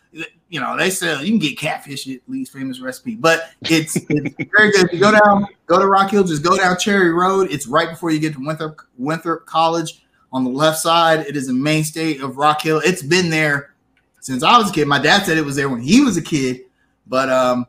You 0.55 0.61
know, 0.61 0.77
they 0.77 0.89
sell. 0.89 1.21
You 1.21 1.33
can 1.33 1.41
get 1.41 1.59
catfish 1.59 2.09
at 2.09 2.21
Lee's 2.29 2.49
famous 2.49 2.79
recipe, 2.79 3.17
but 3.17 3.51
it's 3.63 3.97
it's 3.97 4.37
very 4.57 4.71
good. 4.71 4.85
If 4.85 4.93
you 4.93 5.01
go 5.01 5.11
down, 5.11 5.49
go 5.67 5.81
to 5.81 5.87
Rock 5.89 6.13
Hill, 6.13 6.23
just 6.23 6.45
go 6.45 6.57
down 6.57 6.79
Cherry 6.79 7.11
Road. 7.11 7.49
It's 7.51 7.67
right 7.67 7.91
before 7.91 8.13
you 8.13 8.21
get 8.21 8.35
to 8.35 8.39
Winthrop 8.39 8.81
Winthrop 8.97 9.47
College 9.47 10.05
on 10.33 10.45
the 10.45 10.51
left 10.51 10.79
side. 10.79 11.27
It 11.27 11.35
is 11.35 11.49
a 11.49 11.53
mainstay 11.53 12.19
of 12.19 12.37
Rock 12.37 12.63
Hill. 12.63 12.81
It's 12.85 13.03
been 13.03 13.31
there 13.31 13.75
since 14.21 14.45
I 14.45 14.57
was 14.57 14.71
a 14.71 14.73
kid. 14.73 14.87
My 14.87 15.01
dad 15.01 15.27
said 15.27 15.39
it 15.39 15.45
was 15.45 15.57
there 15.57 15.69
when 15.69 15.81
he 15.81 16.03
was 16.03 16.17
a 16.17 16.23
kid, 16.23 16.61
but 17.09 17.29
um, 17.31 17.67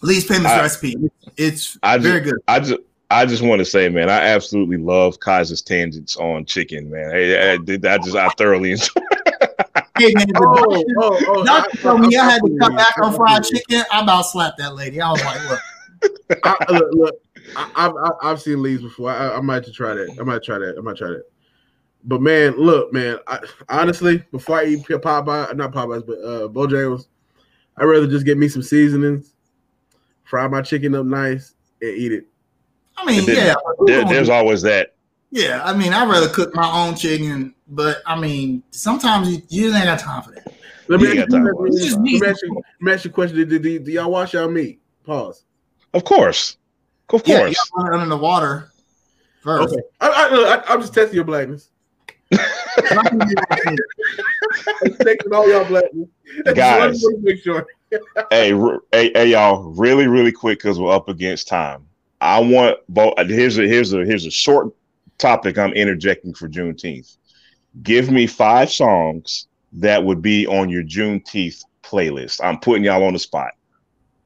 Lee's 0.00 0.24
famous 0.24 0.52
I- 0.52 0.60
recipe. 0.60 0.94
It's 1.36 1.78
I 1.82 1.98
very 1.98 2.20
just, 2.20 2.32
good. 2.32 2.42
I 2.46 2.60
just, 2.60 2.80
I 3.10 3.26
just 3.26 3.42
want 3.42 3.58
to 3.58 3.64
say, 3.64 3.88
man, 3.88 4.08
I 4.08 4.20
absolutely 4.20 4.76
love 4.76 5.18
Kaiser's 5.18 5.62
tangents 5.62 6.16
on 6.16 6.44
chicken, 6.44 6.90
man. 6.90 7.10
I, 7.10 7.54
I, 7.54 7.94
I 7.94 7.98
just, 7.98 8.14
I 8.14 8.28
thoroughly 8.38 8.70
enjoy. 8.70 9.02
Hey, 9.98 10.12
man, 10.14 10.28
the 10.28 10.38
Oh, 10.38 10.54
doctor- 10.74 10.94
oh, 10.98 11.24
oh. 11.28 11.44
Doctor 11.44 11.76
told 11.78 12.00
me 12.02 12.16
I 12.16 12.24
had 12.24 12.40
to 12.42 12.56
cut 12.60 12.76
back 12.76 12.94
on 13.02 13.14
fried 13.14 13.44
chicken. 13.44 13.60
chicken. 13.68 13.84
I 13.92 14.02
about 14.02 14.22
slapped 14.22 14.58
that 14.58 14.74
lady. 14.74 15.00
I 15.00 15.10
was 15.10 15.24
like, 15.24 15.48
look, 15.50 15.60
I, 16.44 16.72
look, 16.72 16.88
look 16.94 17.14
I, 17.56 17.70
I've 17.76 17.92
I- 17.96 18.30
I've 18.30 18.40
seen 18.42 18.62
Lee's 18.62 18.82
before. 18.82 19.10
I, 19.10 19.34
I 19.36 19.40
might 19.40 19.54
have 19.56 19.64
to 19.66 19.72
try 19.72 19.94
that. 19.94 20.16
I 20.20 20.22
might 20.22 20.42
try 20.42 20.58
that. 20.58 20.76
I 20.78 20.80
might 20.80 20.96
try 20.96 21.08
that. 21.08 21.24
But 22.04 22.20
man, 22.22 22.54
look, 22.56 22.92
man. 22.92 23.18
I, 23.26 23.40
honestly, 23.68 24.24
before 24.30 24.58
I 24.60 24.64
eat 24.66 24.84
Popeye, 24.84 25.54
not 25.56 25.72
Popeyes, 25.72 26.06
but 26.06 26.18
uh, 26.18 26.48
Bojangles, 26.48 27.06
I'd 27.76 27.84
rather 27.84 28.06
just 28.06 28.24
get 28.24 28.38
me 28.38 28.48
some 28.48 28.62
seasonings, 28.62 29.34
fry 30.24 30.46
my 30.48 30.62
chicken 30.62 30.94
up 30.94 31.06
nice, 31.06 31.54
and 31.82 31.90
eat 31.90 32.12
it. 32.12 32.26
I 32.96 33.04
mean, 33.04 33.26
There- 33.26 33.34
yeah, 33.46 33.54
There, 33.86 34.04
there's 34.04 34.28
always 34.28 34.62
that. 34.62 34.94
yeah. 35.30 35.60
I 35.64 35.72
mean, 35.76 35.92
I'd 35.92 36.08
rather 36.08 36.28
cook 36.28 36.54
my 36.54 36.70
own 36.70 36.94
chicken, 36.96 37.54
but 37.68 38.02
I 38.06 38.18
mean, 38.18 38.62
sometimes 38.70 39.28
you, 39.30 39.42
you 39.48 39.74
ain't 39.74 39.84
got 39.84 39.98
time 39.98 40.22
for 40.22 40.30
that. 40.32 40.52
Let 40.88 41.00
me, 41.00 41.18
ask 41.18 41.28
you, 41.30 41.44
let 41.44 41.60
me, 41.60 41.70
Just 41.78 41.92
let 41.92 42.00
me 42.02 42.12
need- 42.12 42.24
ask 42.24 42.42
you, 42.42 42.54
let 42.54 42.64
me 42.80 42.92
ask 42.92 43.04
you 43.04 43.10
a 43.10 43.14
question. 43.14 43.36
Do, 43.36 43.58
do, 43.58 43.78
do 43.78 43.90
y'all 43.92 44.10
wash 44.10 44.32
y'all 44.34 44.48
meat? 44.50 44.80
Pause. 45.04 45.44
Of 45.94 46.04
course, 46.04 46.56
of 47.12 47.22
Yeah, 47.26 47.38
course. 47.40 47.50
you 47.50 47.82
gotta 47.82 47.94
under 47.94 48.08
the 48.08 48.16
water 48.16 48.70
first. 49.42 49.72
Okay. 49.74 49.82
I, 50.00 50.08
I, 50.08 50.54
I, 50.68 50.72
I'm 50.72 50.80
just 50.80 50.94
testing 50.94 51.14
your 51.16 51.24
blackness. 51.24 51.70
I'm 52.32 52.38
testing 55.00 55.32
all 55.32 55.48
y'all 55.50 55.64
blackness. 55.64 56.08
Guys. 56.54 57.04
make 57.20 57.42
sure. 57.42 57.66
hey, 58.30 58.52
r- 58.52 58.80
hey, 58.92 59.10
hey, 59.14 59.30
y'all, 59.30 59.62
really, 59.72 60.06
really 60.06 60.32
quick 60.32 60.58
because 60.58 60.78
we're 60.78 60.94
up 60.94 61.08
against 61.08 61.48
time. 61.48 61.86
I 62.20 62.38
want 62.40 62.78
both. 62.88 63.14
Here's 63.28 63.58
a 63.58 63.62
here's 63.66 63.92
a 63.92 64.04
here's 64.04 64.26
a 64.26 64.30
short 64.30 64.72
topic 65.18 65.56
I'm 65.58 65.72
interjecting 65.72 66.34
for 66.34 66.48
Juneteenth. 66.48 67.16
Give 67.82 68.10
me 68.10 68.26
five 68.26 68.70
songs 68.70 69.46
that 69.72 70.02
would 70.04 70.22
be 70.22 70.46
on 70.46 70.68
your 70.68 70.82
Juneteenth 70.82 71.64
playlist. 71.82 72.40
I'm 72.42 72.58
putting 72.58 72.84
y'all 72.84 73.04
on 73.04 73.12
the 73.12 73.18
spot. 73.18 73.52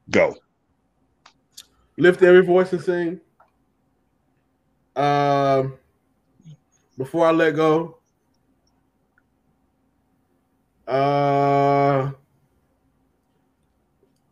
Go. 0.09 0.35
Lift 1.97 2.23
every 2.23 2.43
voice 2.43 2.73
and 2.73 2.81
sing. 2.81 3.21
Um, 4.95 5.77
before 6.97 7.27
I 7.27 7.31
let 7.31 7.55
go. 7.55 7.97
Uh, 10.87 12.11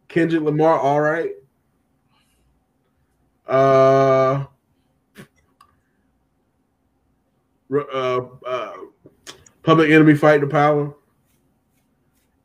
Kendrick 0.08 0.44
Lamar, 0.44 0.80
all 0.80 1.00
right. 1.00 1.32
Uh, 3.48 4.46
uh, 7.72 8.20
uh, 8.46 8.71
Public 9.64 9.92
Enemy 9.92 10.16
Fight 10.16 10.42
the 10.42 10.48
Power. 10.48 10.94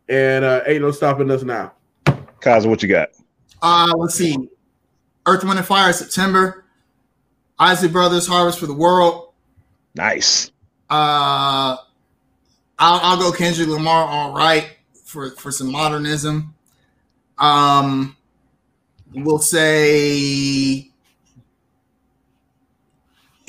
And 0.09 0.45
uh, 0.45 0.63
Ain't 0.67 0.83
No 0.83 0.91
Stopping 0.91 1.31
Us 1.31 1.43
Now. 1.43 1.73
Kaza, 2.41 2.67
what 2.69 2.83
you 2.83 2.89
got? 2.89 3.11
Uh, 3.61 3.93
let's 3.97 4.15
see. 4.15 4.49
Earth, 5.27 5.43
Wind, 5.43 5.59
and 5.59 5.67
Fire, 5.67 5.93
September. 5.93 6.65
Isley 7.59 7.89
Brothers, 7.89 8.27
Harvest 8.27 8.59
for 8.59 8.67
the 8.67 8.75
World. 8.75 9.33
Nice. 9.95 10.51
Uh, 10.91 11.77
I'll, 12.79 13.01
I'll 13.03 13.19
go 13.19 13.33
Kendrick 13.33 13.69
Lamar. 13.69 14.07
All 14.07 14.35
right 14.35 14.77
for 15.05 15.31
for 15.31 15.51
some 15.51 15.73
modernism. 15.73 16.55
Um, 17.39 18.17
we'll 19.15 19.39
say 19.39 20.91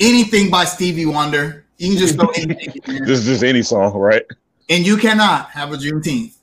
anything 0.00 0.50
by 0.50 0.64
Stevie 0.64 1.06
Wonder. 1.06 1.66
You 1.78 1.90
can 1.90 1.98
just 1.98 2.16
throw 2.16 2.28
anything. 2.30 3.04
This 3.04 3.20
is 3.20 3.24
just 3.24 3.42
any 3.44 3.62
song, 3.62 3.94
right? 3.94 4.24
And 4.68 4.86
you 4.86 4.96
cannot 4.96 5.50
have 5.50 5.72
a 5.72 5.76
Juneteenth 5.76 6.34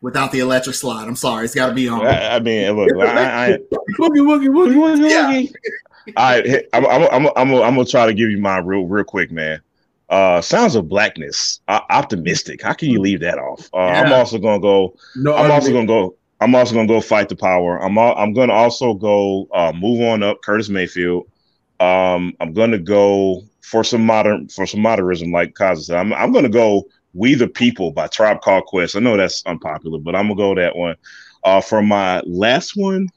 without 0.00 0.32
the 0.32 0.40
electric 0.40 0.74
slide. 0.74 1.06
I'm 1.06 1.16
sorry, 1.16 1.44
it's 1.44 1.54
got 1.54 1.68
to 1.68 1.74
be 1.74 1.88
on. 1.88 2.06
I, 2.06 2.36
I 2.36 2.40
mean, 2.40 2.72
look, 2.72 2.90
I, 3.06 3.52
I, 3.52 3.58
Woogie, 3.98 4.20
woogie, 4.20 4.48
woogie. 4.48 5.10
Yeah. 5.10 6.12
All 6.16 6.30
right, 6.30 6.46
hey, 6.46 6.66
I'm, 6.72 6.84
I'm, 6.86 7.02
I'm, 7.10 7.26
I'm, 7.36 7.54
I'm 7.54 7.74
gonna 7.74 7.84
try 7.86 8.06
to 8.06 8.12
give 8.12 8.30
you 8.30 8.38
mine 8.38 8.66
real, 8.66 8.84
real 8.86 9.04
quick, 9.04 9.30
man. 9.30 9.60
Uh, 10.10 10.40
sounds 10.42 10.74
of 10.74 10.88
blackness, 10.88 11.60
uh, 11.68 11.80
optimistic. 11.88 12.60
How 12.60 12.74
can 12.74 12.90
you 12.90 13.00
leave 13.00 13.20
that 13.20 13.38
off? 13.38 13.70
Uh, 13.72 13.78
I'm 13.78 14.12
also 14.12 14.38
gonna 14.38 14.60
go. 14.60 14.96
No, 15.16 15.34
I'm 15.34 15.50
also 15.50 15.72
gonna 15.72 15.86
go. 15.86 16.16
I'm 16.40 16.54
also 16.54 16.74
gonna 16.74 16.86
go 16.88 17.00
fight 17.00 17.30
the 17.30 17.36
power. 17.36 17.82
I'm, 17.82 17.96
al- 17.96 18.16
I'm 18.18 18.34
gonna 18.34 18.52
also 18.52 18.92
go 18.92 19.48
uh, 19.54 19.72
move 19.74 20.02
on 20.02 20.22
up, 20.22 20.42
Curtis 20.42 20.68
Mayfield. 20.68 21.26
Um, 21.80 22.34
I'm 22.38 22.52
gonna 22.52 22.78
go 22.78 23.42
for 23.64 23.82
some 23.82 24.04
modern, 24.04 24.48
for 24.48 24.66
some 24.66 24.80
modernism, 24.80 25.32
like 25.32 25.54
Kaza 25.54 25.84
said. 25.84 25.96
I'm, 25.96 26.12
I'm 26.12 26.32
gonna 26.32 26.48
go 26.48 26.84
"We 27.14 27.34
the 27.34 27.48
People" 27.48 27.92
by 27.92 28.08
Tribe 28.08 28.42
Called 28.42 28.64
Quest. 28.66 28.94
I 28.94 29.00
know 29.00 29.16
that's 29.16 29.44
unpopular, 29.46 29.98
but 29.98 30.14
I'm 30.14 30.28
gonna 30.28 30.36
go 30.36 30.54
that 30.54 30.76
one. 30.76 30.96
Uh, 31.42 31.60
for 31.60 31.82
my 31.82 32.20
last 32.26 32.72
one, 32.76 33.08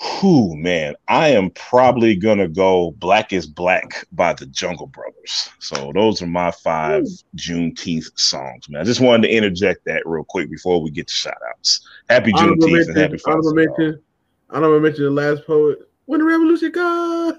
whew, 0.00 0.56
man, 0.56 0.94
I 1.08 1.28
am 1.28 1.50
probably 1.50 2.16
gonna 2.16 2.48
go 2.48 2.92
"Black 2.92 3.32
Is 3.34 3.46
Black" 3.46 4.06
by 4.12 4.32
the 4.32 4.46
Jungle 4.46 4.86
Brothers. 4.86 5.50
So 5.58 5.92
those 5.94 6.22
are 6.22 6.26
my 6.26 6.50
five 6.50 7.04
Juneteenth 7.36 8.18
songs, 8.18 8.70
man. 8.70 8.80
I 8.80 8.84
just 8.84 9.00
wanted 9.00 9.28
to 9.28 9.34
interject 9.34 9.84
that 9.84 10.02
real 10.06 10.24
quick 10.24 10.50
before 10.50 10.82
we 10.82 10.90
get 10.90 11.08
to 11.08 11.14
shout 11.14 11.34
outs. 11.50 11.86
Happy 12.08 12.32
Honorable 12.32 12.68
Juneteenth 12.68 12.88
and 12.88 12.96
happy 12.96 13.12
mention, 13.12 13.18
Father's 13.18 13.46
honorable 13.46 13.56
Day. 13.56 13.64
y'all. 13.64 13.78
mention, 13.78 14.02
honorable 14.48 14.80
mention 14.80 15.04
the 15.04 15.10
last 15.10 15.46
poet. 15.46 15.89
When 16.10 16.18
the 16.18 16.26
revolution 16.26 16.72
comes. 16.72 17.38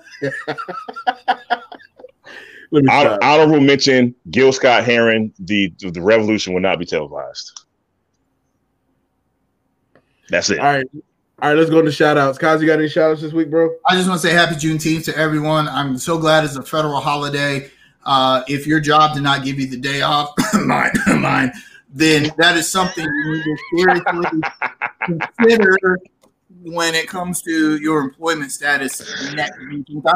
Let 2.71 2.83
me 2.83 2.87
try. 2.87 3.03
Hon- 3.03 3.19
Honorable 3.21 3.59
mention: 3.59 4.15
Gil 4.29 4.53
Scott-Heron. 4.53 5.33
The 5.39 5.73
the 5.77 6.01
revolution 6.01 6.53
will 6.53 6.61
not 6.61 6.79
be 6.79 6.85
televised. 6.85 7.63
That's 10.29 10.49
it. 10.51 10.59
All 10.59 10.73
right. 10.73 10.85
All 11.41 11.49
right, 11.49 11.57
let's 11.57 11.69
go 11.69 11.79
into 11.79 11.91
shout 11.91 12.17
outs. 12.17 12.37
Kaz, 12.37 12.61
you 12.61 12.67
got 12.67 12.79
any 12.79 12.87
shout 12.87 13.11
outs 13.11 13.21
this 13.21 13.33
week, 13.33 13.49
bro? 13.49 13.75
I 13.89 13.95
just 13.95 14.07
want 14.07 14.21
to 14.21 14.25
say 14.25 14.33
happy 14.33 14.55
Juneteenth 14.55 15.03
to 15.05 15.17
everyone. 15.17 15.67
I'm 15.67 15.97
so 15.97 16.17
glad 16.17 16.45
it's 16.45 16.55
a 16.55 16.63
federal 16.63 17.01
holiday. 17.01 17.69
Uh, 18.05 18.41
if 18.47 18.65
your 18.65 18.79
job 18.79 19.15
did 19.15 19.23
not 19.23 19.43
give 19.43 19.59
you 19.59 19.67
the 19.67 19.75
day 19.75 20.01
off, 20.01 20.29
mine, 20.53 20.93
mine, 21.19 21.51
then 21.89 22.31
that 22.37 22.55
is 22.55 22.69
something 22.71 23.03
you 23.03 23.33
need 23.33 23.43
to 23.43 23.57
seriously 23.75 24.41
consider 25.49 25.97
when 26.63 26.95
it 26.95 27.07
comes 27.07 27.41
to 27.43 27.77
your 27.77 28.01
employment 28.01 28.51
status. 28.51 29.01
I 29.35 29.49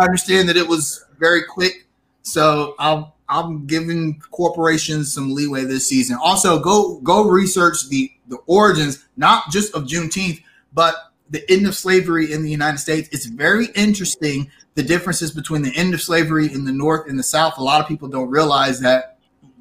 understand 0.04 0.50
that 0.50 0.58
it 0.58 0.68
was 0.68 1.06
very 1.20 1.44
quick, 1.44 1.88
so 2.22 2.76
I'll, 2.80 3.16
I'm 3.28 3.66
giving 3.66 4.20
corporations 4.32 5.14
some 5.14 5.34
leeway 5.34 5.66
this 5.66 5.88
season. 5.88 6.18
Also, 6.22 6.60
go 6.60 7.00
go 7.00 7.28
research 7.28 7.88
the 7.90 8.12
the 8.28 8.38
origins, 8.48 9.06
not 9.18 9.52
just 9.52 9.74
of 9.74 9.84
Juneteenth, 9.84 10.42
but 10.74 10.96
the 11.30 11.50
end 11.52 11.66
of 11.66 11.76
slavery 11.76 12.32
in 12.32 12.44
the 12.44 12.50
United 12.50 12.78
States. 12.78 13.10
It's 13.12 13.26
very 13.26 13.68
interesting 13.76 14.50
the 14.76 14.84
differences 14.84 15.32
between 15.32 15.62
the 15.62 15.76
end 15.76 15.94
of 15.94 16.02
slavery 16.02 16.54
in 16.54 16.66
the 16.66 16.72
North 16.72 17.10
and 17.10 17.18
the 17.18 17.24
South. 17.24 17.58
A 17.58 17.64
lot 17.64 17.82
of 17.82 17.88
people 17.88 18.08
don't 18.08 18.30
realize 18.30 18.80
that 18.82 19.18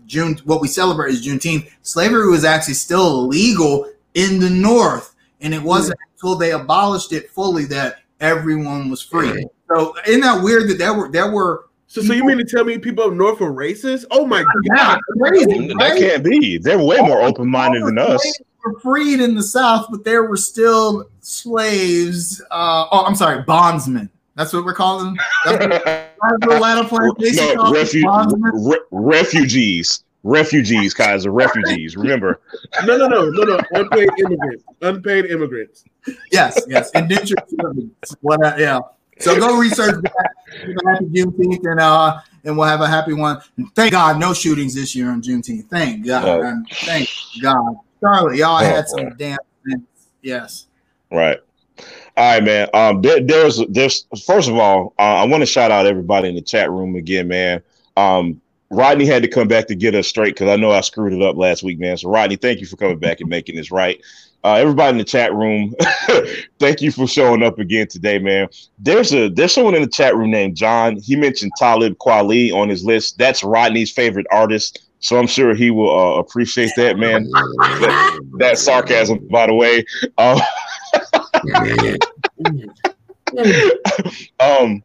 June, 0.06 0.36
what 0.44 0.60
we 0.60 0.68
celebrate 0.68 1.12
is 1.12 1.26
Juneteenth. 1.26 1.70
Slavery 1.82 2.28
was 2.28 2.44
actually 2.44 2.74
still 2.74 3.26
legal 3.26 3.90
in 4.14 4.38
the 4.38 4.50
North, 4.50 5.13
and 5.44 5.54
it 5.54 5.62
wasn't 5.62 5.98
until 6.14 6.34
they 6.36 6.52
abolished 6.52 7.12
it 7.12 7.30
fully 7.30 7.66
that 7.66 7.98
everyone 8.20 8.90
was 8.90 9.02
free. 9.02 9.46
So, 9.68 9.94
isn't 10.06 10.22
that 10.22 10.42
weird 10.42 10.68
that 10.70 10.78
there 10.78 10.94
were 10.94 11.10
there 11.10 11.30
were 11.30 11.66
So, 11.86 12.02
so 12.02 12.12
you 12.14 12.24
mean 12.24 12.38
to 12.38 12.44
tell 12.44 12.64
me 12.64 12.78
people 12.78 13.04
up 13.04 13.12
north 13.12 13.40
are 13.40 13.52
racist? 13.52 14.06
Oh 14.10 14.26
my 14.26 14.40
yeah, 14.64 14.74
god! 14.74 14.98
crazy, 15.18 15.68
That 15.68 15.76
right? 15.76 16.00
can't 16.00 16.24
be. 16.24 16.58
They're 16.58 16.78
way 16.78 16.98
more 16.98 17.20
open 17.22 17.48
minded 17.48 17.84
than 17.84 17.98
us. 17.98 18.20
Were 18.64 18.80
freed 18.80 19.20
in 19.20 19.34
the 19.34 19.42
South, 19.42 19.86
but 19.90 20.04
there 20.04 20.24
were 20.24 20.38
still 20.38 21.10
slaves. 21.20 22.40
Uh, 22.50 22.86
oh, 22.90 23.04
I'm 23.04 23.14
sorry, 23.14 23.42
bondsmen. 23.42 24.08
That's 24.36 24.52
what 24.52 24.64
we're 24.64 24.72
calling. 24.74 25.16
That's 25.44 25.60
what 26.18 26.40
the 26.40 26.54
Atlanta 26.54 26.88
plantation 26.88 27.54
no, 27.54 27.64
refu- 27.72 28.72
re- 28.72 28.80
refugees. 28.90 30.02
Refugees, 30.24 30.92
Kaiser. 30.94 31.30
Refugees. 31.30 31.96
Remember, 31.96 32.40
No, 32.84 32.96
no, 32.96 33.06
no, 33.06 33.30
no, 33.30 33.42
no. 33.42 33.58
Unpaid 33.72 34.08
immigrants. 34.18 34.64
Unpaid 34.82 35.26
immigrants. 35.26 35.84
Yes, 36.32 36.60
yes, 36.66 36.90
indentured 36.92 37.38
servants. 37.48 38.16
What? 38.20 38.44
uh, 38.44 38.54
Yeah. 38.58 38.80
So 39.20 39.38
go 39.38 39.56
research 39.56 40.02
that. 40.02 40.30
Happy 40.86 41.04
Juneteenth, 41.06 41.64
and 41.70 41.78
uh, 41.78 42.18
and 42.42 42.58
we'll 42.58 42.66
have 42.66 42.80
a 42.80 42.88
happy 42.88 43.12
one. 43.12 43.40
Thank 43.76 43.92
God, 43.92 44.18
no 44.18 44.34
shootings 44.34 44.74
this 44.74 44.96
year 44.96 45.08
on 45.10 45.22
Juneteenth. 45.22 45.68
Thank 45.68 46.04
God. 46.04 46.24
Oh. 46.24 46.42
and 46.42 46.66
Thank 46.68 47.08
God. 47.40 47.76
Charlotte, 48.00 48.36
y'all 48.36 48.56
Oh, 48.56 48.64
had 48.64 48.84
boy. 48.86 49.02
some 49.02 49.16
damn. 49.16 49.38
Sense. 49.70 49.82
Yes. 50.20 50.66
right? 51.12 51.38
All 52.16 52.34
right, 52.34 52.42
man. 52.44 52.68
Um, 52.74 53.02
there, 53.02 53.20
there's, 53.20 53.60
there's. 53.68 54.06
First 54.26 54.48
of 54.48 54.56
all, 54.56 54.94
uh, 54.98 55.02
I 55.02 55.24
want 55.24 55.42
to 55.42 55.46
shout 55.46 55.70
out 55.70 55.86
everybody 55.86 56.28
in 56.28 56.34
the 56.34 56.42
chat 56.42 56.70
room 56.70 56.96
again, 56.96 57.28
man. 57.28 57.62
Um, 57.96 58.40
Rodney 58.70 59.06
had 59.06 59.22
to 59.22 59.28
come 59.28 59.48
back 59.48 59.66
to 59.68 59.74
get 59.74 59.94
us 59.94 60.08
straight 60.08 60.34
because 60.34 60.48
I 60.48 60.56
know 60.56 60.70
I 60.70 60.80
screwed 60.80 61.12
it 61.12 61.22
up 61.22 61.36
last 61.36 61.62
week, 61.62 61.78
man. 61.78 61.96
So, 61.96 62.08
Rodney, 62.10 62.36
thank 62.36 62.60
you 62.60 62.66
for 62.66 62.76
coming 62.76 62.98
back 62.98 63.20
and 63.20 63.28
making 63.28 63.56
this 63.56 63.70
right. 63.70 64.00
Uh, 64.42 64.54
everybody 64.54 64.90
in 64.90 64.98
the 64.98 65.04
chat 65.04 65.32
room, 65.32 65.74
thank 66.58 66.82
you 66.82 66.92
for 66.92 67.06
showing 67.06 67.42
up 67.42 67.58
again 67.58 67.88
today, 67.88 68.18
man. 68.18 68.46
There's 68.78 69.14
a 69.14 69.30
there's 69.30 69.54
someone 69.54 69.74
in 69.74 69.80
the 69.80 69.88
chat 69.88 70.14
room 70.14 70.30
named 70.30 70.56
John. 70.56 70.98
He 71.02 71.16
mentioned 71.16 71.52
Talib 71.58 71.96
Kweli 71.96 72.52
on 72.52 72.68
his 72.68 72.84
list. 72.84 73.16
That's 73.16 73.42
Rodney's 73.42 73.90
favorite 73.90 74.26
artist, 74.30 74.90
so 74.98 75.18
I'm 75.18 75.26
sure 75.26 75.54
he 75.54 75.70
will 75.70 75.98
uh, 75.98 76.18
appreciate 76.18 76.72
that, 76.76 76.98
man. 76.98 77.24
that, 77.30 78.20
that 78.38 78.58
sarcasm, 78.58 79.26
by 79.28 79.46
the 79.46 79.54
way. 79.54 79.84
Um, 80.18 80.40
um, 84.38 84.82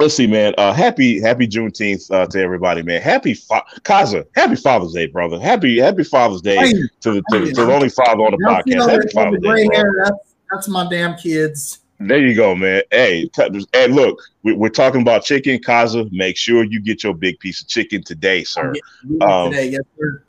let's 0.00 0.14
see, 0.14 0.26
man. 0.26 0.54
Uh, 0.58 0.72
happy 0.72 1.20
Happy 1.20 1.46
Juneteenth 1.46 2.10
uh, 2.10 2.26
to 2.26 2.40
everybody, 2.40 2.82
man. 2.82 3.00
Happy 3.02 3.34
fa- 3.34 3.64
Kaza. 3.80 4.24
Happy 4.34 4.56
Father's 4.56 4.92
Day, 4.92 5.06
brother. 5.06 5.38
Happy 5.40 5.78
Happy 5.78 6.04
Father's 6.04 6.40
Day 6.42 6.56
Hey, 6.56 6.72
to 7.00 7.12
the 7.12 7.22
to, 7.30 7.38
the- 7.40 7.52
to 7.52 7.64
the 7.66 7.72
only 7.74 7.88
father 7.88 8.22
on 8.22 8.32
the 8.32 8.38
podcast. 8.38 8.54
Happy 8.56 8.72
that- 8.74 8.80
all 8.80 8.98
the 9.00 9.10
Father's 9.12 9.40
Day, 9.42 9.48
gray 9.48 9.66
bro. 9.66 9.76
hair? 9.76 9.94
That's, 10.04 10.34
that's 10.50 10.68
my 10.68 10.88
damn 10.88 11.16
kids. 11.16 11.80
There 12.00 12.18
you 12.18 12.34
go, 12.34 12.54
man. 12.56 12.82
Hey, 12.90 13.30
and 13.72 13.94
look, 13.94 14.20
we, 14.42 14.52
we're 14.52 14.68
talking 14.68 15.00
about 15.00 15.24
chicken, 15.24 15.58
Kaza. 15.60 16.10
Make 16.10 16.36
sure 16.36 16.64
you 16.64 16.80
get 16.80 17.04
your 17.04 17.14
big 17.14 17.38
piece 17.38 17.62
of 17.62 17.68
chicken 17.68 18.02
today, 18.02 18.42
sir. 18.42 18.74
Um, 19.22 19.52
today, 19.52 19.68
yes, 19.70 19.80
sir. 19.98 20.22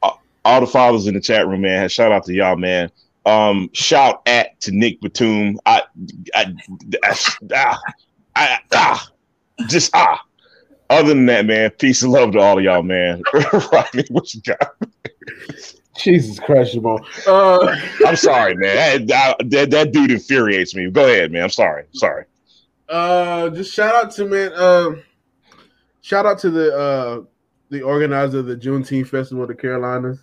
all 0.46 0.62
the 0.62 0.68
fathers 0.68 1.08
in 1.08 1.16
the 1.16 1.20
chat 1.20 1.48
room, 1.48 1.62
man. 1.62 1.90
Shout 1.90 2.12
out 2.12 2.24
to 2.26 2.34
y'all, 2.34 2.56
man. 2.56 2.92
Um, 3.26 3.72
shout 3.74 4.22
at 4.28 4.60
to 4.62 4.72
Nick 4.72 5.02
Batum. 5.02 5.60
I, 5.66 5.82
I, 6.36 6.54
I, 7.04 7.18
ah, 7.56 7.80
I, 8.36 8.60
ah, 8.72 9.10
just 9.68 9.92
ah. 9.94 10.22
Other 10.90 11.10
than 11.10 11.26
that, 11.26 11.48
man, 11.48 11.72
peace 11.72 12.04
and 12.04 12.12
love 12.12 12.34
to 12.34 12.40
all 12.40 12.60
of 12.60 12.64
y'all, 12.64 12.84
man. 12.84 13.24
Rodney, 13.72 14.06
what 14.10 14.34
you 14.36 14.42
got? 14.42 14.76
Jesus 15.98 16.40
Christ, 16.40 16.74
Jamal. 16.74 17.04
Uh, 17.26 17.76
I'm 18.06 18.16
sorry, 18.16 18.56
man. 18.56 19.08
That, 19.08 19.50
that, 19.50 19.72
that 19.72 19.92
dude 19.92 20.12
infuriates 20.12 20.76
me. 20.76 20.92
Go 20.92 21.06
ahead, 21.06 21.32
man. 21.32 21.44
I'm 21.44 21.50
sorry. 21.50 21.86
Sorry. 21.94 22.26
uh, 22.90 23.50
just 23.50 23.74
shout 23.74 23.96
out 23.96 24.12
to 24.12 24.26
man. 24.26 24.54
Um, 24.54 25.04
shout 26.02 26.28
out 26.28 26.38
to 26.40 26.52
the 26.52 26.78
uh 26.78 27.22
the 27.72 27.82
organizer 27.82 28.40
of 28.40 28.46
the 28.46 28.56
Juneteenth 28.56 29.08
Festival 29.08 29.44
of 29.44 29.48
the 29.48 29.56
Carolinas. 29.56 30.20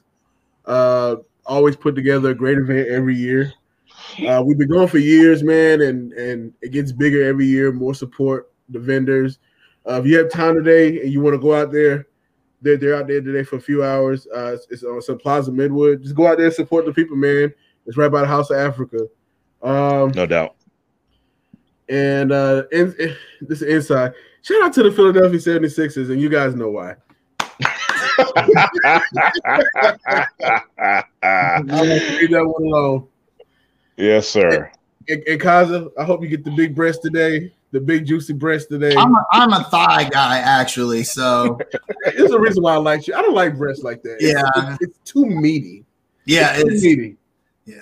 Uh, 0.64 1.16
always 1.44 1.74
put 1.74 1.96
together 1.96 2.30
a 2.30 2.34
great 2.34 2.58
event 2.58 2.88
every 2.88 3.16
year. 3.16 3.52
Uh, 4.28 4.42
we've 4.46 4.58
been 4.58 4.68
going 4.68 4.86
for 4.86 4.98
years, 4.98 5.42
man, 5.42 5.80
and 5.80 6.12
and 6.12 6.52
it 6.62 6.70
gets 6.70 6.92
bigger 6.92 7.24
every 7.24 7.46
year. 7.46 7.72
More 7.72 7.94
support 7.94 8.51
the 8.72 8.78
vendors. 8.80 9.38
Uh, 9.88 9.94
if 10.00 10.06
you 10.06 10.16
have 10.18 10.30
time 10.30 10.54
today 10.54 11.00
and 11.02 11.12
you 11.12 11.20
want 11.20 11.34
to 11.34 11.38
go 11.40 11.54
out 11.54 11.70
there, 11.72 12.06
they're 12.60 12.76
they're 12.76 12.94
out 12.96 13.06
there 13.08 13.20
today 13.20 13.42
for 13.42 13.56
a 13.56 13.60
few 13.60 13.82
hours. 13.84 14.26
Uh, 14.34 14.52
it's, 14.54 14.66
it's 14.70 14.82
on 14.84 15.02
some 15.02 15.18
Plaza 15.18 15.50
Midwood. 15.50 16.02
Just 16.02 16.14
go 16.14 16.26
out 16.28 16.36
there 16.38 16.46
and 16.46 16.54
support 16.54 16.84
the 16.86 16.92
people, 16.92 17.16
man. 17.16 17.52
It's 17.86 17.96
right 17.96 18.10
by 18.10 18.20
the 18.20 18.26
House 18.28 18.50
of 18.50 18.58
Africa. 18.58 19.08
Um, 19.62 20.12
No 20.14 20.26
doubt. 20.26 20.54
and 21.88 22.30
uh, 22.32 22.62
in, 22.72 22.94
in- 23.00 23.16
this 23.40 23.62
is 23.62 23.68
inside. 23.74 24.12
Shout 24.42 24.62
out 24.62 24.72
to 24.74 24.82
the 24.84 24.90
Philadelphia 24.92 25.38
76ers, 25.38 26.10
and 26.10 26.20
you 26.20 26.28
guys 26.28 26.54
know 26.54 26.70
why. 26.70 26.94
I'm 31.22 31.66
gonna 31.66 31.84
leave 31.84 32.30
that 32.30 32.44
one 32.46 32.62
alone. 32.64 33.08
yes, 33.96 34.28
sir. 34.28 34.70
And, 35.08 35.22
and 35.26 35.40
Kaza, 35.40 35.90
I 35.98 36.04
hope 36.04 36.22
you 36.22 36.28
get 36.28 36.44
the 36.44 36.50
big 36.50 36.74
breast 36.74 37.02
today, 37.02 37.52
the 37.72 37.80
big 37.80 38.06
juicy 38.06 38.34
breast 38.34 38.68
today. 38.68 38.94
I'm 38.94 39.14
a, 39.14 39.26
I'm 39.32 39.52
a 39.52 39.64
thigh 39.64 40.08
guy, 40.08 40.38
actually. 40.38 41.02
So 41.02 41.58
There's 42.04 42.30
a 42.30 42.38
reason 42.38 42.62
why 42.62 42.74
I 42.74 42.76
like 42.76 43.06
you. 43.08 43.14
I 43.14 43.22
don't 43.22 43.34
like 43.34 43.56
breasts 43.56 43.82
like 43.82 44.02
that. 44.02 44.16
It's- 44.22 44.32
Yeah. 44.34 44.74
it's, 44.74 44.82
it's 44.82 45.10
too 45.10 45.26
meaty. 45.26 45.84
yeah, 46.26 46.52
it's 46.54 46.62
too 46.62 46.68
it's 46.70 46.82
meaty. 46.84 47.16
Yeah. 47.64 47.76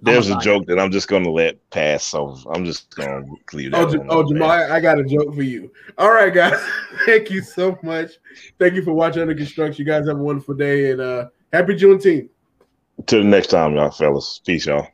There's 0.00 0.30
a 0.30 0.38
joke 0.38 0.64
that 0.66 0.78
I'm 0.78 0.90
just 0.90 1.08
going 1.08 1.24
to 1.24 1.30
let 1.30 1.58
pass, 1.70 2.04
so 2.04 2.36
I'm 2.54 2.64
just 2.64 2.94
going 2.94 3.36
to 3.50 3.56
leave 3.56 3.72
that. 3.72 3.80
Oh, 3.80 4.06
oh 4.08 4.28
Jamal, 4.28 4.50
I, 4.50 4.76
I 4.76 4.80
got 4.80 4.98
a 4.98 5.04
joke 5.04 5.34
for 5.34 5.42
you. 5.42 5.70
All 5.98 6.10
right, 6.12 6.32
guys, 6.32 6.58
thank 7.06 7.30
you 7.30 7.42
so 7.42 7.78
much. 7.82 8.12
Thank 8.58 8.74
you 8.74 8.82
for 8.82 8.94
watching 8.94 9.22
Under 9.22 9.34
Construction. 9.34 9.84
You 9.84 9.92
guys 9.92 10.06
have 10.08 10.18
a 10.18 10.22
wonderful 10.22 10.54
day 10.54 10.92
and 10.92 11.00
uh 11.00 11.26
happy 11.52 11.74
Juneteenth. 11.74 12.28
Till 13.06 13.22
the 13.22 13.28
next 13.28 13.48
time, 13.48 13.74
y'all 13.74 13.90
fellas. 13.90 14.40
Peace, 14.46 14.66
y'all. 14.66 14.86